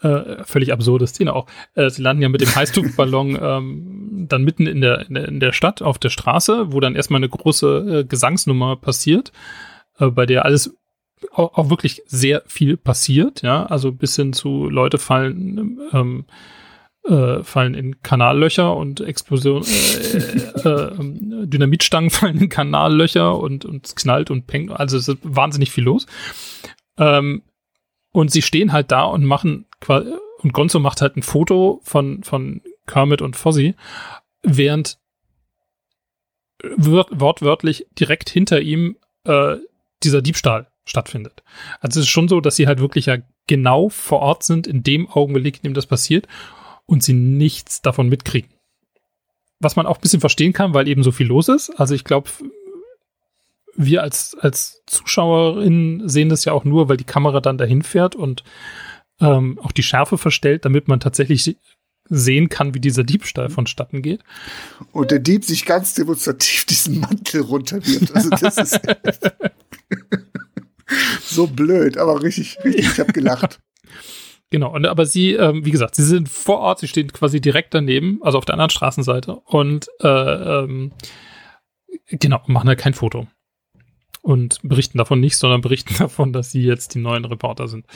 [0.00, 4.66] äh, völlig absurde Szene auch, äh, sie landen ja mit dem Heißluftballon ähm, dann mitten
[4.66, 8.76] in der, in der, Stadt auf der Straße, wo dann erstmal eine große äh, Gesangsnummer
[8.76, 9.32] passiert
[9.98, 10.74] äh, bei der alles
[11.30, 16.24] auch, auch wirklich sehr viel passiert, ja, also bis hin zu Leute fallen, ähm,
[17.04, 23.86] äh, fallen in Kanallöcher und Explosion, äh, äh, äh, Dynamitstangen fallen in Kanallöcher und, und
[23.86, 26.06] es knallt und pengt, also es ist wahnsinnig viel los.
[26.98, 27.42] Ähm,
[28.12, 32.22] und sie stehen halt da und machen quasi, und Gonzo macht halt ein Foto von,
[32.22, 33.74] von Kermit und Fozzie,
[34.42, 34.98] während
[36.76, 39.56] wortwörtlich direkt hinter ihm äh,
[40.02, 41.42] dieser Diebstahl stattfindet.
[41.80, 44.82] Also es ist schon so, dass sie halt wirklich ja genau vor Ort sind in
[44.82, 46.26] dem Augenblick, in dem das passiert
[46.86, 48.50] und sie nichts davon mitkriegen.
[49.60, 51.70] Was man auch ein bisschen verstehen kann, weil eben so viel los ist.
[51.78, 52.30] Also ich glaube,
[53.74, 58.14] wir als, als Zuschauerinnen sehen das ja auch nur, weil die Kamera dann dahin fährt
[58.16, 58.42] und
[59.20, 61.56] ähm, auch die Schärfe verstellt, damit man tatsächlich
[62.08, 64.22] sehen kann, wie dieser Diebstahl vonstatten geht.
[64.90, 68.14] Und der Dieb sich ganz demonstrativ diesen Mantel runterwirft.
[68.14, 68.80] Also das ist
[71.34, 73.60] so blöd, aber richtig, richtig, ich habe gelacht.
[74.50, 77.72] Genau, und, aber sie, ähm, wie gesagt, sie sind vor Ort, sie stehen quasi direkt
[77.72, 80.92] daneben, also auf der anderen Straßenseite und äh, ähm,
[82.08, 83.26] genau, machen halt kein Foto.
[84.20, 87.86] Und berichten davon nicht, sondern berichten davon, dass sie jetzt die neuen Reporter sind.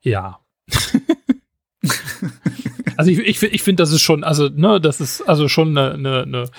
[0.00, 0.40] Ja.
[2.96, 5.94] also ich, ich, ich finde, das ist schon, also, ne, das ist also schon eine,
[5.94, 6.50] eine, eine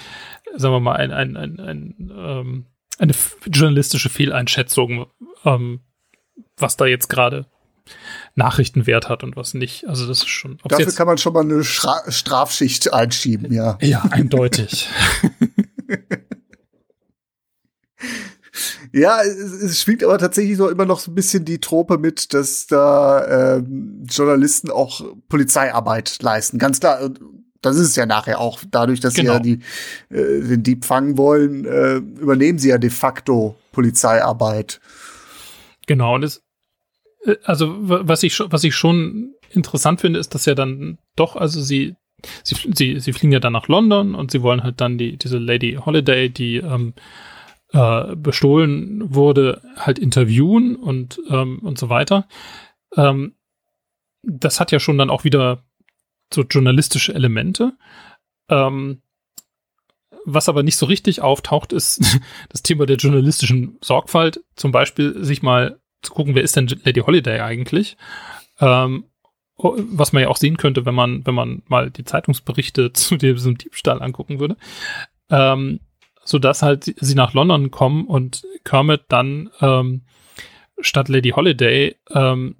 [0.56, 2.66] sagen wir mal, ein, ein, ein, ein ähm,
[2.98, 3.14] eine
[3.48, 5.08] journalistische Fehleinschätzung,
[5.46, 5.80] ähm,
[6.62, 7.46] was da jetzt gerade
[8.36, 9.88] Nachrichtenwert hat und was nicht.
[9.88, 10.60] Also das ist schon.
[10.66, 13.78] Dafür kann man schon mal eine Stra Strafschicht einschieben, ja.
[13.82, 14.88] Ja, eindeutig.
[18.92, 22.34] Ja, es, es schwingt aber tatsächlich so immer noch so ein bisschen die Trope mit,
[22.34, 26.58] dass da ähm, Journalisten auch Polizeiarbeit leisten.
[26.58, 27.12] Ganz klar,
[27.62, 28.60] das ist es ja nachher auch.
[28.70, 29.34] Dadurch, dass genau.
[29.44, 29.58] sie ja
[30.10, 34.80] die, äh, den Dieb fangen wollen, äh, übernehmen sie ja de facto Polizeiarbeit.
[35.86, 36.42] Genau, und es,
[37.44, 41.96] also was ich, was ich schon interessant finde, ist, dass ja dann doch, also sie,
[42.44, 45.38] sie, sie, sie fliegen ja dann nach London und sie wollen halt dann die, diese
[45.38, 46.94] Lady Holiday, die ähm,
[47.72, 52.28] äh, bestohlen wurde, halt interviewen und, ähm, und so weiter.
[52.96, 53.36] Ähm,
[54.24, 55.64] das hat ja schon dann auch wieder
[56.34, 57.74] so journalistische Elemente.
[58.50, 59.02] Ähm,
[60.26, 64.44] was aber nicht so richtig auftaucht, ist das Thema der journalistischen Sorgfalt.
[64.56, 67.98] Zum Beispiel sich mal zu gucken, wer ist denn Lady Holiday eigentlich?
[68.60, 69.06] Ähm,
[69.58, 73.58] was man ja auch sehen könnte, wenn man, wenn man mal die Zeitungsberichte zu diesem
[73.58, 74.58] Diebstahl angucken würde.
[75.30, 75.82] Ähm,
[76.24, 80.04] so dass halt sie nach London kommen und Kermit dann ähm,
[80.80, 82.58] statt Lady Holiday ähm,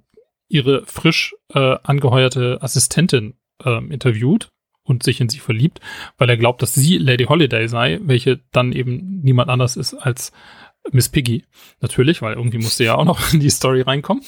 [0.48, 3.34] ihre frisch äh, angeheuerte Assistentin
[3.64, 4.50] ähm, interviewt
[4.82, 5.80] und sich in sie verliebt,
[6.18, 10.32] weil er glaubt, dass sie Lady Holiday sei, welche dann eben niemand anders ist als
[10.92, 11.44] Miss Piggy.
[11.80, 14.24] Natürlich, weil irgendwie musste ja auch noch in die Story reinkommen.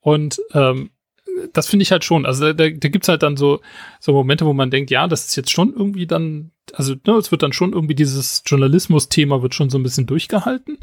[0.00, 0.90] Und ähm,
[1.52, 2.26] das finde ich halt schon.
[2.26, 3.60] Also da, da, gibt es halt dann so,
[4.00, 7.30] so Momente, wo man denkt, ja, das ist jetzt schon irgendwie dann, also ne, es
[7.30, 10.78] wird dann schon irgendwie dieses Journalismus-Thema wird schon so ein bisschen durchgehalten,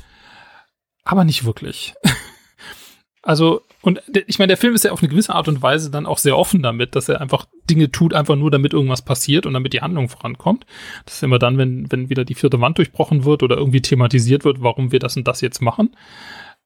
[1.03, 1.93] aber nicht wirklich.
[3.21, 6.05] also, und ich meine, der Film ist ja auf eine gewisse Art und Weise dann
[6.05, 9.53] auch sehr offen damit, dass er einfach Dinge tut, einfach nur damit irgendwas passiert und
[9.53, 10.65] damit die Handlung vorankommt.
[11.03, 14.45] Das ist immer dann, wenn, wenn wieder die vierte Wand durchbrochen wird oder irgendwie thematisiert
[14.45, 15.97] wird, warum wir das und das jetzt machen.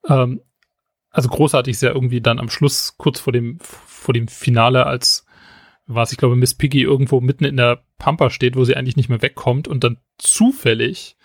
[0.08, 0.42] Ähm,
[1.10, 5.26] also großartig ist ja irgendwie dann am Schluss, kurz vor dem, vor dem Finale, als
[5.88, 9.08] was ich glaube, Miss Piggy irgendwo mitten in der Pampa steht, wo sie eigentlich nicht
[9.08, 11.16] mehr wegkommt und dann zufällig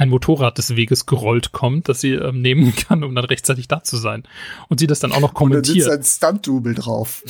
[0.00, 3.84] ein Motorrad des Weges gerollt kommt, das sie ähm, nehmen kann, um dann rechtzeitig da
[3.84, 4.22] zu sein.
[4.68, 5.76] Und sie das dann auch noch kommentiert.
[5.76, 7.22] Und da sitzt ein Stunt-Double drauf.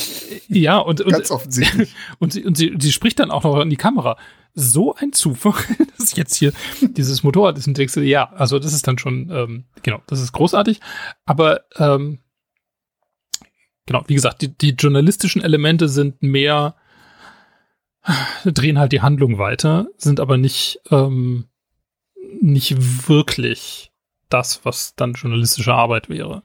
[0.47, 1.97] Ja, und, und ganz offensichtlich.
[2.21, 4.17] Und sie, und sie, sie spricht dann auch noch in die Kamera.
[4.55, 5.55] So ein Zufall,
[5.99, 9.31] dass jetzt hier dieses Motorrad ist und denkst du, ja, also das ist dann schon,
[9.31, 10.81] ähm, genau, das ist großartig.
[11.25, 12.19] Aber ähm,
[13.87, 16.77] genau, wie gesagt, die, die journalistischen Elemente sind mehr,
[18.45, 21.50] drehen halt die Handlung weiter, sind aber nicht ähm,
[22.41, 23.93] nicht wirklich
[24.29, 26.43] das, was dann journalistische Arbeit wäre,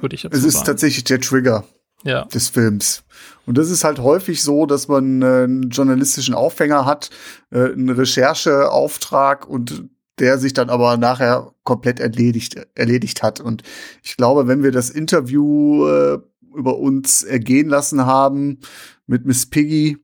[0.00, 0.66] würde ich jetzt Es so ist sagen.
[0.66, 1.64] tatsächlich der Trigger
[2.04, 2.24] ja.
[2.26, 3.02] des Films.
[3.46, 7.10] Und das ist halt häufig so, dass man äh, einen journalistischen Aufhänger hat,
[7.50, 9.88] äh, einen Rechercheauftrag und
[10.20, 13.40] der sich dann aber nachher komplett erledigt, erledigt hat.
[13.40, 13.62] Und
[14.02, 16.18] ich glaube, wenn wir das Interview äh,
[16.54, 18.60] über uns ergehen lassen haben
[19.06, 19.98] mit Miss Piggy,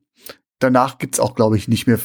[0.59, 1.99] danach gibt's auch, glaube ich, nicht mehr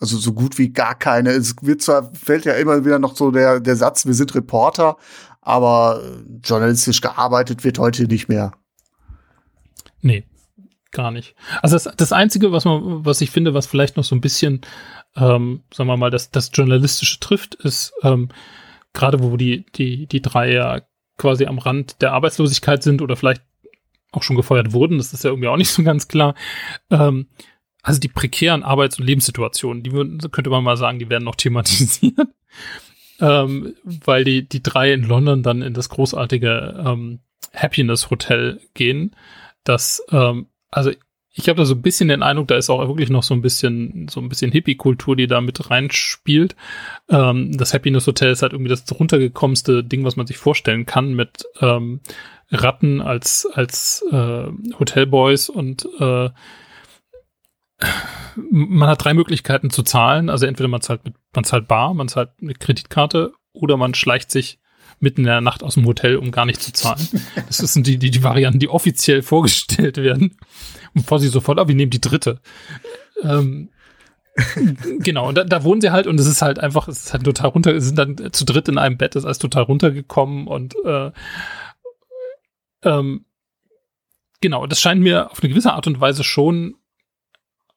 [0.00, 1.30] also so gut wie gar keine.
[1.30, 4.96] Es wird zwar, fällt ja immer wieder noch so der, der Satz, wir sind Reporter,
[5.40, 6.02] aber
[6.42, 8.52] journalistisch gearbeitet wird heute nicht mehr.
[10.00, 10.24] Nee,
[10.92, 11.34] gar nicht.
[11.62, 14.60] Also das, das Einzige, was man, was ich finde, was vielleicht noch so ein bisschen,
[15.16, 18.28] ähm, sagen wir mal, das, das Journalistische trifft, ist, ähm,
[18.92, 20.80] gerade wo die, die, die drei ja
[21.16, 23.42] quasi am Rand der Arbeitslosigkeit sind oder vielleicht
[24.12, 26.34] auch schon gefeuert wurden, das ist ja irgendwie auch nicht so ganz klar.
[26.90, 27.28] Ähm,
[27.86, 29.90] also die prekären Arbeits- und Lebenssituationen, die
[30.30, 32.18] könnte man mal sagen, die werden noch thematisiert.
[33.20, 37.20] ähm, weil die, die drei in London dann in das großartige ähm,
[37.54, 39.14] Happiness Hotel gehen.
[39.62, 40.90] Das, ähm, also
[41.32, 43.42] ich habe da so ein bisschen den Eindruck, da ist auch wirklich noch so ein
[43.42, 46.56] bisschen, so ein bisschen Hippie-Kultur, die da mit reinspielt.
[47.08, 51.14] Ähm, das Happiness Hotel ist halt irgendwie das runtergekommenste Ding, was man sich vorstellen kann,
[51.14, 52.00] mit ähm,
[52.50, 56.30] Ratten als, als äh, Hotelboys und äh,
[58.36, 60.30] man hat drei Möglichkeiten zu zahlen.
[60.30, 64.30] Also entweder man zahlt mit, man zahlt bar, man zahlt eine Kreditkarte oder man schleicht
[64.30, 64.58] sich
[64.98, 67.06] mitten in der Nacht aus dem Hotel, um gar nicht zu zahlen.
[67.46, 70.36] Das sind die, die, die Varianten, die offiziell vorgestellt werden.
[70.94, 72.40] Und bevor sie sofort, oh, wir nehmen die dritte.
[73.22, 73.70] Ähm,
[75.00, 77.24] genau, und da, da wohnen sie halt und es ist halt einfach, es ist halt
[77.24, 80.74] total runter, sie sind dann zu dritt in einem Bett, ist alles total runtergekommen und
[80.84, 81.10] äh,
[82.82, 83.24] ähm,
[84.40, 86.76] genau, das scheint mir auf eine gewisse Art und Weise schon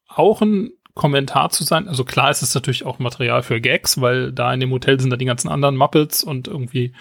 [0.09, 1.87] auch ein Kommentar zu sein.
[1.87, 5.11] Also klar ist es natürlich auch Material für Gags, weil da in dem Hotel sind
[5.11, 6.93] da die ganzen anderen Muppets und irgendwie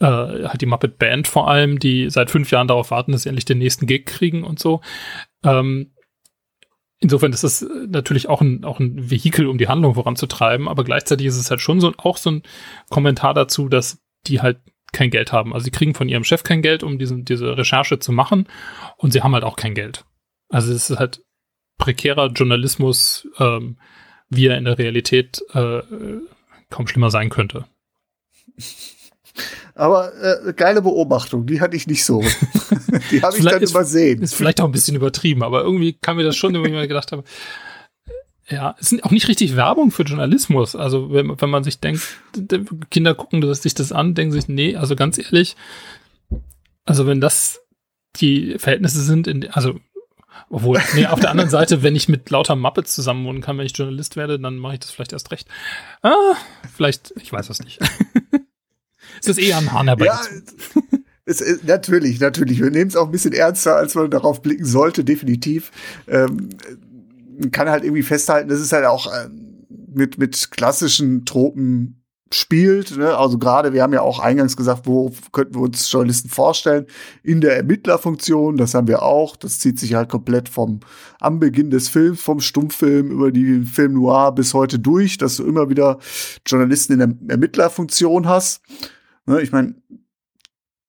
[0.00, 3.28] äh, halt die Muppet Band vor allem, die seit fünf Jahren darauf warten, dass sie
[3.28, 4.82] endlich den nächsten Gig kriegen und so.
[5.42, 5.94] Ähm,
[6.98, 11.26] insofern ist es natürlich auch ein, auch ein Vehikel, um die Handlung voranzutreiben, aber gleichzeitig
[11.26, 12.42] ist es halt schon so auch so ein
[12.90, 14.60] Kommentar dazu, dass die halt
[14.92, 15.54] kein Geld haben.
[15.54, 18.48] Also sie kriegen von ihrem Chef kein Geld, um diesen, diese Recherche zu machen
[18.96, 20.04] und sie haben halt auch kein Geld.
[20.50, 21.22] Also es ist halt
[21.80, 23.76] prekärer Journalismus, ähm,
[24.28, 25.80] wie er in der Realität äh,
[26.70, 27.64] kaum schlimmer sein könnte.
[29.74, 32.20] Aber äh, geile Beobachtung, die hatte ich nicht so.
[33.10, 34.22] die habe ich dann ist, übersehen.
[34.22, 36.86] Ist vielleicht auch ein bisschen übertrieben, aber irgendwie kam mir das schon, wenn ich mir
[36.86, 37.24] gedacht habe,
[38.48, 40.76] ja, es ist auch nicht richtig Werbung für Journalismus.
[40.76, 42.02] Also wenn, wenn man sich denkt,
[42.90, 45.56] Kinder gucken sich das an, denken sich, nee, also ganz ehrlich,
[46.84, 47.60] also wenn das
[48.16, 49.78] die Verhältnisse sind, in, also
[50.48, 53.76] obwohl, nee, auf der anderen Seite, wenn ich mit lauter Muppets zusammenwohnen kann, wenn ich
[53.76, 55.48] Journalist werde, dann mache ich das vielleicht erst recht.
[56.02, 56.34] Ah,
[56.74, 57.80] vielleicht, ich weiß es nicht.
[59.20, 60.20] es ist eher ein Hahn Ja,
[61.24, 62.60] es, ist, natürlich, natürlich.
[62.60, 65.70] Wir nehmen es auch ein bisschen ernster, als man darauf blicken sollte, definitiv.
[66.08, 66.50] Ähm,
[67.38, 69.28] man kann halt irgendwie festhalten, das ist halt auch äh,
[69.92, 71.99] mit, mit klassischen Tropen
[72.32, 72.96] spielt.
[72.96, 73.16] Ne?
[73.16, 76.86] Also gerade, wir haben ja auch eingangs gesagt, wo könnten wir uns Journalisten vorstellen?
[77.22, 79.36] In der Ermittlerfunktion, das haben wir auch.
[79.36, 80.80] Das zieht sich halt komplett vom
[81.18, 85.44] am Beginn des Films, vom Stummfilm über die Film Noir bis heute durch, dass du
[85.44, 85.98] immer wieder
[86.46, 88.62] Journalisten in der Ermittlerfunktion hast.
[89.26, 89.40] Ne?
[89.42, 89.74] Ich meine,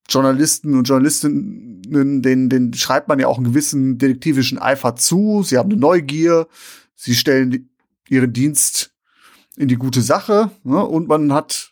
[0.07, 5.41] Journalisten und Journalistinnen, den, den schreibt man ja auch einen gewissen detektivischen Eifer zu.
[5.43, 6.47] Sie haben eine Neugier.
[6.95, 7.69] Sie stellen
[8.09, 8.90] ihren Dienst
[9.57, 10.51] in die gute Sache.
[10.63, 10.83] Ne?
[10.83, 11.71] Und man hat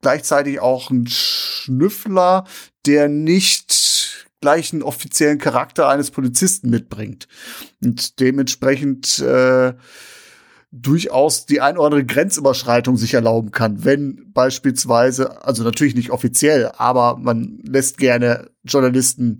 [0.00, 2.44] gleichzeitig auch einen Schnüffler,
[2.86, 7.26] der nicht gleich einen offiziellen Charakter eines Polizisten mitbringt.
[7.82, 9.74] Und dementsprechend äh,
[10.70, 16.70] durchaus die ein oder andere Grenzüberschreitung sich erlauben kann, wenn beispielsweise, also natürlich nicht offiziell,
[16.76, 19.38] aber man lässt gerne Journalisten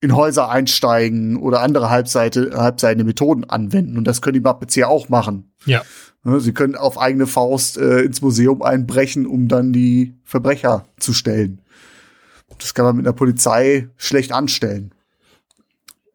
[0.00, 3.96] in Häuser einsteigen oder andere halbseitende Methoden anwenden.
[3.96, 5.52] Und das können die Muppets hier auch machen.
[5.64, 5.82] Ja.
[6.26, 11.12] Ne, sie können auf eigene Faust äh, ins Museum einbrechen, um dann die Verbrecher zu
[11.14, 11.62] stellen.
[12.58, 14.92] Das kann man mit einer Polizei schlecht anstellen.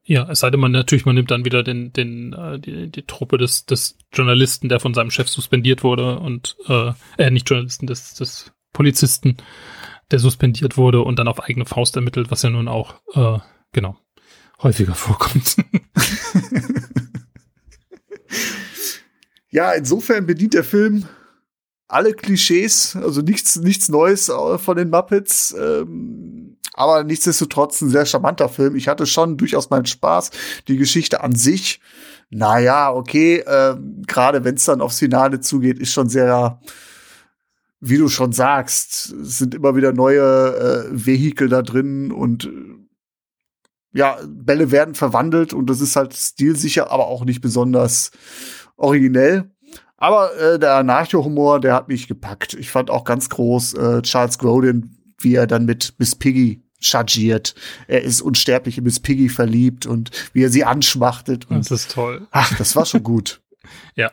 [0.04, 3.04] Ja, es sei denn, man natürlich, man nimmt dann wieder den, den, äh, die, die
[3.04, 7.88] Truppe des, des Journalisten, der von seinem Chef suspendiert wurde und äh, äh, nicht Journalisten,
[7.88, 9.38] des, des Polizisten,
[10.12, 13.40] der suspendiert wurde und dann auf eigene Faust ermittelt, was ja nun auch, äh,
[13.72, 13.96] genau,
[14.62, 15.56] häufiger vorkommt.
[19.52, 21.06] ja, insofern bedient der Film
[21.88, 25.54] alle Klischees, also nichts, nichts Neues äh, von den Muppets.
[25.60, 28.76] Ähm, aber nichtsdestotrotz ein sehr charmanter Film.
[28.76, 30.32] Ich hatte schon durchaus meinen Spaß.
[30.70, 31.82] Die Geschichte an sich,
[32.30, 33.76] naja, okay, äh,
[34.08, 36.62] gerade wenn es dann aufs Finale zugeht, ist schon sehr,
[37.82, 42.50] wie du schon sagst, es sind immer wieder neue äh, Vehikel da drin und
[43.94, 48.12] ja, Bälle werden verwandelt und das ist halt stilsicher, aber auch nicht besonders
[48.82, 49.50] originell.
[49.98, 52.56] Aber äh, der Anarcho-Humor, der hat mich gepackt.
[52.56, 57.54] Ich fand auch ganz groß äh, Charles Grodin, wie er dann mit Miss Piggy chargiert.
[57.88, 61.50] Er ist unsterblich in Miss Piggy verliebt und wie er sie anschmachtet.
[61.50, 62.28] Und, das ist toll.
[62.32, 63.42] Ach, das war schon gut.
[63.96, 64.12] ja,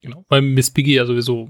[0.00, 0.24] genau.
[0.28, 1.48] Weil Miss Piggy ja sowieso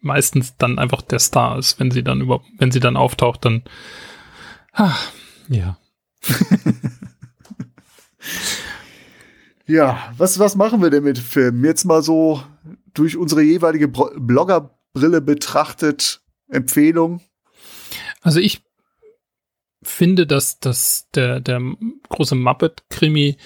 [0.00, 3.64] meistens dann einfach der Star ist, wenn sie dann über, wenn sie dann auftaucht, dann,
[4.72, 4.94] ah,
[5.48, 5.78] ja.
[9.72, 11.64] Ja, was, was machen wir denn mit Filmen?
[11.64, 12.42] Jetzt mal so
[12.92, 16.20] durch unsere jeweilige Blogger Brille betrachtet,
[16.50, 17.22] Empfehlung?
[18.20, 18.60] Also ich
[19.82, 21.62] finde, dass, dass der, der
[22.10, 23.38] große Muppet-Krimi,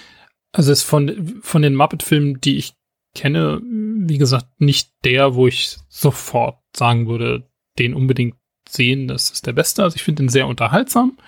[0.51, 2.75] also ist von, von den Muppet-Filmen, die ich
[3.15, 7.49] kenne, wie gesagt, nicht der, wo ich sofort sagen würde,
[7.79, 8.35] den unbedingt
[8.69, 9.85] sehen, das ist der beste.
[9.85, 11.19] Also ich finde ihn sehr unterhaltsam.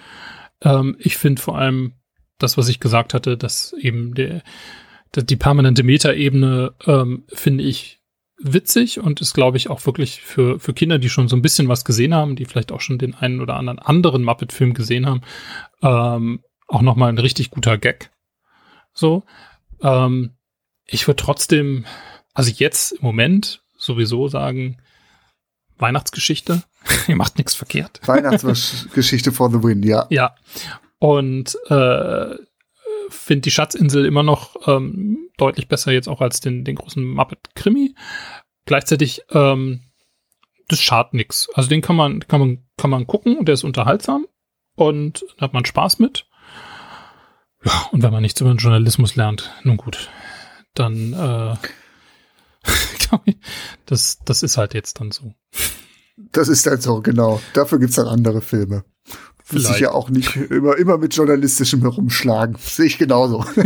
[0.61, 1.93] Ähm, ich finde vor allem
[2.39, 4.43] das, was ich gesagt hatte, dass eben der
[5.15, 8.01] die permanente Metaebene ähm, finde ich
[8.41, 11.69] witzig und ist, glaube ich, auch wirklich für, für Kinder, die schon so ein bisschen
[11.69, 15.23] was gesehen haben, die vielleicht auch schon den einen oder anderen anderen Muppet-Film gesehen haben,
[15.83, 18.11] ähm, auch nochmal ein richtig guter Gag.
[18.93, 19.25] So.
[19.83, 20.37] Ähm,
[20.87, 21.85] ich würde trotzdem,
[22.35, 24.79] also jetzt im Moment sowieso sagen,
[25.79, 26.63] Weihnachtsgeschichte.
[27.09, 28.01] Ihr macht nichts verkehrt.
[28.07, 30.07] Weihnachtsgeschichte for the win, ja.
[30.11, 30.35] Ja.
[30.99, 32.35] Und äh,
[33.09, 37.95] finde die Schatzinsel immer noch ähm, deutlich besser jetzt auch als den, den großen Muppet-Krimi.
[38.67, 39.83] Gleichzeitig, ähm,
[40.69, 41.49] das schadet nix.
[41.55, 44.27] Also den kann man, kann man, kann man gucken und der ist unterhaltsam
[44.75, 46.27] und da hat man Spaß mit.
[47.65, 50.11] Ja, und wenn man nichts über den Journalismus lernt, nun gut,
[50.75, 51.57] dann äh,
[53.87, 55.35] das, das ist halt jetzt dann so.
[56.17, 57.41] Das ist halt so, genau.
[57.55, 58.85] Dafür gibt's dann andere Filme.
[59.53, 62.57] Muss sich ja auch nicht immer, immer mit journalistischem herumschlagen.
[62.61, 63.45] Sehe ich genauso.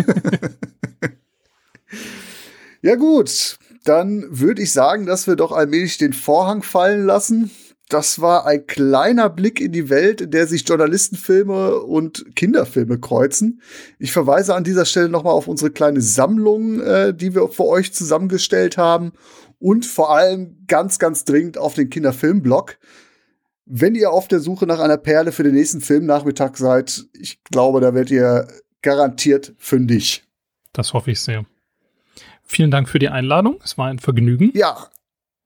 [2.82, 7.50] ja gut, dann würde ich sagen, dass wir doch allmählich den Vorhang fallen lassen.
[7.88, 13.60] Das war ein kleiner Blick in die Welt, in der sich Journalistenfilme und Kinderfilme kreuzen.
[13.98, 17.92] Ich verweise an dieser Stelle nochmal auf unsere kleine Sammlung, äh, die wir für euch
[17.92, 19.12] zusammengestellt haben.
[19.58, 22.78] Und vor allem ganz, ganz dringend auf den Kinderfilmblog.
[23.64, 27.80] Wenn ihr auf der Suche nach einer Perle für den nächsten Filmnachmittag seid, ich glaube,
[27.80, 28.48] da werdet ihr
[28.82, 30.24] garantiert fündig.
[30.72, 31.44] Das hoffe ich sehr.
[32.42, 33.60] Vielen Dank für die Einladung.
[33.64, 34.50] Es war ein Vergnügen.
[34.54, 34.88] Ja,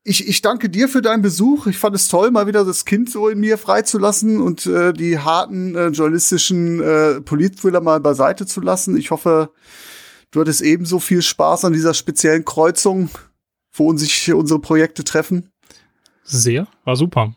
[0.03, 1.67] ich, ich danke dir für deinen Besuch.
[1.67, 5.19] Ich fand es toll, mal wieder das Kind so in mir freizulassen und äh, die
[5.19, 8.95] harten äh, journalistischen äh, Politthriller mal beiseite zu lassen.
[8.95, 9.51] Ich hoffe,
[10.31, 13.09] du hattest ebenso viel Spaß an dieser speziellen Kreuzung,
[13.73, 15.49] wo uns sich unsere Projekte treffen.
[16.23, 17.35] Sehr, war super.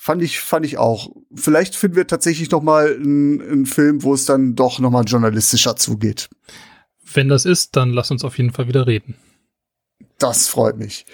[0.00, 1.10] Fand ich, fand ich auch.
[1.34, 5.74] Vielleicht finden wir tatsächlich noch mal einen, Film, wo es dann doch noch mal journalistischer
[5.74, 6.30] zugeht.
[7.12, 9.16] Wenn das ist, dann lass uns auf jeden Fall wieder reden.
[10.18, 11.04] Das freut mich.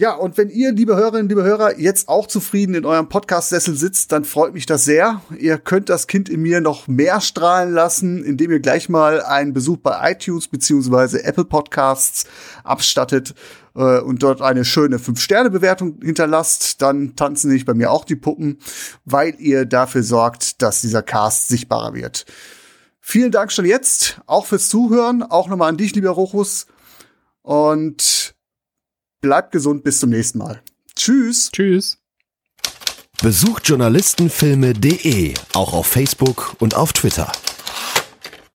[0.00, 4.12] Ja, und wenn ihr, liebe Hörerinnen, liebe Hörer, jetzt auch zufrieden in eurem Podcast-Sessel sitzt,
[4.12, 5.22] dann freut mich das sehr.
[5.36, 9.54] Ihr könnt das Kind in mir noch mehr strahlen lassen, indem ihr gleich mal einen
[9.54, 12.26] Besuch bei iTunes beziehungsweise Apple Podcasts
[12.62, 13.34] abstattet
[13.74, 16.80] äh, und dort eine schöne 5-Sterne-Bewertung hinterlasst.
[16.80, 18.60] Dann tanzen nicht bei mir auch die Puppen,
[19.04, 22.24] weil ihr dafür sorgt, dass dieser Cast sichtbarer wird.
[23.00, 25.24] Vielen Dank schon jetzt, auch fürs Zuhören.
[25.24, 26.68] Auch nochmal an dich, lieber Rochus.
[27.42, 28.37] Und
[29.20, 30.60] bleibt gesund, bis zum nächsten Mal.
[30.94, 31.50] Tschüss.
[31.52, 31.98] Tschüss.
[33.20, 37.32] Besucht journalistenfilme.de auch auf Facebook und auf Twitter.